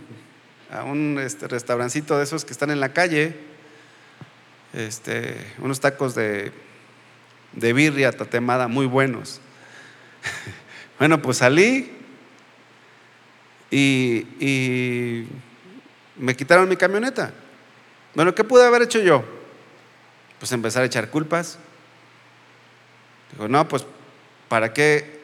a 0.72 0.84
un 0.84 1.20
este, 1.20 1.48
restaurancito 1.48 2.18
de 2.18 2.24
esos 2.24 2.46
que 2.46 2.54
están 2.54 2.70
en 2.72 2.80
la 2.80 2.94
calle, 2.94 3.36
este, 4.74 5.36
unos 5.60 5.80
tacos 5.80 6.14
de, 6.16 6.52
de 7.54 7.74
birria 7.74 8.12
tatemada 8.12 8.68
muy 8.68 8.86
buenos. 8.86 9.42
bueno, 11.00 11.22
pues 11.22 11.38
salí 11.38 11.92
y, 13.72 14.28
y 14.40 15.28
me 16.18 16.36
quitaron 16.36 16.70
mi 16.70 16.76
camioneta. 16.76 17.34
Bueno, 18.14 18.36
¿qué 18.36 18.44
pude 18.44 18.66
haber 18.66 18.84
hecho 18.84 19.00
yo? 19.00 19.24
Pues 20.40 20.52
empezar 20.52 20.84
a 20.84 20.86
echar 20.86 21.10
culpas. 21.10 21.58
Digo, 23.32 23.48
no, 23.48 23.68
pues, 23.68 23.86
¿para 24.48 24.74
qué 24.74 25.20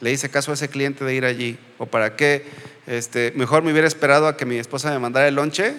le 0.00 0.12
hice 0.12 0.30
caso 0.30 0.50
a 0.50 0.54
ese 0.54 0.68
cliente 0.68 1.04
de 1.04 1.14
ir 1.14 1.24
allí? 1.24 1.58
¿O 1.78 1.86
para 1.86 2.16
qué 2.16 2.46
este, 2.92 3.32
mejor 3.34 3.62
me 3.62 3.72
hubiera 3.72 3.88
esperado 3.88 4.28
a 4.28 4.36
que 4.36 4.44
mi 4.44 4.58
esposa 4.58 4.90
me 4.90 4.98
mandara 4.98 5.26
el 5.26 5.34
lonche 5.34 5.74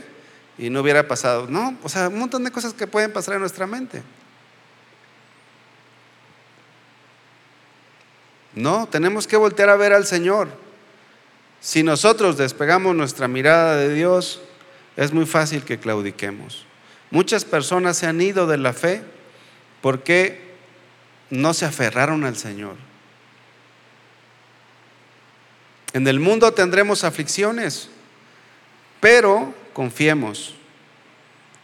y 0.57 0.71
no 0.71 0.81
hubiera 0.81 1.07
pasado. 1.07 1.45
No, 1.47 1.77
o 1.83 1.89
sea, 1.89 2.07
un 2.07 2.17
montón 2.17 2.43
de 2.43 2.49
cosas 2.49 2.73
que 2.73 2.87
pueden 2.87 3.13
pasar 3.13 3.35
en 3.35 3.41
nuestra 3.41 3.67
mente. 3.67 4.01
No, 8.55 8.87
tenemos 8.87 9.27
que 9.27 9.37
voltear 9.37 9.69
a 9.69 9.75
ver 9.75 9.93
al 9.93 10.07
Señor. 10.07 10.47
Si 11.59 11.83
nosotros 11.83 12.35
despegamos 12.35 12.95
nuestra 12.95 13.27
mirada 13.27 13.75
de 13.75 13.93
Dios, 13.93 14.41
es 14.97 15.13
muy 15.13 15.27
fácil 15.27 15.63
que 15.63 15.77
claudiquemos. 15.77 16.65
Muchas 17.11 17.45
personas 17.45 17.95
se 17.95 18.07
han 18.07 18.19
ido 18.21 18.47
de 18.47 18.57
la 18.57 18.73
fe 18.73 19.03
porque 19.81 20.55
no 21.29 21.53
se 21.53 21.65
aferraron 21.65 22.23
al 22.23 22.37
Señor. 22.37 22.75
En 25.93 26.07
el 26.07 26.19
mundo 26.19 26.51
tendremos 26.51 27.03
aflicciones, 27.03 27.87
pero 28.99 29.53
confiemos, 29.73 30.55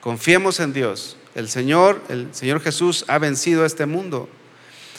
confiemos 0.02 0.60
en 0.60 0.72
Dios. 0.72 1.18
El 1.36 1.50
Señor, 1.50 2.02
el 2.10 2.34
Señor 2.34 2.62
Jesús 2.62 3.06
ha 3.08 3.18
vencido 3.18 3.66
este 3.66 3.86
mundo. 3.86 4.30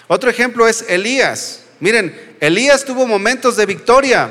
Otro 0.08 0.28
ejemplo 0.28 0.66
es 0.66 0.84
Elías. 0.88 1.64
Miren, 1.78 2.36
Elías 2.40 2.84
tuvo 2.84 3.06
momentos 3.06 3.56
de 3.56 3.66
victoria. 3.66 4.30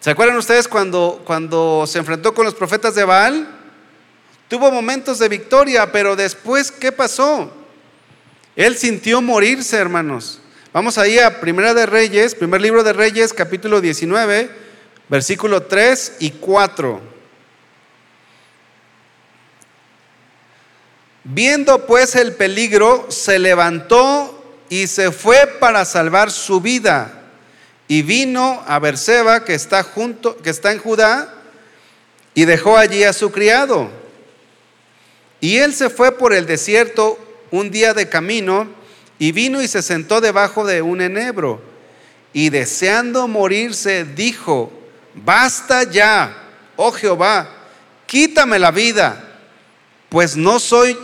¿Se 0.00 0.10
acuerdan 0.10 0.36
ustedes 0.36 0.66
cuando, 0.66 1.22
cuando 1.24 1.86
se 1.86 1.98
enfrentó 1.98 2.34
con 2.34 2.44
los 2.44 2.54
profetas 2.54 2.96
de 2.96 3.04
Baal? 3.04 3.48
Tuvo 4.48 4.70
momentos 4.70 5.18
de 5.20 5.28
victoria, 5.28 5.90
pero 5.92 6.16
después, 6.16 6.70
¿qué 6.70 6.92
pasó? 6.92 7.50
Él 8.56 8.76
sintió 8.76 9.22
morirse, 9.22 9.76
hermanos. 9.76 10.41
Vamos 10.72 10.96
ahí 10.96 11.18
a 11.18 11.38
Primera 11.38 11.74
de 11.74 11.84
Reyes, 11.84 12.34
primer 12.34 12.62
libro 12.62 12.82
de 12.82 12.94
Reyes, 12.94 13.34
capítulo 13.34 13.82
19, 13.82 14.48
versículo 15.06 15.64
3 15.64 16.16
y 16.20 16.30
4. 16.30 16.98
Viendo 21.24 21.84
pues 21.84 22.14
el 22.14 22.32
peligro, 22.32 23.04
se 23.10 23.38
levantó 23.38 24.42
y 24.70 24.86
se 24.86 25.12
fue 25.12 25.46
para 25.60 25.84
salvar 25.84 26.30
su 26.30 26.62
vida. 26.62 27.20
Y 27.86 28.00
vino 28.00 28.64
a 28.66 28.78
Berseba, 28.78 29.44
que 29.44 29.52
está 29.52 29.82
junto, 29.82 30.38
que 30.38 30.48
está 30.48 30.72
en 30.72 30.78
Judá, 30.78 31.34
y 32.32 32.46
dejó 32.46 32.78
allí 32.78 33.04
a 33.04 33.12
su 33.12 33.30
criado. 33.30 33.90
Y 35.38 35.58
él 35.58 35.74
se 35.74 35.90
fue 35.90 36.12
por 36.12 36.32
el 36.32 36.46
desierto 36.46 37.18
un 37.50 37.70
día 37.70 37.92
de 37.92 38.08
camino 38.08 38.80
y 39.22 39.30
vino 39.30 39.62
y 39.62 39.68
se 39.68 39.82
sentó 39.82 40.20
debajo 40.20 40.64
de 40.64 40.82
un 40.82 41.00
enebro. 41.00 41.62
Y 42.32 42.50
deseando 42.50 43.28
morirse, 43.28 44.04
dijo, 44.04 44.72
basta 45.14 45.84
ya, 45.84 46.34
oh 46.74 46.90
Jehová, 46.90 47.48
quítame 48.06 48.58
la 48.58 48.72
vida, 48.72 49.38
pues 50.08 50.36
no 50.36 50.58
soy 50.58 50.98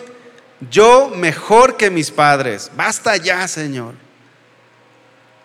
yo 0.68 1.12
mejor 1.14 1.76
que 1.76 1.90
mis 1.90 2.10
padres. 2.10 2.72
Basta 2.74 3.16
ya, 3.16 3.46
Señor. 3.46 3.94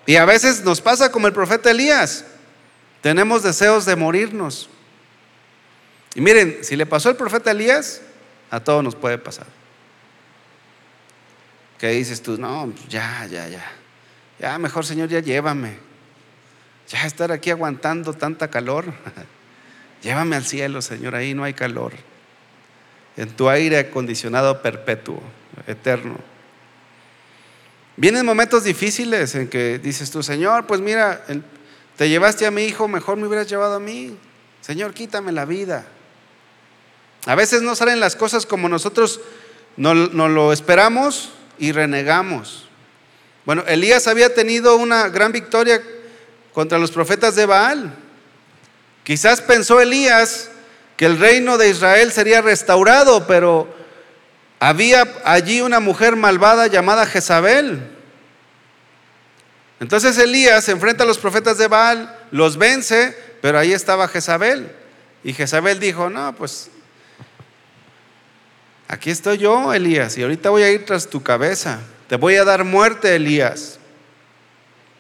Y 0.08 0.16
a 0.16 0.26
veces 0.26 0.64
nos 0.64 0.82
pasa 0.82 1.12
como 1.12 1.28
el 1.28 1.34
profeta 1.34 1.70
Elías. 1.70 2.26
Tenemos 3.02 3.44
deseos 3.44 3.86
de 3.86 3.96
morirnos. 3.96 4.68
Y 6.16 6.22
miren, 6.22 6.58
si 6.64 6.76
le 6.76 6.88
pasó 6.88 7.10
al 7.10 7.18
profeta 7.18 7.52
Elías, 7.52 8.02
a 8.50 8.60
todos 8.60 8.84
nos 8.84 8.96
puede 8.96 9.20
pasar 9.20 9.46
que 11.84 11.90
dices 11.90 12.22
tú, 12.22 12.38
no, 12.38 12.72
ya, 12.88 13.28
ya, 13.30 13.46
ya. 13.50 13.70
Ya, 14.40 14.58
mejor 14.58 14.86
Señor, 14.86 15.10
ya 15.10 15.20
llévame. 15.20 15.78
Ya 16.88 17.06
estar 17.06 17.30
aquí 17.34 17.50
aguantando 17.50 18.14
tanta 18.14 18.50
calor. 18.50 18.94
llévame 20.02 20.38
al 20.38 20.46
cielo, 20.46 20.82
Señor, 20.82 21.14
ahí 21.14 21.34
no 21.34 21.44
hay 21.44 21.54
calor. 21.54 21.92
En 23.18 23.32
tu 23.32 23.50
aire 23.50 23.80
acondicionado 23.80 24.62
perpetuo, 24.62 25.22
eterno. 25.68 26.16
Vienen 27.98 28.26
momentos 28.26 28.64
difíciles 28.64 29.36
en 29.36 29.50
que 29.50 29.78
dices 29.78 30.10
tú, 30.10 30.24
Señor, 30.24 30.66
pues 30.66 30.80
mira, 30.80 31.26
te 31.98 32.08
llevaste 32.08 32.46
a 32.46 32.52
mi 32.52 32.64
hijo, 32.64 32.88
mejor 32.88 33.18
me 33.18 33.28
hubieras 33.28 33.50
llevado 33.50 33.76
a 33.76 33.82
mí. 33.82 34.18
Señor, 34.62 34.94
quítame 34.94 35.34
la 35.34 35.44
vida. 35.44 35.86
A 37.26 37.36
veces 37.36 37.62
no 37.62 37.76
salen 37.76 38.00
las 38.00 38.16
cosas 38.16 38.46
como 38.46 38.70
nosotros 38.70 39.20
no, 39.76 39.94
no 39.94 40.30
lo 40.30 40.54
esperamos 40.54 41.34
y 41.58 41.72
renegamos. 41.72 42.68
Bueno, 43.46 43.64
Elías 43.68 44.08
había 44.08 44.34
tenido 44.34 44.78
una 44.78 45.10
gran 45.10 45.32
victoria 45.32 45.82
contra 46.54 46.78
los 46.78 46.92
profetas 46.92 47.36
de 47.36 47.46
Baal. 47.46 47.94
Quizás 49.04 49.42
pensó 49.42 49.82
Elías 49.82 50.50
que 50.96 51.06
el 51.06 51.20
reino 51.20 51.58
de 51.58 51.70
Israel 51.70 52.12
sería 52.12 52.42
restaurado, 52.42 53.28
pero 53.28 53.68
había 54.60 55.06
allí 55.26 55.62
una 55.62 55.80
mujer 55.80 56.16
malvada 56.16 56.68
llamada 56.68 57.06
Jezabel. 57.06 57.82
Entonces 59.80 60.18
Elías 60.18 60.70
enfrenta 60.70 61.04
a 61.04 61.08
los 61.08 61.18
profetas 61.18 61.58
de 61.58 61.68
Baal, 61.68 62.18
los 62.32 62.58
vence, 62.58 63.18
pero 63.42 63.60
ahí 63.60 63.74
estaba 63.74 64.08
Jezabel. 64.08 64.72
Y 65.26 65.34
Jezabel 65.34 65.80
dijo, 65.80 66.10
no, 66.10 66.34
pues 66.36 66.70
Aquí 68.94 69.10
estoy 69.10 69.40
yo, 69.40 69.74
Elías, 69.74 70.16
y 70.20 70.22
ahorita 70.22 70.52
voy 70.52 70.62
a 70.62 70.70
ir 70.70 70.86
tras 70.86 71.08
tu 71.08 71.24
cabeza. 71.24 71.80
Te 72.08 72.16
voy 72.16 72.36
a 72.36 72.44
dar 72.44 72.64
muerte, 72.64 73.16
Elías. 73.16 73.80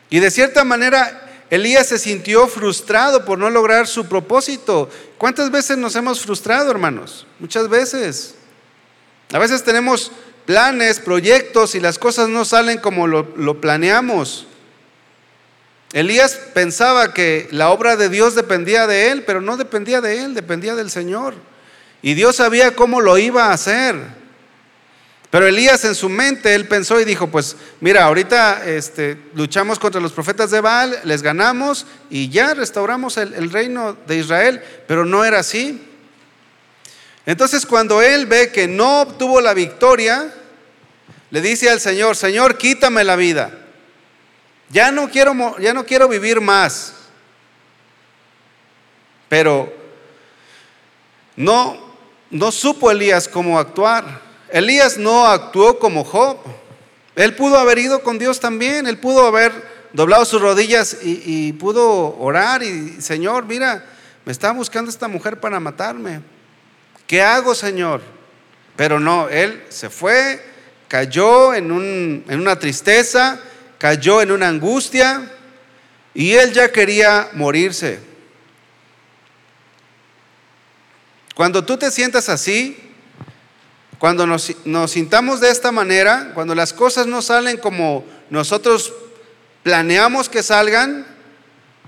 Y 0.10 0.20
de 0.20 0.32
cierta 0.32 0.64
manera, 0.64 1.46
Elías 1.52 1.89
se 1.89 2.00
sintió 2.00 2.48
frustrado 2.48 3.24
por 3.24 3.38
no 3.38 3.52
lograr 3.52 3.86
su 3.86 4.08
propósito. 4.08 4.89
¿Cuántas 5.20 5.52
veces 5.52 5.78
nos 5.78 5.96
hemos 5.96 6.22
frustrado, 6.22 6.72
hermanos? 6.72 7.28
Muchas 7.38 7.70
veces. 7.70 8.34
A 9.32 9.38
veces 9.38 9.64
tenemos 9.64 10.12
planes, 10.48 11.00
proyectos 11.00 11.76
y 11.76 11.80
las 11.80 12.00
cosas 12.00 12.30
no 12.30 12.46
salen 12.46 12.80
como 12.80 13.06
lo, 13.06 13.32
lo 13.36 13.62
planeamos. 13.62 14.48
Elías 15.91 16.39
pensaba 16.56 17.14
que 17.14 17.48
la 17.52 17.70
obra 17.70 17.96
de 17.96 18.10
Dios 18.10 18.34
dependía 18.34 18.88
de 18.88 19.12
él, 19.12 19.24
pero 19.24 19.39
no 19.39 19.56
dependía 19.56 20.02
de 20.02 20.24
él, 20.24 20.34
dependía 20.34 20.74
del 20.74 20.89
Señor. 20.89 21.36
Y 22.04 22.14
Dios 22.14 22.36
sabía 22.36 22.76
cómo 22.76 23.01
lo 23.01 23.18
iba 23.18 23.45
a 23.45 23.54
hacer. 23.54 23.95
Pero 25.32 25.47
Elías 25.47 25.84
en 25.86 25.95
su 25.95 26.10
mente, 26.10 26.54
él 26.54 26.68
pensó 26.68 26.99
y 26.99 27.06
dijo, 27.06 27.28
pues 27.32 27.56
mira, 27.80 28.04
ahorita 28.04 28.64
este, 28.68 29.18
luchamos 29.34 29.80
contra 29.80 29.99
los 29.99 30.12
profetas 30.12 30.51
de 30.51 30.62
Baal, 30.62 30.99
les 31.06 31.24
ganamos 31.24 31.88
y 32.12 32.30
ya 32.30 32.54
restauramos 32.54 33.18
el, 33.18 33.34
el 33.34 33.49
reino 33.49 33.97
de 34.06 34.18
Israel, 34.18 34.62
pero 34.88 35.06
no 35.06 35.26
era 35.26 35.39
así. 35.39 35.82
Entonces 37.26 37.66
cuando 37.66 38.04
él 38.04 38.28
ve 38.28 38.51
que 38.51 38.68
no 38.68 39.01
obtuvo 39.01 39.41
la 39.41 39.56
victoria, 39.56 40.32
le 41.32 41.41
dice 41.41 41.68
al 41.72 41.80
Señor, 41.80 42.16
Señor, 42.16 42.60
quítame 42.60 43.04
la 43.04 43.16
vida. 43.16 43.49
Ya 44.70 44.91
no 44.91 45.10
quiero, 45.10 45.58
ya 45.58 45.74
no 45.74 45.84
quiero 45.84 46.08
vivir 46.08 46.41
más. 46.41 46.93
Pero 49.30 49.74
no 51.36 51.83
no 52.34 52.52
supo 52.52 52.92
Elías 52.92 53.28
cómo 53.28 53.60
actuar. 53.60 54.22
Elías 54.50 54.98
no 54.98 55.28
actuó 55.28 55.80
como 55.80 56.04
Job. 56.04 56.38
Él 57.16 57.36
pudo 57.36 57.58
haber 57.58 57.78
ido 57.78 58.02
con 58.02 58.18
Dios 58.18 58.40
también, 58.40 58.88
él 58.88 58.98
pudo 58.98 59.28
haber 59.28 59.52
doblado 59.94 60.26
sus 60.26 60.42
rodillas 60.42 60.98
y, 61.04 61.54
pudo 61.54 62.18
orar 62.18 62.64
y, 62.64 63.00
Señor, 63.02 63.46
mira, 63.46 63.86
me 64.26 64.32
está 64.32 64.52
buscando 64.52 64.90
esta 64.90 65.08
mujer 65.08 65.40
para 65.40 65.60
matarme. 65.60 66.22
¿Qué 67.06 67.22
hago, 67.22 67.54
Señor? 67.54 68.02
Pero 68.76 69.00
no, 69.00 69.30
él 69.30 69.64
se 69.70 69.92
fue, 69.92 70.44
cayó 70.88 71.54
en, 71.54 72.24
en 72.28 72.40
una 72.40 72.58
tristeza, 72.58 73.40
cayó 73.78 74.24
en 74.24 74.32
una 74.32 74.48
angustia 74.48 75.32
y 76.16 76.32
él 76.34 76.52
ya 76.52 76.72
quería 76.72 77.30
morirse. 77.34 78.00
Cuando 81.34 81.64
tú 81.64 81.78
te 81.78 81.90
sientas 81.90 82.30
así, 82.30 82.78
cuando 83.98 84.28
nos, 84.28 84.54
sintamos 84.88 85.40
de 85.40 85.50
esta 85.50 85.72
manera, 85.72 86.32
cuando 86.34 86.54
las 86.56 86.74
cosas 86.74 87.08
no 87.08 87.22
salen 87.22 87.58
como 87.58 88.04
nosotros 88.30 88.94
planeamos 89.64 90.30
que 90.30 90.44
salgan, 90.44 91.08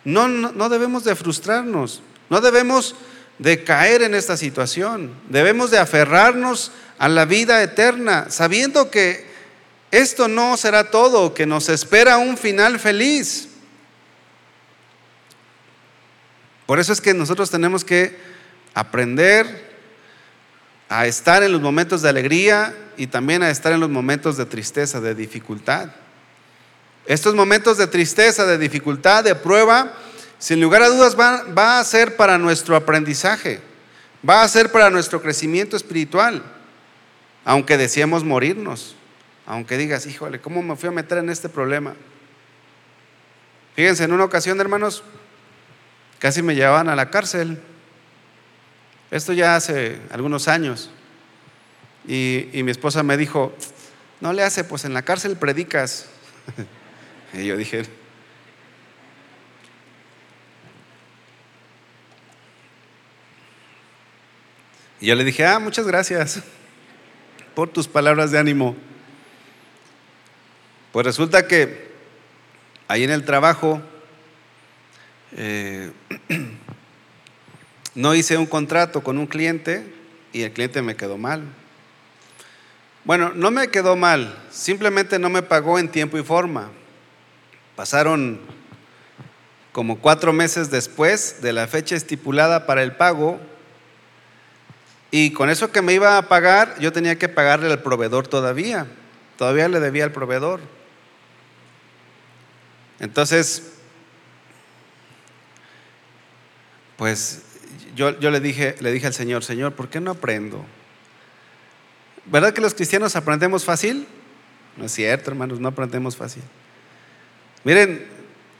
no, 0.04 0.28
no, 0.28 0.70
debemos 0.70 1.04
de 1.04 1.16
frustrarnos, 1.16 2.02
no 2.30 2.42
debemos 2.42 2.96
de 3.38 3.64
caer 3.64 4.02
en 4.02 4.16
esta 4.16 4.38
situación, 4.38 5.14
debemos 5.30 5.72
de 5.72 5.80
aferrarnos 5.80 6.72
a 6.98 7.10
la 7.10 7.26
vida 7.26 7.62
eterna, 7.62 8.28
sabiendo 8.30 8.90
que 8.90 9.26
esto 9.92 10.28
no 10.28 10.58
será 10.58 10.90
todo, 10.90 11.34
que 11.34 11.46
nos 11.46 11.70
espera 11.70 12.18
un 12.18 12.38
final 12.38 12.80
feliz. 12.80 13.50
Por 16.66 16.80
eso 16.80 16.94
es 16.94 17.02
que 17.02 17.14
nosotros 17.14 17.52
tenemos 17.52 17.84
que 17.84 18.35
aprender 18.76 19.66
a 20.88 21.08
estar 21.08 21.42
en 21.42 21.52
los 21.52 21.62
momentos 21.62 22.04
de 22.04 22.10
alegría 22.10 22.76
y 22.98 23.08
también 23.08 23.42
a 23.42 23.50
estar 23.50 23.74
en 23.74 23.80
los 23.80 23.90
momentos 23.90 24.38
de 24.38 24.46
tristeza, 24.46 25.02
de 25.02 25.16
dificultad. 25.16 25.90
Estos 27.08 27.34
momentos 27.36 27.78
de 27.78 27.88
tristeza, 27.88 28.46
de 28.46 28.58
dificultad, 28.58 29.24
de 29.24 29.34
prueba, 29.34 29.94
sin 30.38 30.62
lugar 30.62 30.84
a 30.84 30.90
dudas 30.90 31.18
va, 31.18 31.80
a 31.80 31.84
ser 31.84 32.16
para 32.16 32.38
nuestro 32.38 32.76
aprendizaje, 32.76 33.62
va 34.28 34.44
a 34.44 34.48
ser 34.48 34.72
para 34.72 34.90
nuestro 34.90 35.22
crecimiento 35.22 35.78
espiritual, 35.78 36.44
aunque 37.46 37.78
deseemos 37.78 38.24
morirnos, 38.24 38.96
aunque 39.46 39.78
digas, 39.78 40.06
híjole, 40.06 40.42
¿cómo 40.42 40.62
me 40.62 40.76
fui 40.76 40.90
a 40.90 40.92
meter 40.92 41.20
en 41.20 41.30
este 41.30 41.48
problema? 41.48 41.96
Fíjense, 43.76 44.04
en 44.04 44.14
una 44.14 44.24
ocasión, 44.24 44.60
hermanos, 44.60 45.04
casi 46.20 46.42
me 46.42 46.56
llevaban 46.56 46.90
a 46.90 46.96
la 46.96 47.10
cárcel. 47.10 47.60
Esto 49.16 49.32
ya 49.32 49.56
hace 49.56 50.02
algunos 50.12 50.50
años. 50.50 50.90
Y, 52.06 52.50
mi 52.52 52.70
esposa 52.70 53.02
me 53.02 53.16
dijo, 53.16 53.56
no 54.20 54.34
le 54.34 54.44
hace, 54.44 54.66
pues 54.66 54.84
en 54.84 54.94
la 54.94 55.04
cárcel 55.04 55.38
predicas. 55.38 56.08
Y 57.34 57.48
yo 57.48 57.58
dije, 57.58 57.84
y 65.02 65.08
yo 65.08 65.16
le 65.16 65.24
dije, 65.24 65.46
ah, 65.46 65.60
muchas 65.60 65.86
gracias 65.88 66.42
por 67.56 67.70
tus 67.70 67.88
palabras 67.88 68.32
de 68.32 68.40
ánimo. 68.40 68.76
Pues 70.92 71.06
resulta 71.06 71.48
que 71.48 71.90
ahí 72.90 73.04
en 73.04 73.12
el 73.12 73.24
trabajo 73.24 73.82
eh, 75.36 75.92
no 77.96 78.14
hice 78.14 78.38
un 78.38 78.46
contrato 78.46 79.02
con 79.02 79.18
un 79.18 79.26
cliente 79.26 79.92
y 80.34 80.44
el 80.44 80.52
cliente 80.52 80.82
me 80.82 80.96
quedó 80.96 81.18
mal. 81.18 81.44
Bueno, 83.06 83.32
no 83.34 83.52
me 83.52 83.70
quedó 83.70 83.96
mal, 83.96 84.38
simplemente 84.52 85.18
no 85.18 85.30
me 85.30 85.42
pagó 85.42 85.80
en 85.80 85.90
tiempo 85.90 86.18
y 86.18 86.24
forma. 86.24 86.70
Pasaron 87.76 88.40
como 89.72 90.00
cuatro 90.00 90.34
meses 90.34 90.72
después 90.72 91.42
de 91.42 91.54
la 91.54 91.68
fecha 91.68 91.96
estipulada 91.96 92.66
para 92.66 92.84
el 92.84 92.96
pago 92.96 93.40
y 95.12 95.32
con 95.32 95.50
eso 95.50 95.72
que 95.72 95.82
me 95.82 95.94
iba 95.94 96.18
a 96.18 96.28
pagar, 96.28 96.78
yo 96.80 96.92
tenía 96.92 97.18
que 97.18 97.30
pagarle 97.30 97.72
al 97.72 97.82
proveedor 97.82 98.28
todavía. 98.28 98.88
Todavía 99.38 99.70
le 99.70 99.80
debía 99.80 100.04
al 100.04 100.12
proveedor. 100.12 100.60
Entonces, 103.00 103.74
pues 106.98 107.44
yo, 107.96 108.12
le, 108.12 108.40
dije, 108.40 108.76
le 108.80 108.92
dije 108.92 109.08
al 109.08 109.14
Señor, 109.14 109.44
Señor, 109.44 109.74
¿por 109.74 109.90
qué 109.90 110.00
no 110.00 110.12
aprendo? 110.12 110.66
¿Verdad 112.26 112.54
que 112.54 112.62
los 112.62 112.74
cristianos 112.74 113.16
aprendemos 113.16 113.66
fácil? 113.66 114.08
No 114.78 114.86
es 114.86 114.92
cierto, 114.92 115.32
hermanos, 115.32 115.60
no 115.60 115.68
aprendemos 115.68 116.18
fácil. 116.18 116.44
Miren, 117.64 118.06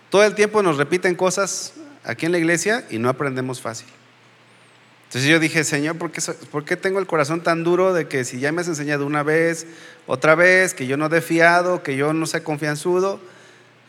todo 0.10 0.24
el 0.24 0.36
tiempo 0.36 0.62
nos 0.62 0.78
repiten 0.78 1.16
cosas 1.16 1.74
aquí 2.04 2.26
en 2.26 2.32
la 2.32 2.38
iglesia 2.38 2.86
y 2.90 3.00
no 3.00 3.10
aprendemos 3.10 3.62
fácil. 3.62 3.88
Entonces 5.08 5.30
yo 5.30 5.40
dije, 5.40 5.64
Señor, 5.64 5.98
¿por 5.98 6.12
qué, 6.12 6.22
¿por 6.52 6.66
qué, 6.66 6.76
tengo 6.76 7.00
el 7.00 7.08
corazón 7.08 7.42
tan 7.42 7.64
duro 7.64 7.94
de 7.94 8.08
que 8.08 8.26
si 8.26 8.40
ya 8.40 8.52
me 8.52 8.62
has 8.62 8.68
enseñado 8.68 9.06
una 9.06 9.24
vez, 9.24 9.68
otra 10.08 10.36
vez, 10.36 10.74
que 10.74 10.88
yo 10.88 10.98
no 10.98 11.08
he 11.08 11.22
fiado, 11.22 11.84
que 11.84 11.96
yo 11.96 12.14
no 12.14 12.26
sé 12.26 12.44
confianzudo, 12.44 13.20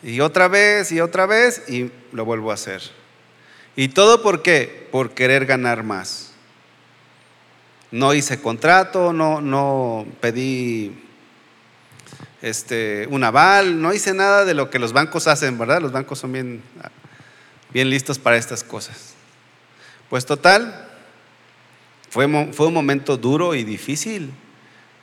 y 0.03 0.21
otra 0.21 0.49
vez 0.49 0.93
y 0.93 1.01
otra 1.01 1.27
vez, 1.27 1.63
y 1.69 1.91
lo 2.13 2.25
vuelvo 2.25 2.51
a 2.51 2.55
hacer? 2.55 2.83
¿Y 3.77 3.89
todo 3.89 4.23
por 4.23 4.43
qué? 4.43 4.89
Por 4.91 5.11
querer 5.11 5.45
ganar 5.45 5.83
más. 5.83 6.33
No 7.91 8.15
hice 8.15 8.41
contrato, 8.41 9.13
no, 9.13 9.43
no 9.43 10.07
pedí 10.21 11.05
este, 12.43 13.07
un 13.11 13.23
aval, 13.23 13.81
no 13.81 13.93
hice 13.93 14.15
nada 14.15 14.45
de 14.45 14.55
lo 14.55 14.71
que 14.71 14.79
los 14.79 14.93
bancos 14.93 15.27
hacen, 15.27 15.59
¿verdad? 15.59 15.81
Los 15.81 15.93
bancos 15.93 16.19
son 16.19 16.33
bien, 16.33 16.63
bien 17.73 17.91
listos 17.91 18.19
para 18.19 18.37
estas 18.37 18.65
cosas. 18.65 19.15
Pues 20.09 20.25
total, 20.25 20.89
fue, 22.09 22.27
fue 22.53 22.67
un 22.67 22.75
momento 22.75 23.17
duro 23.17 23.55
y 23.55 23.63
difícil, 23.63 24.33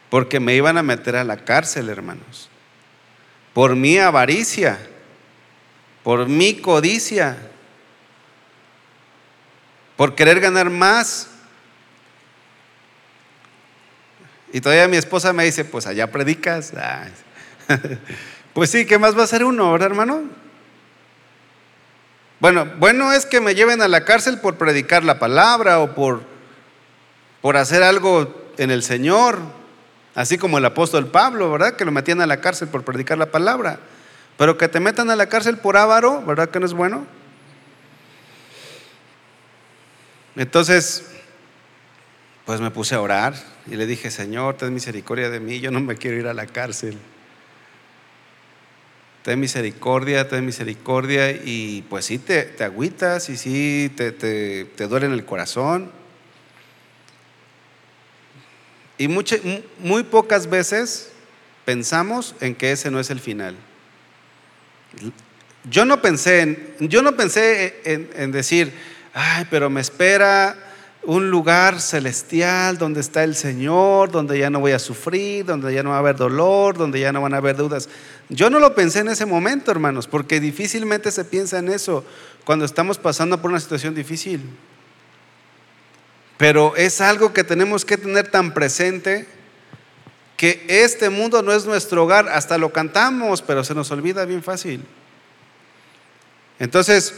porque 0.09 0.39
me 0.39 0.55
iban 0.55 0.78
a 0.78 0.84
meter 0.84 1.15
a 1.15 1.24
la 1.24 1.38
cárcel, 1.38 1.89
hermanos, 1.89 2.49
por 3.53 3.76
mi 3.76 3.97
avaricia, 3.97 4.80
por 6.03 6.28
mi 6.28 6.55
codicia, 6.55 7.38
por 9.96 10.16
querer 10.16 10.39
ganar 10.39 10.70
más. 10.70 11.28
Y 14.52 14.62
todavía 14.62 14.88
mi 14.88 14.98
esposa 14.98 15.34
me 15.34 15.46
dice, 15.46 15.66
pues 15.66 15.88
allá 15.88 16.12
predicas. 16.12 16.74
pues 18.54 18.70
sí, 18.70 18.86
¿qué 18.86 19.00
más 19.00 19.18
va 19.18 19.24
a 19.24 19.28
ser 19.28 19.44
uno, 19.44 19.72
verdad, 19.72 19.88
hermano? 19.88 20.24
Bueno, 22.39 22.68
bueno 22.78 23.14
es 23.14 23.26
que 23.26 23.39
me 23.41 23.56
lleven 23.56 23.82
a 23.82 23.88
la 23.88 24.04
cárcel 24.04 24.39
por 24.39 24.56
predicar 24.56 25.04
la 25.04 25.18
palabra 25.18 25.80
o 25.80 25.96
por, 25.96 26.22
por 27.41 27.58
hacer 27.58 27.82
algo 27.84 28.52
en 28.58 28.70
el 28.70 28.84
Señor, 28.84 29.39
así 30.14 30.38
como 30.38 30.58
el 30.58 30.66
apóstol 30.66 31.08
Pablo, 31.08 31.52
¿verdad? 31.52 31.76
Que 31.76 31.86
lo 31.86 31.91
metían 31.91 32.22
a 32.22 32.28
la 32.28 32.41
cárcel 32.41 32.68
por 32.68 32.84
predicar 32.84 33.18
la 33.18 33.28
palabra. 33.28 33.80
Pero 34.38 34.58
que 34.58 34.68
te 34.68 34.80
metan 34.80 35.10
a 35.10 35.16
la 35.16 35.28
cárcel 35.28 35.58
por 35.58 35.78
avaro, 35.78 36.22
¿verdad 36.26 36.50
que 36.50 36.60
no 36.60 36.66
es 36.66 36.74
bueno? 36.74 37.06
Entonces, 40.36 41.05
pues 42.45 42.59
me 42.59 42.71
puse 42.71 42.95
a 42.95 43.01
orar 43.01 43.36
y 43.67 43.75
le 43.75 43.86
dije, 43.86 44.11
Señor, 44.11 44.57
ten 44.57 44.73
misericordia 44.73 45.29
de 45.29 45.39
mí, 45.39 45.59
yo 45.59 45.71
no 45.71 45.79
me 45.79 45.95
quiero 45.95 46.17
ir 46.17 46.27
a 46.27 46.34
la 46.34 46.47
cárcel 46.47 46.97
ten 49.23 49.39
misericordia, 49.39 50.27
ten 50.27 50.45
misericordia, 50.45 51.31
y 51.31 51.84
pues 51.89 52.05
sí 52.05 52.19
te, 52.19 52.43
te 52.43 52.65
agüitas 52.65 53.29
y 53.29 53.38
sí 53.38 53.91
te, 53.95 54.11
te, 54.11 54.65
te, 54.65 54.88
duele 54.88 55.05
en 55.05 55.13
el 55.13 55.25
corazón. 55.25 55.89
Y 58.97 59.07
muy 59.07 60.03
pocas 60.03 60.49
veces 60.49 61.09
pensamos 61.65 62.36
en 62.41 62.53
que 62.53 62.73
ese 62.73 62.91
no 62.91 62.99
es 62.99 63.09
el 63.09 63.19
final. 63.19 63.55
Yo 65.69 65.86
no 65.86 66.01
pensé 66.01 66.41
en, 66.41 66.75
yo 66.79 67.01
no 67.01 67.15
pensé 67.15 67.79
en, 67.86 68.09
en 68.15 68.31
decir, 68.34 68.73
ay, 69.14 69.45
pero 69.49 69.70
me 69.70 69.82
espera 69.82 70.55
un 71.05 71.30
lugar 71.30 71.82
celestial 71.82 72.78
donde 72.78 73.01
está 73.01 73.24
el 73.24 73.36
Señor, 73.36 74.09
donde 74.11 74.39
ya 74.39 74.49
no 74.49 74.59
voy 74.59 74.72
a 74.72 74.80
sufrir, 74.80 75.45
donde 75.45 75.74
ya 75.74 75.84
no 75.84 75.89
va 75.89 75.97
a 75.97 75.99
haber 75.99 76.16
dolor, 76.16 76.78
donde 76.78 76.99
ya 76.99 77.11
no 77.11 77.22
van 77.22 77.34
a 77.34 77.38
haber 77.38 77.57
dudas. 77.57 77.89
Yo 78.30 78.49
no 78.49 78.59
lo 78.59 78.74
pensé 78.74 78.99
en 78.99 79.09
ese 79.09 79.26
momento, 79.26 79.72
hermanos, 79.72 80.07
porque 80.07 80.39
difícilmente 80.39 81.11
se 81.11 81.26
piensa 81.26 81.59
en 81.59 81.70
eso 81.70 82.05
cuando 82.45 82.64
estamos 82.64 82.97
pasando 82.97 83.41
por 83.41 83.51
una 83.51 83.59
situación 83.59 83.93
difícil. 83.93 84.41
Pero 86.38 86.76
es 86.76 87.01
algo 87.01 87.34
que 87.34 87.43
tenemos 87.43 87.84
que 87.86 87.97
tener 87.97 88.30
tan 88.30 88.53
presente 88.53 89.28
que 90.38 90.66
este 90.68 91.09
mundo 91.09 91.41
no 91.41 91.53
es 91.53 91.66
nuestro 91.66 92.03
hogar, 92.03 92.30
hasta 92.30 92.57
lo 92.57 92.72
cantamos, 92.72 93.41
pero 93.41 93.64
se 93.64 93.76
nos 93.76 93.91
olvida 93.91 94.26
bien 94.26 94.41
fácil. 94.41 94.84
Entonces, 96.59 97.14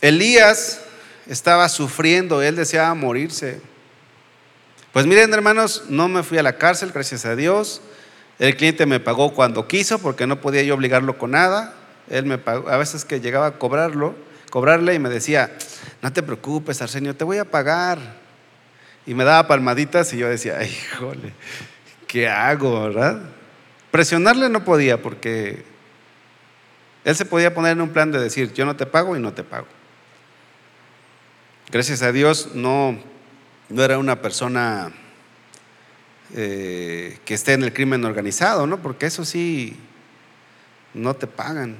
Elías 0.00 0.80
estaba 1.28 1.68
sufriendo, 1.68 2.42
él 2.42 2.56
deseaba 2.56 2.94
morirse. 2.94 3.60
Pues 4.92 5.06
miren 5.06 5.32
hermanos, 5.32 5.84
no 5.88 6.08
me 6.08 6.22
fui 6.22 6.38
a 6.38 6.42
la 6.42 6.56
cárcel, 6.56 6.90
gracias 6.92 7.24
a 7.26 7.36
Dios. 7.36 7.82
El 8.38 8.56
cliente 8.56 8.86
me 8.86 9.00
pagó 9.00 9.34
cuando 9.34 9.68
quiso 9.68 9.98
porque 9.98 10.26
no 10.26 10.40
podía 10.40 10.62
yo 10.62 10.74
obligarlo 10.74 11.18
con 11.18 11.32
nada. 11.32 11.74
Él 12.08 12.24
me 12.24 12.38
pagó, 12.38 12.68
a 12.68 12.76
veces 12.78 13.04
que 13.04 13.20
llegaba 13.20 13.46
a 13.46 13.58
cobrarlo, 13.58 14.14
cobrarle 14.50 14.94
y 14.94 14.98
me 14.98 15.10
decía, 15.10 15.52
no 16.00 16.12
te 16.12 16.22
preocupes, 16.22 16.80
Arsenio, 16.80 17.14
te 17.14 17.24
voy 17.24 17.38
a 17.38 17.44
pagar. 17.44 17.98
Y 19.06 19.14
me 19.14 19.24
daba 19.24 19.46
palmaditas 19.46 20.12
y 20.12 20.18
yo 20.18 20.28
decía, 20.28 20.62
híjole, 20.64 21.32
¿qué 22.06 22.28
hago, 22.28 22.84
verdad? 22.84 23.20
Presionarle 23.90 24.48
no 24.48 24.64
podía 24.64 25.02
porque 25.02 25.64
él 27.04 27.16
se 27.16 27.24
podía 27.24 27.54
poner 27.54 27.72
en 27.72 27.80
un 27.82 27.90
plan 27.90 28.10
de 28.12 28.20
decir, 28.20 28.52
yo 28.54 28.64
no 28.64 28.76
te 28.76 28.86
pago 28.86 29.16
y 29.16 29.20
no 29.20 29.32
te 29.32 29.44
pago. 29.44 29.66
Gracias 31.70 32.00
a 32.00 32.12
Dios 32.12 32.54
no, 32.54 32.98
no 33.68 33.84
era 33.84 33.98
una 33.98 34.22
persona 34.22 34.90
eh, 36.34 37.18
que 37.26 37.34
esté 37.34 37.52
en 37.52 37.62
el 37.62 37.74
crimen 37.74 38.06
organizado, 38.06 38.66
¿no? 38.66 38.80
Porque 38.80 39.04
eso 39.04 39.22
sí, 39.26 39.76
no 40.94 41.14
te 41.14 41.26
pagan. 41.26 41.76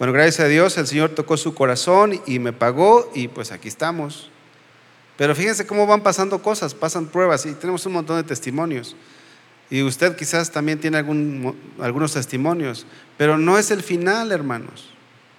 Bueno, 0.00 0.12
gracias 0.12 0.40
a 0.40 0.48
Dios 0.48 0.76
el 0.76 0.88
Señor 0.88 1.10
tocó 1.10 1.36
su 1.36 1.54
corazón 1.54 2.20
y 2.26 2.40
me 2.40 2.52
pagó 2.52 3.08
y 3.14 3.28
pues 3.28 3.52
aquí 3.52 3.68
estamos. 3.68 4.28
Pero 5.16 5.36
fíjense 5.36 5.64
cómo 5.64 5.86
van 5.86 6.02
pasando 6.02 6.42
cosas, 6.42 6.74
pasan 6.74 7.06
pruebas 7.06 7.46
y 7.46 7.52
tenemos 7.52 7.86
un 7.86 7.92
montón 7.92 8.16
de 8.16 8.24
testimonios. 8.24 8.96
Y 9.70 9.82
usted 9.82 10.16
quizás 10.16 10.50
también 10.50 10.80
tiene 10.80 10.98
algunos 10.98 12.12
testimonios, 12.12 12.86
pero 13.16 13.38
no 13.38 13.56
es 13.56 13.70
el 13.70 13.84
final, 13.84 14.32
hermanos. 14.32 14.90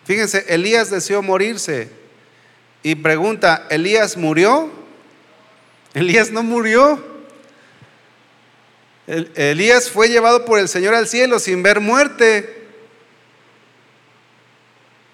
Fíjense, 0.05 0.45
Elías 0.47 0.89
deseó 0.89 1.21
morirse 1.21 1.98
y 2.83 2.95
pregunta, 2.95 3.67
¿Elías 3.69 4.17
murió? 4.17 4.69
Elías 5.93 6.31
no 6.31 6.43
murió. 6.43 7.03
Elías 9.07 9.89
fue 9.89 10.07
llevado 10.07 10.45
por 10.45 10.59
el 10.59 10.69
Señor 10.69 10.93
al 10.93 11.07
cielo 11.07 11.39
sin 11.39 11.63
ver 11.63 11.79
muerte. 11.79 12.57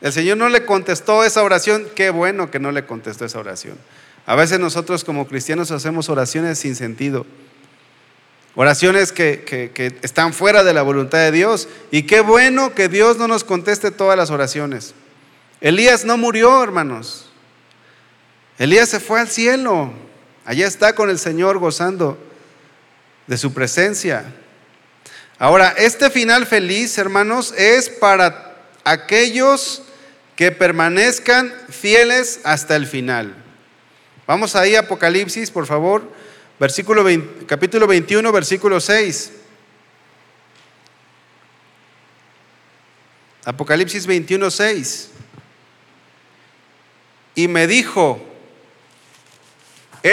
El 0.01 0.11
Señor 0.11 0.37
no 0.37 0.49
le 0.49 0.65
contestó 0.65 1.23
esa 1.23 1.41
oración. 1.43 1.87
Qué 1.95 2.09
bueno 2.09 2.51
que 2.51 2.59
no 2.59 2.71
le 2.71 2.85
contestó 2.85 3.25
esa 3.25 3.39
oración. 3.39 3.77
A 4.25 4.35
veces 4.35 4.59
nosotros 4.59 5.03
como 5.03 5.27
cristianos 5.27 5.71
hacemos 5.71 6.09
oraciones 6.09 6.59
sin 6.59 6.75
sentido. 6.75 7.25
Oraciones 8.55 9.11
que, 9.11 9.97
están 10.01 10.33
fuera 10.33 10.63
de 10.63 10.73
la 10.73 10.81
voluntad 10.81 11.19
de 11.19 11.31
Dios. 11.31 11.67
Y 11.91 12.03
qué 12.03 12.21
bueno 12.21 12.75
que 12.75 12.89
Dios 12.89 13.17
no 13.17 13.27
nos 13.27 13.43
conteste 13.43 13.91
todas 13.91 14.17
las 14.17 14.29
oraciones. 14.29 14.93
Elías 15.61 16.05
no 16.05 16.17
murió, 16.17 16.61
hermanos. 16.61 17.24
Elías 18.57 18.89
se 18.89 18.99
fue 18.99 19.19
al 19.19 19.29
cielo. 19.29 19.91
Allá 20.45 20.67
está 20.67 20.93
con 20.93 21.09
el 21.09 21.19
Señor 21.19 21.57
gozando 21.57 22.17
de 23.27 23.37
su 23.37 23.53
presencia. 23.53 24.25
Ahora, 25.37 25.73
este 25.77 26.09
final 26.09 26.45
feliz, 26.45 26.97
hermanos, 26.97 27.53
es 27.57 27.89
para 27.89 28.55
aquellos 28.83 29.81
que 30.35 30.51
permanezcan 30.51 31.53
fieles 31.69 32.39
hasta 32.43 32.75
el 32.75 32.87
final. 32.87 33.35
Vamos 34.27 34.55
ahí 34.55 34.75
Apocalipsis, 34.75 35.51
por 35.51 35.65
favor. 35.65 36.09
Versículo 36.59 37.03
capítulo 37.47 37.87
21, 37.87 38.31
versículo 38.31 38.79
6. 38.79 39.31
Apocalipsis 43.43 44.07
21, 44.07 44.49
6. 44.49 45.09
Y 47.35 47.47
me 47.47 47.67
dijo, 47.67 48.21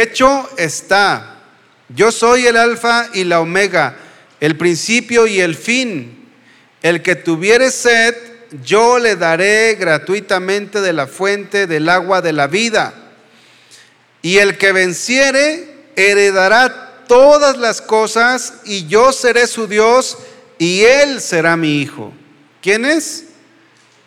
hecho 0.01 0.49
está, 0.57 1.36
yo 1.88 2.11
soy 2.11 2.47
el 2.47 2.57
alfa 2.57 3.11
y 3.12 3.24
la 3.24 3.40
omega, 3.40 3.97
el 4.40 4.57
principio 4.57 5.26
y 5.26 5.40
el 5.40 5.55
fin. 5.55 6.30
El 6.82 7.03
que 7.03 7.14
tuviere 7.14 7.70
sed, 7.70 8.16
yo 8.64 8.99
le 8.99 9.16
daré 9.16 9.76
gratuitamente 9.76 10.80
de 10.80 10.93
la 10.93 11.07
fuente 11.07 11.66
del 11.66 11.88
agua 11.88 12.22
de 12.22 12.32
la 12.32 12.47
vida. 12.47 12.95
Y 14.22 14.38
el 14.38 14.59
que 14.59 14.72
venciere, 14.72 15.72
heredará 15.97 17.05
todas 17.07 17.59
las 17.59 17.82
cosas 17.82 18.55
y 18.64 18.86
yo 18.86 19.12
seré 19.12 19.47
su 19.47 19.66
Dios 19.66 20.16
y 20.59 20.82
él 20.82 21.20
será 21.20 21.57
mi 21.57 21.80
hijo. 21.82 22.12
¿Quién 22.62 22.84
es? 22.84 23.26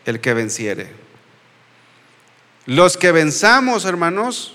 El 0.06 0.20
que 0.20 0.34
venciere. 0.34 0.90
Los 2.66 2.98
que 2.98 3.12
venzamos, 3.12 3.86
hermanos, 3.86 4.55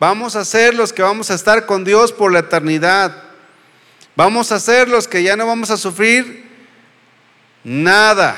vamos 0.00 0.34
a 0.34 0.44
ser 0.44 0.74
los 0.74 0.92
que 0.92 1.02
vamos 1.02 1.30
a 1.30 1.34
estar 1.34 1.66
con 1.66 1.84
Dios 1.84 2.10
por 2.10 2.32
la 2.32 2.40
eternidad. 2.40 3.22
Vamos 4.16 4.50
a 4.50 4.58
ser 4.58 4.88
los 4.88 5.06
que 5.06 5.22
ya 5.22 5.36
no 5.36 5.46
vamos 5.46 5.70
a 5.70 5.76
sufrir 5.76 6.50
nada, 7.62 8.36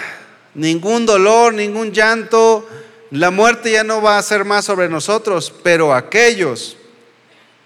ningún 0.53 1.07
dolor, 1.07 1.55
ningún 1.55 1.93
llanto. 1.93 2.69
La 3.11 3.31
muerte 3.31 3.73
ya 3.73 3.85
no 3.85 4.03
va 4.03 4.19
a 4.19 4.23
ser 4.23 4.45
más 4.45 4.67
sobre 4.67 4.91
nosotros, 4.91 5.55
pero 5.63 5.95
aquellos 5.95 6.77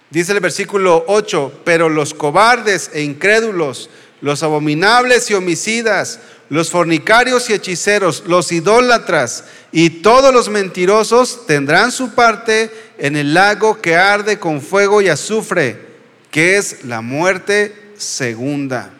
Dice 0.09 0.31
el 0.31 0.39
versículo 0.39 1.03
8, 1.07 1.61
pero 1.65 1.89
los 1.89 2.13
cobardes 2.13 2.89
e 2.93 3.01
incrédulos, 3.01 3.89
los 4.21 4.41
abominables 4.41 5.29
y 5.29 5.33
homicidas, 5.33 6.21
los 6.49 6.69
fornicarios 6.69 7.49
y 7.49 7.53
hechiceros, 7.53 8.23
los 8.25 8.51
idólatras 8.51 9.45
y 9.71 9.89
todos 10.01 10.33
los 10.33 10.49
mentirosos 10.49 11.45
tendrán 11.45 11.91
su 11.91 12.11
parte 12.15 12.71
en 12.97 13.15
el 13.15 13.33
lago 13.33 13.81
que 13.81 13.95
arde 13.95 14.39
con 14.39 14.61
fuego 14.61 15.01
y 15.01 15.09
azufre, 15.09 15.85
que 16.31 16.57
es 16.57 16.85
la 16.85 17.01
muerte 17.01 17.91
segunda. 17.97 18.91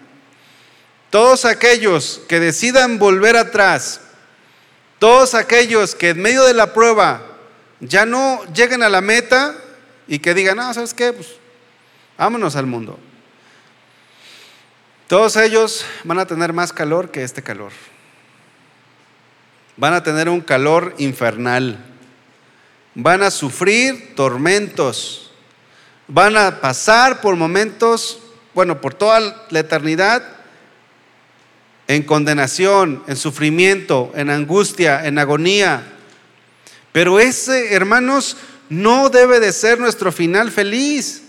Todos 1.09 1.45
aquellos 1.45 2.21
que 2.27 2.39
decidan 2.39 2.99
volver 2.99 3.37
atrás, 3.37 4.01
todos 4.99 5.35
aquellos 5.35 5.95
que 5.95 6.09
en 6.09 6.21
medio 6.21 6.43
de 6.43 6.53
la 6.53 6.73
prueba 6.73 7.21
ya 7.79 8.05
no 8.05 8.41
lleguen 8.53 8.83
a 8.83 8.89
la 8.89 9.01
meta, 9.01 9.55
y 10.07 10.19
que 10.19 10.33
digan, 10.33 10.57
no, 10.57 10.73
¿sabes 10.73 10.93
qué? 10.93 11.13
Pues 11.13 11.27
vámonos 12.17 12.55
al 12.55 12.65
mundo. 12.65 12.97
Todos 15.07 15.37
ellos 15.37 15.85
van 16.03 16.19
a 16.19 16.25
tener 16.25 16.51
más 16.51 16.73
calor 16.73 17.11
que 17.11 17.23
este 17.23 17.41
calor. 17.41 17.71
Van 19.77 19.93
a 19.93 20.03
tener 20.03 20.27
un 20.27 20.41
calor 20.41 20.93
infernal. 20.97 21.77
Van 22.93 23.23
a 23.23 23.31
sufrir 23.31 24.15
tormentos. 24.15 25.31
Van 26.09 26.35
a 26.35 26.59
pasar 26.59 27.21
por 27.21 27.37
momentos, 27.37 28.19
bueno, 28.53 28.81
por 28.81 28.93
toda 28.93 29.47
la 29.49 29.59
eternidad, 29.59 30.23
en 31.87 32.03
condenación, 32.03 33.01
en 33.07 33.15
sufrimiento, 33.15 34.11
en 34.13 34.29
angustia, 34.29 35.05
en 35.05 35.19
agonía. 35.19 35.83
Pero 36.91 37.21
ese, 37.21 37.73
hermanos, 37.73 38.35
no 38.67 39.09
debe 39.09 39.39
de 39.39 39.53
ser 39.53 39.79
nuestro 39.79 40.11
final 40.11 40.51
feliz, 40.51 41.23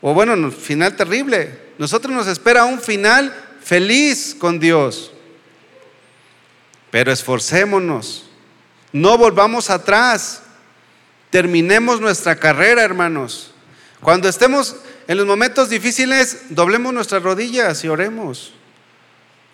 o 0.00 0.14
bueno, 0.14 0.52
final 0.52 0.94
terrible. 0.94 1.67
Nosotros 1.78 2.12
nos 2.12 2.26
espera 2.26 2.64
un 2.64 2.80
final 2.80 3.34
feliz 3.62 4.36
con 4.38 4.58
Dios. 4.60 5.12
Pero 6.90 7.12
esforcémonos, 7.12 8.28
no 8.92 9.18
volvamos 9.18 9.70
atrás, 9.70 10.42
terminemos 11.30 12.00
nuestra 12.00 12.36
carrera, 12.36 12.82
hermanos. 12.82 13.52
Cuando 14.00 14.28
estemos 14.28 14.76
en 15.06 15.16
los 15.16 15.26
momentos 15.26 15.68
difíciles, 15.68 16.42
doblemos 16.50 16.92
nuestras 16.92 17.22
rodillas 17.22 17.84
y 17.84 17.88
oremos. 17.88 18.52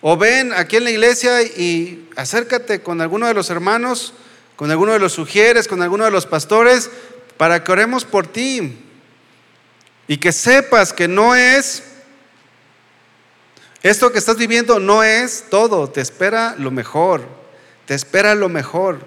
O 0.01 0.17
ven 0.17 0.53
aquí 0.53 0.77
en 0.77 0.85
la 0.85 0.91
iglesia 0.91 1.43
y 1.43 2.09
acércate 2.17 2.83
con 2.83 3.01
alguno 3.01 3.27
de 3.27 3.35
los 3.35 3.51
hermanos, 3.51 4.13
con 4.57 4.71
alguno 4.71 4.93
de 4.93 4.99
los 4.99 5.13
sugieres, 5.13 5.67
con 5.67 5.83
alguno 5.83 6.05
de 6.05 6.11
los 6.11 6.27
pastores 6.27 6.91
para 7.37 7.65
que 7.65 7.73
oremos 7.73 8.05
por 8.05 8.27
ti 8.27 8.79
y 10.07 10.19
que 10.19 10.33
sepas 10.33 10.93
que 10.93 11.09
no 11.09 11.35
es, 11.35 11.83
esto 13.85 14.11
que 14.11 14.19
estás 14.19 14.37
viviendo 14.37 14.81
no 14.81 15.05
es 15.05 15.45
todo, 15.49 15.89
te 15.89 16.01
espera 16.01 16.57
lo 16.59 16.73
mejor, 16.73 17.23
te 17.87 17.95
espera 17.95 18.35
lo 18.35 18.49
mejor. 18.49 18.99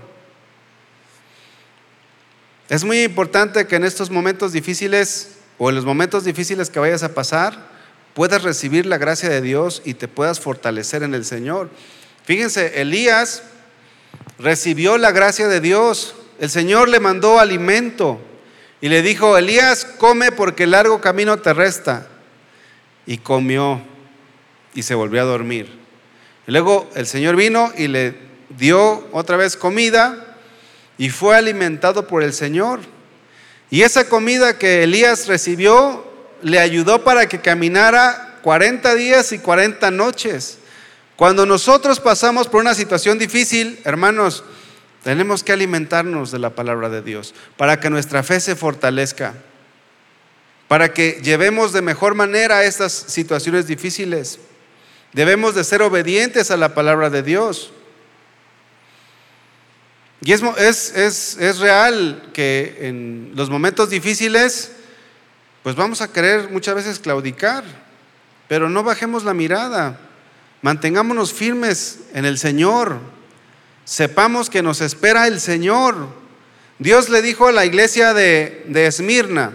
Es 2.70 2.86
muy 2.86 3.04
importante 3.04 3.68
que 3.68 3.76
en 3.76 3.84
estos 3.84 4.10
momentos 4.10 4.54
difíciles 4.54 5.40
o 5.58 5.70
en 5.70 5.76
los 5.76 5.84
momentos 5.84 6.24
difíciles 6.24 6.70
que 6.70 6.80
vayas 6.80 7.04
a 7.04 7.14
pasar, 7.14 7.68
puedas 8.14 8.44
recibir 8.44 8.86
la 8.86 8.98
gracia 8.98 9.28
de 9.28 9.42
Dios 9.42 9.82
y 9.84 9.96
te 9.96 10.08
puedas 10.08 10.40
fortalecer 10.40 11.04
en 11.04 11.14
el 11.14 11.26
Señor. 11.26 11.70
Fíjense, 12.24 12.80
Elías 12.80 13.44
recibió 14.40 14.98
la 14.98 15.12
gracia 15.12 15.50
de 15.50 15.60
Dios 15.60 16.16
el 16.40 16.50
Señor 16.50 16.88
le 16.88 17.00
mandó 17.00 17.40
alimento 17.40 18.20
y 18.80 18.90
le 18.90 19.02
dijo, 19.02 19.38
Elías, 19.38 19.86
come 19.86 20.32
porque 20.32 20.64
el 20.64 20.72
largo 20.72 21.02
camino 21.02 21.38
te 21.38 21.54
resta. 21.54 22.08
Y 23.08 23.18
comió 23.18 23.82
y 24.78 24.84
se 24.84 24.94
volvió 24.94 25.24
a 25.24 25.26
dormir. 25.26 25.68
luego 26.46 26.88
el 26.94 27.08
Señor 27.08 27.36
vino 27.36 27.74
y 27.76 27.88
le 27.88 28.14
dio 28.50 29.08
otra 29.12 29.36
vez 29.36 29.58
comida 29.58 30.38
y 31.00 31.10
fue 31.10 31.36
alimentado 31.36 32.06
por 32.06 32.22
el 32.22 32.32
Señor. 32.32 32.82
Y 33.72 33.82
esa 33.82 34.08
comida 34.08 34.60
que 34.60 34.84
Elías 34.84 35.26
recibió 35.26 36.06
le 36.44 36.60
ayudó 36.60 37.04
para 37.04 37.28
que 37.28 37.42
caminara 37.42 38.38
40 38.44 38.94
días 38.94 39.32
y 39.32 39.40
40 39.40 39.90
noches. 39.90 40.60
Cuando 41.16 41.48
nosotros 41.48 42.00
pasamos 42.00 42.48
por 42.48 42.62
una 42.62 42.76
situación 42.76 43.18
difícil, 43.18 43.80
hermanos, 43.84 44.44
tenemos 45.04 45.44
que 45.44 45.54
alimentarnos 45.54 46.30
de 46.30 46.38
la 46.38 46.52
palabra 46.52 46.90
de 46.90 47.02
Dios 47.02 47.34
para 47.58 47.80
que 47.80 47.90
nuestra 47.90 48.22
fe 48.22 48.40
se 48.40 48.56
fortalezca, 48.56 49.34
para 50.68 50.94
que 50.94 51.20
llevemos 51.24 51.74
de 51.74 51.82
mejor 51.82 52.14
manera 52.14 52.64
estas 52.64 52.92
situaciones 52.94 53.66
difíciles. 53.66 54.38
Debemos 55.18 55.56
de 55.56 55.64
ser 55.64 55.82
obedientes 55.82 56.52
a 56.52 56.58
la 56.58 56.76
palabra 56.76 57.10
de 57.10 57.24
Dios. 57.24 57.72
Y 60.22 60.32
es, 60.32 60.44
es, 60.60 61.38
es, 61.40 61.58
real 61.58 62.30
que 62.34 62.78
en 62.82 63.32
los 63.34 63.50
momentos 63.50 63.90
difíciles, 63.90 64.74
pues 65.64 65.76
vamos 65.76 66.02
a 66.02 66.14
querer 66.14 66.52
muchas 66.52 66.76
veces 66.76 67.00
claudicar, 67.00 67.64
pero 68.48 68.70
no 68.70 68.84
bajemos 68.84 69.24
la 69.24 69.34
mirada, 69.34 70.00
mantengámonos 70.62 71.34
firmes 71.34 72.02
en 72.14 72.26
el 72.26 72.38
Señor, 72.38 73.00
sepamos 73.86 74.52
que 74.52 74.62
nos 74.62 74.82
espera 74.82 75.26
el 75.26 75.42
Señor. 75.42 76.10
Dios 76.78 77.10
le 77.10 77.24
dijo 77.24 77.48
a 77.48 77.52
la 77.52 77.66
iglesia 77.66 78.14
de, 78.14 78.66
de 78.68 78.86
Esmirna, 78.86 79.52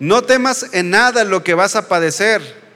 no 0.00 0.22
temas 0.22 0.66
en 0.72 0.90
nada 0.90 1.22
lo 1.22 1.44
que 1.44 1.54
vas 1.54 1.76
a 1.76 1.86
padecer. 1.86 2.67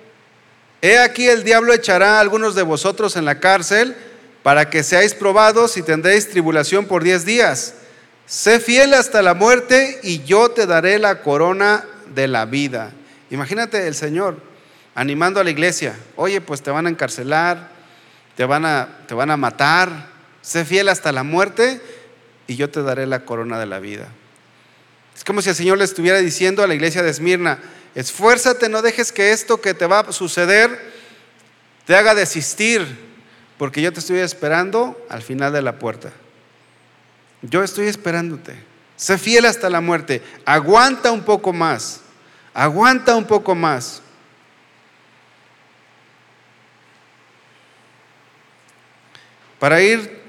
He 0.83 0.99
aquí 0.99 1.29
el 1.29 1.45
diablo 1.45 1.73
echará 1.73 2.17
a 2.17 2.21
algunos 2.21 2.57
de 2.57 2.63
vosotros 2.63 3.17
en 3.17 3.25
la 3.25 3.39
cárcel 3.39 3.95
para 4.43 4.69
que 4.69 4.83
seáis 4.83 5.15
probados 5.15 5.77
y 5.77 5.83
tendréis 5.83 6.29
tribulación 6.29 6.87
por 6.87 7.05
diez 7.05 7.25
días. 7.25 7.75
Sé 8.27 8.59
fiel 8.59 8.93
hasta 8.95 9.23
la 9.23 9.35
muerte 9.35 10.01
y 10.03 10.25
yo 10.25 10.51
te 10.51 10.67
daré 10.67 10.99
la 10.99 11.23
corona 11.23 11.85
de 12.13 12.27
la 12.27 12.47
vida. 12.47 12.91
Imagínate 13.31 13.87
el 13.87 13.95
Señor 13.95 14.37
animando 14.97 15.39
a 15.39 15.45
la 15.45 15.51
iglesia. 15.51 15.97
Oye, 16.17 16.41
pues 16.41 16.63
te 16.63 16.73
van 16.73 16.87
a 16.87 16.91
encarcelar, 16.91 17.71
te 18.37 18.45
van 18.45 18.67
a, 18.67 18.89
te 19.07 19.15
van 19.15 19.31
a 19.31 19.37
matar. 19.37 20.09
Sé 20.41 20.65
fiel 20.65 20.89
hasta 20.89 21.13
la 21.13 21.23
muerte 21.23 21.81
y 22.49 22.57
yo 22.57 22.71
te 22.71 22.83
daré 22.83 23.07
la 23.07 23.25
corona 23.25 23.61
de 23.61 23.67
la 23.67 23.79
vida. 23.79 24.09
Es 25.15 25.23
como 25.23 25.43
si 25.43 25.51
el 25.51 25.55
Señor 25.55 25.79
le 25.79 25.85
estuviera 25.85 26.19
diciendo 26.19 26.65
a 26.65 26.67
la 26.67 26.75
iglesia 26.75 27.05
de 27.05 27.11
Esmirna, 27.11 27.61
esfuérzate, 27.95 28.69
no 28.69 28.83
dejes 28.83 29.13
que 29.13 29.33
esto 29.33 29.61
que 29.61 29.75
te 29.75 29.87
va 29.87 30.01
a 30.01 30.13
suceder 30.13 30.93
te 31.87 31.97
haga 31.97 32.15
desistir 32.15 32.87
porque 33.59 33.83
yo 33.83 33.93
te 33.93 34.01
estoy 34.01 34.19
esperando 34.19 35.01
al 35.09 35.23
final 35.23 35.53
de 35.53 35.63
la 35.63 35.79
puerta. 35.79 36.11
Yo 37.43 37.63
estoy 37.63 37.87
esperándote. 37.87 38.57
Sé 38.97 39.19
fiel 39.19 39.45
hasta 39.47 39.69
la 39.69 39.81
muerte. 39.81 40.23
Aguanta 40.45 41.11
un 41.11 41.23
poco 41.23 41.53
más. 41.53 42.01
Aguanta 42.55 43.17
un 43.17 43.25
poco 43.25 43.55
más. 43.55 44.03
Para 49.59 49.81
ir 49.81 50.21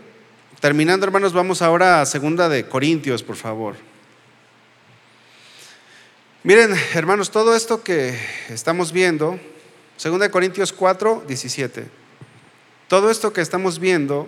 terminando, 0.59 1.05
hermanos, 1.05 1.33
vamos 1.33 1.61
ahora 1.61 2.01
a 2.01 2.05
segunda 2.05 2.49
de 2.49 2.67
Corintios, 2.67 3.23
por 3.23 3.35
favor. 3.35 3.75
Miren, 6.45 6.75
hermanos, 6.93 7.31
todo 7.31 7.55
esto 7.55 7.83
que 7.83 8.19
estamos 8.49 8.91
viendo, 8.91 9.39
segunda 9.95 10.25
de 10.25 10.31
Corintios 10.31 10.73
4, 10.73 11.23
17. 11.25 11.85
Todo 12.89 13.09
esto 13.09 13.31
que 13.31 13.39
estamos 13.39 13.79
viendo 13.79 14.27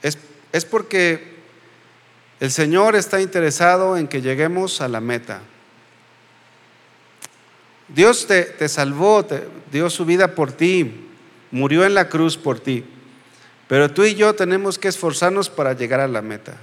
es, 0.00 0.16
es 0.52 0.64
porque 0.64 1.34
el 2.38 2.52
Señor 2.52 2.94
está 2.94 3.20
interesado 3.20 3.96
en 3.96 4.06
que 4.06 4.22
lleguemos 4.22 4.80
a 4.80 4.86
la 4.86 5.00
meta. 5.00 5.40
Dios 7.88 8.28
te, 8.28 8.44
te 8.44 8.68
salvó, 8.68 9.24
te 9.24 9.42
dio 9.72 9.90
su 9.90 10.04
vida 10.04 10.36
por 10.36 10.52
ti, 10.52 11.08
murió 11.50 11.84
en 11.84 11.94
la 11.94 12.08
cruz 12.08 12.36
por 12.36 12.60
ti. 12.60 12.84
Pero 13.66 13.90
tú 13.90 14.04
y 14.04 14.14
yo 14.14 14.36
tenemos 14.36 14.78
que 14.78 14.86
esforzarnos 14.86 15.50
para 15.50 15.72
llegar 15.72 15.98
a 15.98 16.06
la 16.06 16.22
meta. 16.22 16.60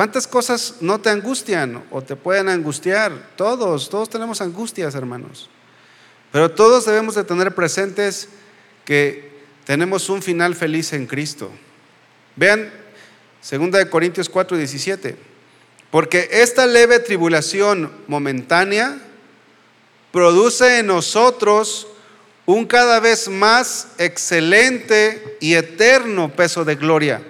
¿Cuántas 0.00 0.26
cosas 0.26 0.76
no 0.80 0.98
te 0.98 1.10
angustian 1.10 1.84
o 1.90 2.00
te 2.00 2.16
pueden 2.16 2.48
angustiar? 2.48 3.32
Todos, 3.36 3.90
todos 3.90 4.08
tenemos 4.08 4.40
angustias, 4.40 4.94
hermanos. 4.94 5.50
Pero 6.32 6.50
todos 6.50 6.86
debemos 6.86 7.16
de 7.16 7.24
tener 7.24 7.54
presentes 7.54 8.30
que 8.86 9.30
tenemos 9.66 10.08
un 10.08 10.22
final 10.22 10.54
feliz 10.54 10.94
en 10.94 11.06
Cristo. 11.06 11.50
Vean 12.34 12.72
2 13.42 13.84
Corintios 13.90 14.30
4, 14.30 14.56
17. 14.56 15.16
Porque 15.90 16.30
esta 16.32 16.66
leve 16.66 17.00
tribulación 17.00 17.92
momentánea 18.06 18.98
produce 20.12 20.78
en 20.78 20.86
nosotros 20.86 21.86
un 22.46 22.64
cada 22.64 23.00
vez 23.00 23.28
más 23.28 23.88
excelente 23.98 25.36
y 25.40 25.56
eterno 25.56 26.34
peso 26.34 26.64
de 26.64 26.76
gloria. 26.76 27.22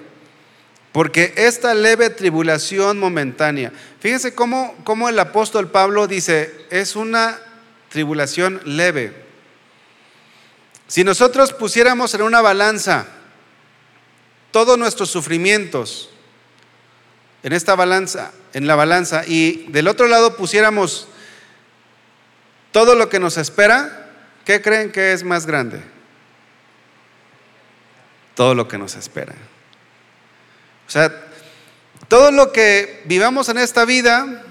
Porque 0.92 1.32
esta 1.36 1.72
leve 1.74 2.10
tribulación 2.10 2.98
momentánea, 2.98 3.72
fíjense 4.00 4.34
cómo, 4.34 4.76
cómo 4.82 5.08
el 5.08 5.18
apóstol 5.18 5.70
Pablo 5.70 6.08
dice, 6.08 6.52
es 6.70 6.96
una 6.96 7.38
tribulación 7.90 8.60
leve. 8.64 9.14
Si 10.88 11.04
nosotros 11.04 11.52
pusiéramos 11.52 12.14
en 12.14 12.22
una 12.22 12.40
balanza 12.40 13.06
todos 14.50 14.76
nuestros 14.76 15.10
sufrimientos, 15.10 16.10
en 17.44 17.52
esta 17.52 17.76
balanza, 17.76 18.32
en 18.52 18.66
la 18.66 18.74
balanza, 18.74 19.22
y 19.24 19.66
del 19.68 19.86
otro 19.86 20.08
lado 20.08 20.36
pusiéramos 20.36 21.06
todo 22.72 22.96
lo 22.96 23.08
que 23.08 23.20
nos 23.20 23.36
espera, 23.36 24.10
¿qué 24.44 24.60
creen 24.60 24.90
que 24.90 25.12
es 25.12 25.22
más 25.22 25.46
grande? 25.46 25.80
Todo 28.34 28.56
lo 28.56 28.66
que 28.66 28.78
nos 28.78 28.96
espera. 28.96 29.34
O 30.90 30.92
sea, 30.92 31.14
todo 32.08 32.32
lo 32.32 32.50
que 32.50 33.00
vivamos 33.04 33.48
en 33.48 33.58
esta 33.58 33.84
vida, 33.84 34.42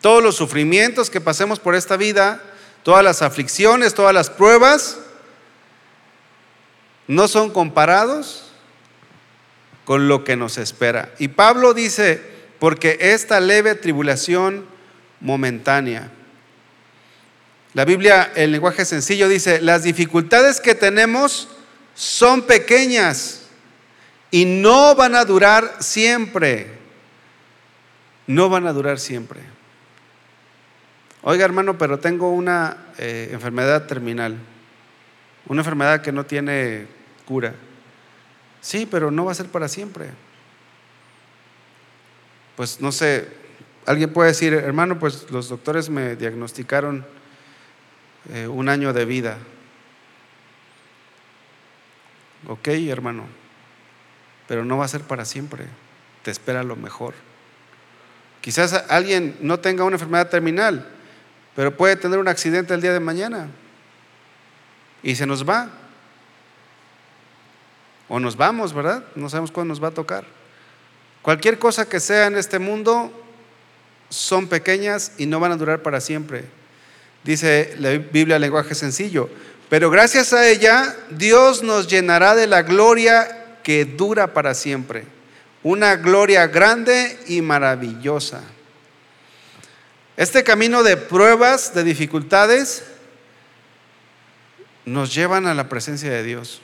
todos 0.00 0.22
los 0.22 0.36
sufrimientos 0.36 1.10
que 1.10 1.20
pasemos 1.20 1.58
por 1.58 1.74
esta 1.74 1.96
vida, 1.96 2.40
todas 2.84 3.02
las 3.02 3.20
aflicciones, 3.20 3.94
todas 3.94 4.14
las 4.14 4.30
pruebas, 4.30 4.98
no 7.08 7.26
son 7.26 7.50
comparados 7.50 8.52
con 9.84 10.06
lo 10.06 10.22
que 10.22 10.36
nos 10.36 10.56
espera. 10.56 11.10
Y 11.18 11.26
Pablo 11.26 11.74
dice, 11.74 12.22
porque 12.60 12.96
esta 13.00 13.40
leve 13.40 13.74
tribulación 13.74 14.66
momentánea. 15.18 16.12
La 17.74 17.84
Biblia, 17.84 18.30
el 18.36 18.52
lenguaje 18.52 18.84
sencillo, 18.84 19.26
dice, 19.26 19.60
las 19.62 19.82
dificultades 19.82 20.60
que 20.60 20.76
tenemos 20.76 21.48
son 21.96 22.42
pequeñas 22.42 23.47
y 24.30 24.44
no 24.44 24.94
van 24.94 25.14
a 25.14 25.24
durar 25.24 25.76
siempre. 25.80 26.78
No 28.26 28.48
van 28.48 28.66
a 28.66 28.72
durar 28.72 28.98
siempre. 28.98 29.40
Oiga 31.22 31.44
hermano, 31.44 31.78
pero 31.78 31.98
tengo 31.98 32.30
una 32.30 32.76
eh, 32.98 33.30
enfermedad 33.32 33.86
terminal, 33.86 34.36
una 35.46 35.60
enfermedad 35.60 36.02
que 36.02 36.12
no 36.12 36.24
tiene 36.24 36.86
cura. 37.24 37.54
Sí, 38.60 38.86
pero 38.90 39.10
no 39.10 39.24
va 39.24 39.32
a 39.32 39.34
ser 39.34 39.46
para 39.46 39.68
siempre. 39.68 40.10
Pues 42.56 42.80
no 42.80 42.92
sé, 42.92 43.28
alguien 43.86 44.12
puede 44.12 44.30
decir, 44.30 44.52
hermano, 44.52 44.98
pues 44.98 45.30
los 45.30 45.48
doctores 45.48 45.90
me 45.90 46.16
diagnosticaron 46.16 47.06
eh, 48.32 48.46
un 48.46 48.68
año 48.68 48.92
de 48.92 49.04
vida. 49.04 49.38
Ok, 52.46 52.68
hermano, 52.68 53.24
pero 54.48 54.64
no 54.64 54.78
va 54.78 54.86
a 54.86 54.88
ser 54.88 55.02
para 55.02 55.24
siempre. 55.24 55.66
Te 56.24 56.32
espera 56.32 56.64
lo 56.64 56.74
mejor. 56.74 57.14
Quizás 58.40 58.72
alguien 58.88 59.36
no 59.40 59.60
tenga 59.60 59.84
una 59.84 59.96
enfermedad 59.96 60.30
terminal, 60.30 60.88
pero 61.54 61.76
puede 61.76 61.96
tener 61.96 62.18
un 62.18 62.28
accidente 62.28 62.74
el 62.74 62.80
día 62.80 62.92
de 62.92 63.00
mañana 63.00 63.48
y 65.02 65.14
se 65.14 65.26
nos 65.26 65.48
va. 65.48 65.68
O 68.08 68.18
nos 68.18 68.36
vamos, 68.36 68.72
¿verdad? 68.72 69.04
No 69.14 69.28
sabemos 69.28 69.52
cuándo 69.52 69.72
nos 69.72 69.82
va 69.82 69.88
a 69.88 69.92
tocar. 69.92 70.24
Cualquier 71.20 71.58
cosa 71.58 71.86
que 71.86 72.00
sea 72.00 72.26
en 72.26 72.36
este 72.36 72.58
mundo 72.58 73.12
son 74.08 74.48
pequeñas 74.48 75.12
y 75.18 75.26
no 75.26 75.40
van 75.40 75.52
a 75.52 75.56
durar 75.56 75.82
para 75.82 76.00
siempre. 76.00 76.46
Dice 77.22 77.74
la 77.78 77.90
Biblia 77.90 78.38
lenguaje 78.38 78.74
sencillo. 78.74 79.28
Pero 79.68 79.90
gracias 79.90 80.32
a 80.32 80.48
ella, 80.48 80.96
Dios 81.10 81.62
nos 81.62 81.86
llenará 81.88 82.34
de 82.34 82.46
la 82.46 82.62
gloria 82.62 83.47
que 83.62 83.84
dura 83.84 84.34
para 84.34 84.54
siempre. 84.54 85.04
Una 85.62 85.96
gloria 85.96 86.46
grande 86.46 87.18
y 87.26 87.40
maravillosa. 87.42 88.42
Este 90.16 90.42
camino 90.42 90.82
de 90.82 90.96
pruebas, 90.96 91.74
de 91.74 91.84
dificultades, 91.84 92.84
nos 94.84 95.14
llevan 95.14 95.46
a 95.46 95.54
la 95.54 95.68
presencia 95.68 96.10
de 96.10 96.22
Dios. 96.22 96.60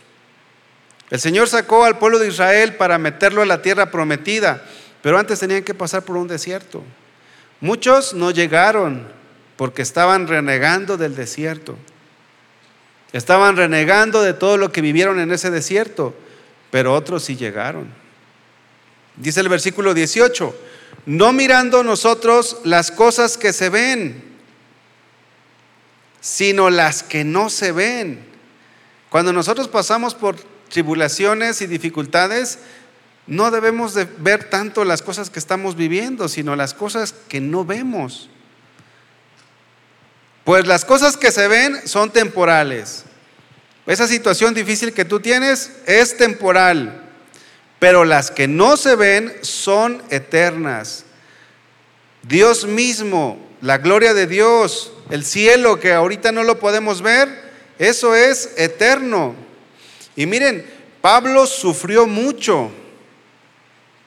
El 1.11 1.21
Señor 1.21 1.49
sacó 1.49 1.85
al 1.85 1.99
pueblo 1.99 2.19
de 2.19 2.29
Israel 2.29 2.75
para 2.75 2.99
meterlo 2.99 3.43
en 3.43 3.49
la 3.49 3.63
tierra 3.63 3.91
prometida, 3.91 4.65
pero 5.03 5.19
antes 5.19 5.39
tenían 5.39 5.63
que 5.63 5.75
pasar 5.75 6.03
por 6.03 6.17
un 6.17 6.27
desierto. 6.27 6.83
Muchos 7.61 8.15
no 8.15 8.31
llegaron 8.31 9.07
porque 9.57 9.83
estaban 9.83 10.27
renegando 10.27 10.97
del 10.97 11.15
desierto. 11.15 11.77
Estaban 13.13 13.57
renegando 13.57 14.23
de 14.23 14.35
todo 14.35 14.57
lo 14.57 14.73
que 14.73 14.81
vivieron 14.81 15.21
en 15.21 15.31
ese 15.31 15.51
desierto, 15.51 16.15
pero 16.75 16.93
otros 16.93 17.22
sí 17.22 17.37
llegaron. 17.37 17.87
Dice 19.14 19.39
el 19.39 19.49
versículo 19.49 19.95
18, 19.95 20.53
no 21.07 21.33
mirando 21.33 21.85
nosotros 21.85 22.57
las 22.64 22.91
cosas 22.91 23.39
que 23.39 23.53
se 23.53 23.68
ven, 23.68 24.25
sino 26.20 26.70
las 26.70 27.05
que 27.05 27.22
no 27.22 27.49
se 27.49 27.70
ven. 27.70 28.27
Cuando 29.09 29.33
nosotros 29.33 29.68
pasamos 29.68 30.16
por 30.16 30.35
tribulaciones 30.68 31.62
y 31.62 31.68
dificultades, 31.68 32.59
no 33.29 33.53
debemos 33.53 33.95
de 33.95 34.09
ver 34.18 34.51
tanto 34.51 34.85
las 34.85 35.01
cosas 35.01 35.31
que 35.31 35.39
estamos 35.39 35.77
viviendo, 35.77 36.29
sino 36.29 36.57
las 36.57 36.75
cosas 36.75 37.14
que 37.29 37.41
no 37.41 37.64
vemos. 37.64 38.29
Pues 40.43 40.66
las 40.66 40.85
cosas 40.85 41.16
que 41.16 41.31
se 41.31 41.47
ven 41.47 41.87
son 41.87 42.11
temporales. 42.11 43.05
Esa 43.87 44.09
situación 44.09 44.55
difícil 44.55 44.93
que 44.93 45.05
tú 45.05 45.20
tienes 45.20 45.70
es 45.87 46.16
temporal, 46.16 47.03
pero 47.78 48.05
las 48.05 48.30
que 48.30 48.49
no 48.49 48.76
se 48.76 48.97
ven 48.97 49.32
son 49.43 50.03
eternas. 50.11 51.05
Dios 52.22 52.64
mismo, 52.66 53.39
la 53.61 53.78
gloria 53.78 54.14
de 54.14 54.26
Dios, 54.26 54.93
el 55.11 55.24
cielo 55.24 55.78
que 55.78 55.93
ahorita 55.93 56.32
no 56.32 56.45
lo 56.45 56.59
podemos 56.59 57.03
ver, 57.03 57.28
eso 57.78 58.14
es 58.14 58.53
eterno. 58.57 59.35
Y 60.16 60.26
miren, 60.26 60.64
Pablo 61.01 61.47
sufrió 61.47 62.07
mucho, 62.07 62.70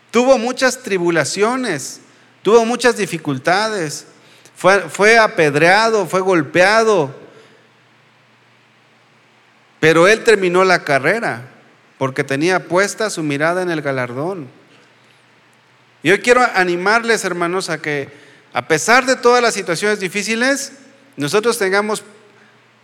tuvo 0.09 0.39
muchas 0.39 0.81
tribulaciones, 0.81 1.99
tuvo 2.41 2.65
muchas 2.65 2.97
dificultades. 2.97 4.07
Fue, 4.55 5.19
apedreado, 5.19 6.07
fue 6.07 6.21
golpeado. 6.21 7.13
Pero 9.79 10.07
él 10.07 10.23
terminó 10.23 10.63
la 10.63 10.83
carrera 10.83 11.41
porque 11.97 12.23
tenía 12.23 12.65
puesta 12.65 13.09
su 13.09 13.23
mirada 13.23 13.61
en 13.61 13.69
el 13.69 13.81
galardón. 13.81 14.47
Y 16.03 16.11
hoy 16.11 16.19
quiero 16.19 16.41
animarles, 16.55 17.25
hermanos, 17.25 17.69
a 17.69 17.81
que 17.81 18.09
a 18.53 18.67
pesar 18.67 19.05
de 19.05 19.15
todas 19.15 19.41
las 19.41 19.53
situaciones 19.53 19.99
difíciles, 19.99 20.73
nosotros 21.15 21.57
tengamos 21.57 22.03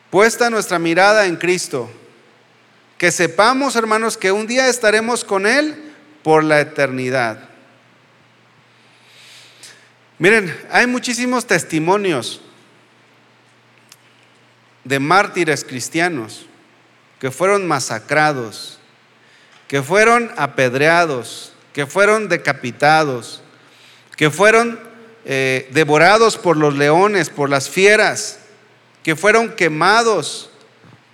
puesta 0.09 0.49
nuestra 0.49 0.79
mirada 0.79 1.25
en 1.25 1.35
Cristo. 1.35 1.89
Que 2.97 3.11
sepamos, 3.11 3.75
hermanos, 3.75 4.17
que 4.17 4.31
un 4.31 4.47
día 4.47 4.67
estaremos 4.67 5.23
con 5.23 5.45
Él 5.45 5.75
por 6.21 6.43
la 6.43 6.61
eternidad. 6.61 7.49
Miren, 10.19 10.55
hay 10.71 10.87
muchísimos 10.87 11.45
testimonios 11.45 12.41
de 14.83 14.99
mártires 14.99 15.63
cristianos 15.63 16.45
que 17.24 17.32
fueron 17.32 17.65
masacrados, 17.65 18.80
que 19.69 19.82
fueron 19.82 20.30
apedreados, 20.36 21.53
que 21.71 21.86
fueron 21.86 22.28
decapitados, 22.28 23.41
que 24.17 24.30
fueron 24.30 24.78
eh, 25.24 25.69
devorados 25.71 26.38
por 26.38 26.57
los 26.57 26.76
leones, 26.76 27.30
por 27.30 27.49
las 27.49 27.69
fieras, 27.69 28.39
que 29.03 29.15
fueron 29.15 29.53
quemados, 29.55 30.49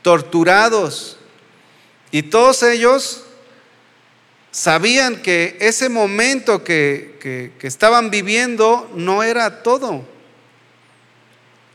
torturados. 0.02 1.18
Y 2.10 2.24
todos 2.24 2.64
ellos 2.64 3.26
sabían 4.50 5.18
que 5.18 5.58
ese 5.60 5.90
momento 5.90 6.64
que, 6.64 7.54
estaban 7.62 8.10
viviendo 8.10 8.90
no 8.96 9.22
era 9.22 9.62
todo. 9.62 10.04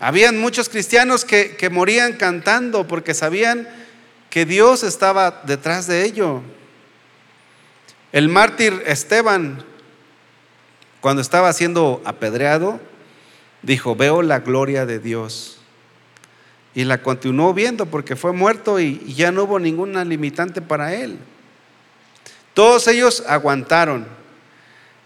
Habían 0.00 0.40
muchos 0.40 0.68
cristianos 0.68 1.24
que, 1.24 1.54
que 1.54 1.70
morían 1.70 2.14
cantando 2.14 2.88
porque 2.88 3.14
sabían 3.14 3.83
que 4.34 4.44
Dios 4.44 4.82
estaba 4.82 5.42
detrás 5.46 5.86
de 5.86 6.04
ello. 6.04 6.42
El 8.10 8.28
mártir 8.28 8.82
Esteban, 8.84 9.62
cuando 11.00 11.22
estaba 11.22 11.52
siendo 11.52 12.02
apedreado, 12.04 12.80
dijo, 13.62 13.94
veo 13.94 14.22
la 14.22 14.40
gloria 14.40 14.86
de 14.86 14.98
Dios. 14.98 15.58
Y 16.74 16.82
la 16.82 17.00
continuó 17.00 17.54
viendo 17.54 17.86
porque 17.86 18.16
fue 18.16 18.32
muerto 18.32 18.80
y 18.80 19.14
ya 19.14 19.30
no 19.30 19.44
hubo 19.44 19.60
ninguna 19.60 20.04
limitante 20.04 20.60
para 20.60 20.94
él. 20.94 21.16
Todos 22.54 22.88
ellos 22.88 23.22
aguantaron, 23.28 24.04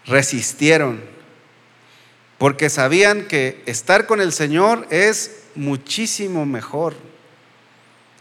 resistieron, 0.07 1.01
porque 2.39 2.71
sabían 2.71 3.27
que 3.27 3.61
estar 3.67 4.07
con 4.07 4.21
el 4.21 4.33
Señor 4.33 4.87
es 4.89 5.43
muchísimo 5.53 6.47
mejor. 6.47 7.08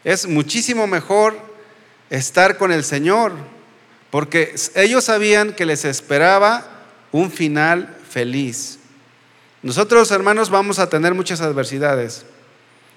Es 0.04 0.26
muchísimo 0.26 0.86
mejor 0.86 1.38
estar 2.10 2.56
con 2.56 2.72
el 2.72 2.84
Señor, 2.84 3.32
porque 4.10 4.54
ellos 4.74 5.04
sabían 5.04 5.52
que 5.52 5.66
les 5.66 5.84
esperaba 5.84 6.64
un 7.12 7.30
final 7.30 7.96
feliz. 8.08 8.78
Nosotros, 9.62 10.10
hermanos, 10.10 10.50
vamos 10.50 10.78
a 10.78 10.88
tener 10.88 11.14
muchas 11.14 11.40
adversidades, 11.40 12.24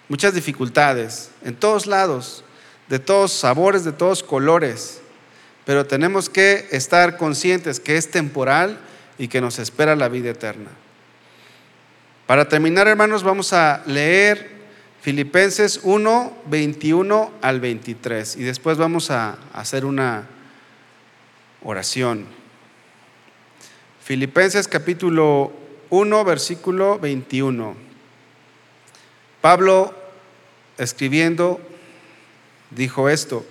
muchas 0.07 0.33
dificultades, 0.33 1.31
en 1.43 1.55
todos 1.55 1.87
lados, 1.87 2.43
de 2.87 2.99
todos 2.99 3.33
sabores, 3.33 3.83
de 3.83 3.91
todos 3.91 4.23
colores 4.23 5.01
pero 5.65 5.85
tenemos 5.85 6.29
que 6.29 6.67
estar 6.71 7.17
conscientes 7.17 7.79
que 7.79 7.97
es 7.97 8.09
temporal 8.09 8.79
y 9.17 9.27
que 9.27 9.41
nos 9.41 9.59
espera 9.59 9.95
la 9.95 10.09
vida 10.09 10.31
eterna. 10.31 10.69
Para 12.25 12.47
terminar, 12.47 12.87
hermanos, 12.87 13.23
vamos 13.23 13.53
a 13.53 13.83
leer 13.85 14.60
Filipenses 15.01 15.79
1, 15.81 16.37
21 16.45 17.31
al 17.41 17.59
23 17.59 18.35
y 18.35 18.43
después 18.43 18.77
vamos 18.77 19.09
a 19.09 19.39
hacer 19.51 19.83
una 19.83 20.27
oración. 21.63 22.27
Filipenses 24.03 24.67
capítulo 24.67 25.51
1, 25.89 26.23
versículo 26.23 26.99
21. 26.99 27.75
Pablo, 29.41 29.95
escribiendo, 30.77 31.59
dijo 32.69 33.09
esto. 33.09 33.43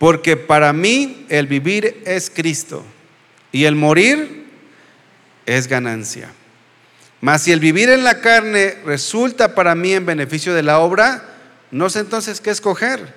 Porque 0.00 0.36
para 0.36 0.72
mí 0.72 1.24
el 1.28 1.46
vivir 1.46 2.02
es 2.04 2.30
Cristo 2.30 2.82
y 3.52 3.64
el 3.66 3.76
morir 3.76 4.46
es 5.46 5.68
ganancia. 5.68 6.32
Mas 7.24 7.40
si 7.40 7.52
el 7.52 7.58
vivir 7.58 7.88
en 7.88 8.04
la 8.04 8.20
carne 8.20 8.76
resulta 8.84 9.54
para 9.54 9.74
mí 9.74 9.94
en 9.94 10.04
beneficio 10.04 10.52
de 10.52 10.62
la 10.62 10.80
obra, 10.80 11.24
no 11.70 11.88
sé 11.88 12.00
entonces 12.00 12.42
qué 12.42 12.50
escoger. 12.50 13.14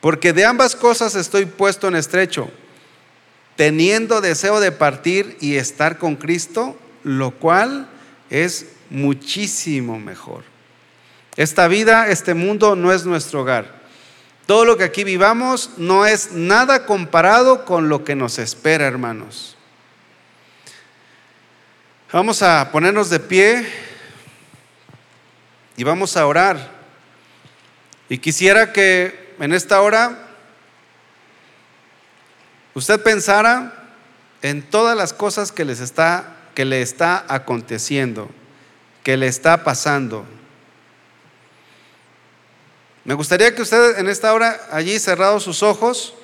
Porque 0.00 0.32
de 0.32 0.44
ambas 0.44 0.74
cosas 0.74 1.14
estoy 1.14 1.46
puesto 1.46 1.86
en 1.86 1.94
estrecho, 1.94 2.50
teniendo 3.54 4.20
deseo 4.20 4.58
de 4.58 4.72
partir 4.72 5.36
y 5.40 5.54
estar 5.54 5.96
con 5.96 6.16
Cristo, 6.16 6.76
lo 7.04 7.30
cual 7.30 7.88
es 8.30 8.66
muchísimo 8.90 10.00
mejor. 10.00 10.42
Esta 11.36 11.68
vida, 11.68 12.08
este 12.08 12.34
mundo 12.34 12.74
no 12.74 12.92
es 12.92 13.04
nuestro 13.06 13.42
hogar. 13.42 13.80
Todo 14.46 14.64
lo 14.64 14.76
que 14.76 14.82
aquí 14.82 15.04
vivamos 15.04 15.70
no 15.76 16.04
es 16.04 16.32
nada 16.32 16.84
comparado 16.84 17.64
con 17.64 17.88
lo 17.88 18.02
que 18.02 18.16
nos 18.16 18.40
espera, 18.40 18.88
hermanos. 18.88 19.55
Vamos 22.12 22.40
a 22.42 22.70
ponernos 22.70 23.10
de 23.10 23.18
pie 23.18 23.66
y 25.76 25.82
vamos 25.82 26.16
a 26.16 26.26
orar. 26.26 26.70
Y 28.08 28.18
quisiera 28.18 28.72
que 28.72 29.34
en 29.40 29.52
esta 29.52 29.80
hora 29.80 30.16
usted 32.74 33.02
pensara 33.02 33.72
en 34.40 34.62
todas 34.62 34.96
las 34.96 35.12
cosas 35.12 35.50
que 35.50 35.64
les 35.64 35.80
está 35.80 36.36
que 36.56 36.64
le 36.64 36.80
está 36.80 37.26
aconteciendo, 37.28 38.30
que 39.02 39.18
le 39.18 39.26
está 39.26 39.62
pasando. 39.62 40.24
Me 43.04 43.12
gustaría 43.12 43.54
que 43.54 43.60
usted 43.60 43.98
en 43.98 44.08
esta 44.08 44.32
hora, 44.32 44.58
allí 44.70 44.98
cerrado 44.98 45.38
sus 45.38 45.62
ojos, 45.62 46.14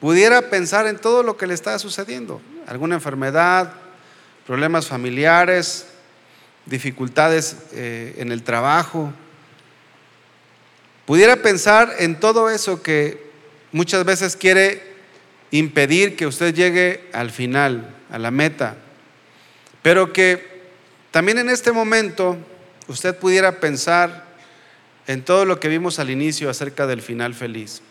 pudiera 0.00 0.48
pensar 0.48 0.86
en 0.86 0.96
todo 0.96 1.24
lo 1.24 1.36
que 1.36 1.48
le 1.48 1.54
está 1.54 1.76
sucediendo. 1.80 2.40
Alguna 2.68 2.94
enfermedad, 2.94 3.72
problemas 4.48 4.86
familiares, 4.86 5.84
dificultades 6.64 7.54
eh, 7.72 8.14
en 8.16 8.32
el 8.32 8.42
trabajo. 8.42 9.12
Pudiera 11.04 11.36
pensar 11.36 11.96
en 11.98 12.18
todo 12.18 12.48
eso 12.48 12.82
que 12.82 13.30
muchas 13.72 14.06
veces 14.06 14.36
quiere 14.36 14.82
impedir 15.50 16.16
que 16.16 16.26
usted 16.26 16.54
llegue 16.54 17.10
al 17.12 17.30
final, 17.30 17.94
a 18.10 18.18
la 18.18 18.30
meta. 18.30 18.76
Pero 19.82 20.14
que 20.14 20.62
también 21.10 21.36
en 21.36 21.50
este 21.50 21.70
momento 21.70 22.38
usted 22.86 23.14
pudiera 23.18 23.60
pensar 23.60 24.28
en 25.06 25.26
todo 25.26 25.44
lo 25.44 25.60
que 25.60 25.68
vimos 25.68 25.98
al 25.98 26.08
inicio 26.08 26.48
acerca 26.48 26.86
del 26.86 27.02
final 27.02 27.34
feliz. 27.34 27.82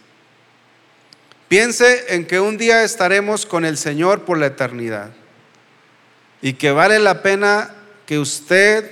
Piense 1.49 2.15
en 2.15 2.25
que 2.25 2.39
un 2.39 2.57
día 2.57 2.83
estaremos 2.83 3.45
con 3.45 3.63
el 3.63 3.77
Señor 3.77 4.25
por 4.25 4.39
la 4.39 4.47
eternidad 4.47 5.11
y 6.41 6.53
que 6.53 6.71
vale 6.71 6.99
la 6.99 7.21
pena 7.21 7.71
que 8.05 8.19
usted 8.19 8.89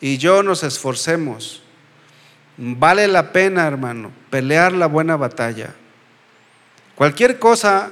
y 0.00 0.18
yo 0.18 0.42
nos 0.42 0.62
esforcemos 0.62 1.62
Vale 2.56 3.08
la 3.08 3.32
pena, 3.32 3.66
hermano, 3.66 4.12
pelear 4.30 4.72
la 4.72 4.86
buena 4.86 5.16
batalla. 5.16 5.74
Cualquier 6.94 7.38
cosa 7.38 7.90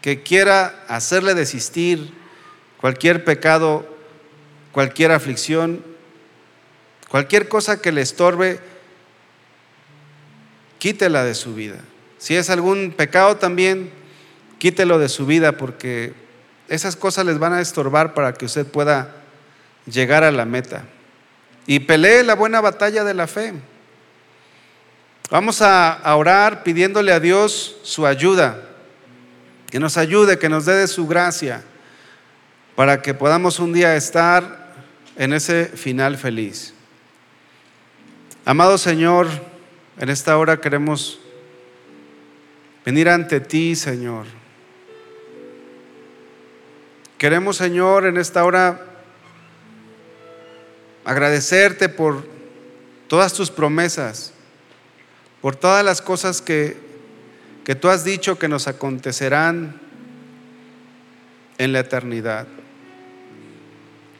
que 0.00 0.22
quiera 0.22 0.84
hacerle 0.86 1.34
desistir, 1.34 2.14
cualquier 2.80 3.24
pecado, 3.24 3.86
cualquier 4.70 5.10
aflicción, 5.10 5.84
cualquier 7.08 7.48
cosa 7.48 7.82
que 7.82 7.90
le 7.90 8.00
estorbe, 8.00 8.60
quítela 10.78 11.24
de 11.24 11.34
su 11.34 11.54
vida. 11.54 11.80
Si 12.18 12.36
es 12.36 12.50
algún 12.50 12.92
pecado 12.96 13.36
también, 13.36 13.90
quítelo 14.58 15.00
de 15.00 15.08
su 15.08 15.26
vida 15.26 15.52
porque 15.52 16.14
esas 16.68 16.96
cosas 16.96 17.24
les 17.26 17.38
van 17.38 17.52
a 17.52 17.60
estorbar 17.60 18.14
para 18.14 18.34
que 18.34 18.44
usted 18.44 18.66
pueda 18.66 19.14
llegar 19.86 20.24
a 20.24 20.30
la 20.30 20.44
meta. 20.44 20.84
Y 21.66 21.80
pelee 21.80 22.22
la 22.22 22.34
buena 22.34 22.60
batalla 22.60 23.04
de 23.04 23.14
la 23.14 23.26
fe. 23.26 23.54
Vamos 25.30 25.60
a, 25.60 26.00
orar 26.16 26.62
pidiéndole 26.62 27.12
a 27.12 27.20
Dios 27.20 27.76
su 27.82 28.06
ayuda, 28.06 28.62
que 29.70 29.78
nos 29.78 29.98
ayude, 29.98 30.38
que 30.38 30.48
nos 30.48 30.64
dé 30.64 30.74
de 30.74 30.88
su 30.88 31.06
gracia, 31.06 31.62
para 32.74 33.02
que 33.02 33.12
podamos 33.12 33.58
un 33.58 33.74
día 33.74 33.94
estar 33.96 34.72
en 35.16 35.34
ese 35.34 35.66
final 35.66 36.16
feliz. 36.16 36.72
Amado 38.46 38.78
Señor, 38.78 39.28
en 39.98 40.08
esta 40.08 40.38
hora 40.38 40.58
queremos 40.58 41.20
venir 42.86 43.10
ante 43.10 43.40
ti, 43.40 43.76
Señor. 43.76 44.37
Queremos, 47.18 47.56
Señor, 47.56 48.06
en 48.06 48.16
esta 48.16 48.44
hora 48.44 48.80
agradecerte 51.04 51.88
por 51.88 52.24
todas 53.08 53.32
tus 53.32 53.50
promesas, 53.50 54.32
por 55.40 55.56
todas 55.56 55.84
las 55.84 56.00
cosas 56.00 56.40
que, 56.40 56.76
que 57.64 57.74
tú 57.74 57.88
has 57.88 58.04
dicho 58.04 58.38
que 58.38 58.46
nos 58.46 58.68
acontecerán 58.68 59.80
en 61.58 61.72
la 61.72 61.80
eternidad. 61.80 62.46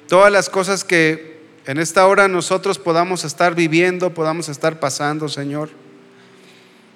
Todas 0.08 0.32
las 0.32 0.50
cosas 0.50 0.82
que 0.82 1.38
en 1.66 1.78
esta 1.78 2.04
hora 2.04 2.26
nosotros 2.26 2.80
podamos 2.80 3.24
estar 3.24 3.54
viviendo, 3.54 4.12
podamos 4.12 4.48
estar 4.48 4.80
pasando, 4.80 5.28
Señor. 5.28 5.68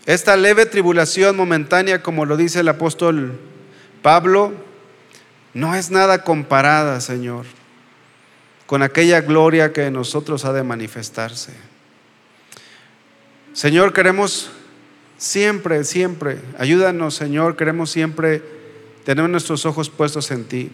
Esta 0.04 0.36
leve 0.36 0.66
tribulación 0.66 1.36
momentánea, 1.36 2.02
como 2.02 2.24
lo 2.24 2.36
dice 2.36 2.58
el 2.58 2.68
apóstol 2.68 3.38
Pablo, 4.02 4.71
no 5.54 5.74
es 5.74 5.90
nada 5.90 6.24
comparada, 6.24 7.00
Señor 7.00 7.46
con 8.72 8.82
aquella 8.82 9.20
gloria 9.20 9.70
que 9.70 9.84
en 9.84 9.92
nosotros 9.92 10.46
ha 10.46 10.52
de 10.54 10.62
manifestarse. 10.62 11.52
Señor, 13.52 13.92
queremos 13.92 14.50
siempre, 15.18 15.84
siempre, 15.84 16.38
ayúdanos, 16.58 17.14
Señor, 17.14 17.54
queremos 17.54 17.90
siempre 17.90 18.42
tener 19.04 19.28
nuestros 19.28 19.66
ojos 19.66 19.90
puestos 19.90 20.30
en 20.30 20.44
ti. 20.44 20.70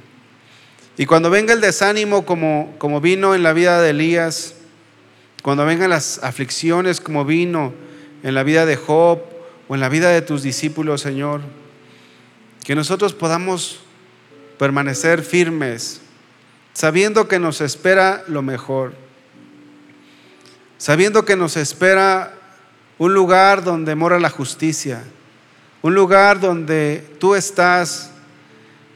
Y 0.96 1.06
cuando 1.06 1.28
venga 1.28 1.52
el 1.52 1.60
desánimo 1.60 2.24
como, 2.24 2.72
como 2.78 3.00
vino 3.00 3.34
en 3.34 3.42
la 3.42 3.52
vida 3.52 3.82
de 3.82 3.90
Elías, 3.90 4.54
cuando 5.42 5.66
vengan 5.66 5.90
las 5.90 6.22
aflicciones 6.22 7.00
como 7.00 7.24
vino 7.24 7.72
en 8.22 8.32
la 8.32 8.44
vida 8.44 8.64
de 8.64 8.76
Job 8.76 9.22
o 9.66 9.74
en 9.74 9.80
la 9.80 9.88
vida 9.88 10.10
de 10.10 10.22
tus 10.22 10.44
discípulos, 10.44 11.00
Señor, 11.00 11.40
que 12.62 12.76
nosotros 12.76 13.12
podamos 13.12 13.80
permanecer 14.58 15.22
firmes, 15.22 16.00
sabiendo 16.72 17.28
que 17.28 17.38
nos 17.38 17.60
espera 17.60 18.24
lo 18.28 18.42
mejor, 18.42 18.94
sabiendo 20.76 21.24
que 21.24 21.36
nos 21.36 21.56
espera 21.56 22.34
un 22.98 23.14
lugar 23.14 23.62
donde 23.64 23.94
mora 23.94 24.18
la 24.18 24.30
justicia, 24.30 25.02
un 25.82 25.94
lugar 25.94 26.40
donde 26.40 27.04
tú 27.20 27.34
estás 27.34 28.10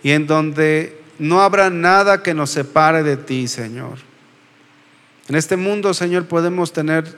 y 0.03 0.11
en 0.11 0.27
donde 0.27 1.01
no 1.19 1.41
habrá 1.41 1.71
nada 1.71 2.23
que 2.23 2.35
nos 2.35 2.51
separe 2.51 3.03
de 3.05 3.17
ti, 3.17 3.47
Señor. 3.47 3.99
En 5.29 5.37
este 5.37 5.57
mundo, 5.57 5.95
Señor, 5.95 6.27
podemos 6.27 6.73
tener 6.73 7.17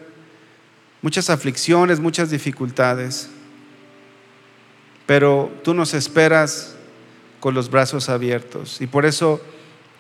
muchas 1.01 1.31
aflicciones, 1.31 2.01
muchas 2.01 2.31
dificultades, 2.31 3.31
pero 5.07 5.51
tú 5.63 5.73
nos 5.73 5.95
esperas 5.95 6.74
con 7.45 7.53
los 7.53 7.69
brazos 7.69 8.09
abiertos 8.09 8.81
y 8.81 8.87
por 8.87 9.05
eso 9.05 9.39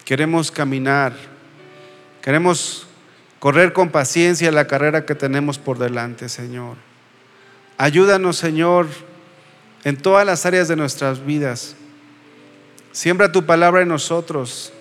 queremos 0.06 0.50
caminar, 0.50 1.12
queremos 2.22 2.86
correr 3.38 3.74
con 3.74 3.90
paciencia 3.90 4.50
la 4.50 4.66
carrera 4.66 5.04
que 5.04 5.14
tenemos 5.14 5.58
por 5.58 5.76
delante, 5.76 6.30
Señor. 6.30 6.78
Ayúdanos, 7.76 8.38
Señor, 8.38 8.86
en 9.84 9.98
todas 9.98 10.24
las 10.24 10.46
áreas 10.46 10.68
de 10.68 10.76
nuestras 10.76 11.26
vidas. 11.26 11.76
Siembra 12.92 13.30
tu 13.30 13.44
palabra 13.44 13.82
en 13.82 13.88
nosotros, 13.88 14.72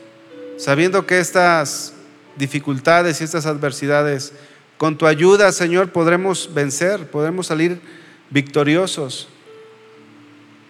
sabiendo 0.58 1.06
que 1.06 1.20
estas 1.20 1.94
dificultades 2.38 3.20
y 3.20 3.26
estas 3.26 3.46
adversidades, 3.46 4.32
con 4.78 4.98
tu 4.98 5.06
ayuda, 5.06 5.52
Señor, 5.52 5.92
podremos 5.92 6.50
vencer, 6.54 7.12
podremos 7.12 7.48
salir 7.48 7.82
victoriosos 8.30 9.28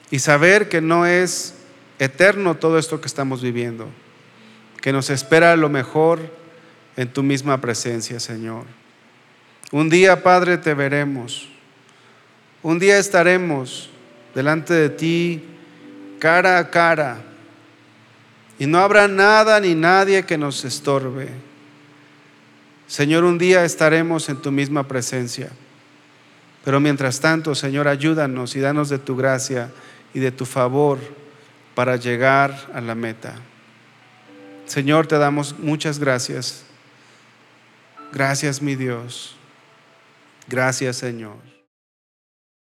y 0.10 0.18
saber 0.18 0.70
que 0.70 0.82
no 0.82 1.06
es 1.06 1.54
eterno 2.04 2.56
todo 2.56 2.78
esto 2.78 3.00
que 3.02 3.08
estamos 3.08 3.42
viviendo 3.42 3.88
que 4.84 4.92
nos 4.92 5.10
espera 5.10 5.56
lo 5.56 5.70
mejor 5.70 6.20
en 6.98 7.08
tu 7.08 7.24
misma 7.24 7.62
presencia, 7.62 8.20
Señor. 8.20 8.66
Un 9.72 9.90
día, 9.90 10.22
Padre, 10.22 10.58
te 10.58 10.74
veremos. 10.74 11.48
Un 12.62 12.80
día 12.80 12.98
estaremos 12.98 13.90
delante 14.36 14.74
de 14.74 14.90
ti 14.90 15.42
cara 16.20 16.58
a 16.60 16.70
cara 16.70 17.22
y 18.60 18.66
no 18.66 18.80
habrá 18.80 19.08
nada 19.08 19.58
ni 19.62 19.74
nadie 19.74 20.26
que 20.26 20.38
nos 20.38 20.66
estorbe. 20.66 21.30
Señor, 22.86 23.24
un 23.24 23.38
día 23.38 23.64
estaremos 23.64 24.28
en 24.28 24.42
tu 24.42 24.52
misma 24.52 24.86
presencia. 24.86 25.50
Pero 26.66 26.82
mientras 26.82 27.22
tanto, 27.22 27.56
Señor, 27.56 27.88
ayúdanos 27.88 28.58
y 28.58 28.60
danos 28.60 28.90
de 28.90 29.00
tu 29.00 29.16
gracia 29.16 29.72
y 30.14 30.20
de 30.20 30.34
tu 30.34 30.46
favor 30.46 31.00
para 31.76 31.96
llegar 31.96 32.70
a 32.74 32.82
la 32.82 32.96
meta. 32.96 33.36
Señor, 34.66 35.08
te 35.08 35.18
damos 35.18 35.58
muchas 35.60 36.00
gracias. 36.00 36.66
Gracias, 38.12 38.62
mi 38.62 38.76
Dios. 38.76 39.36
Gracias, 40.48 40.98
Señor. 40.98 41.53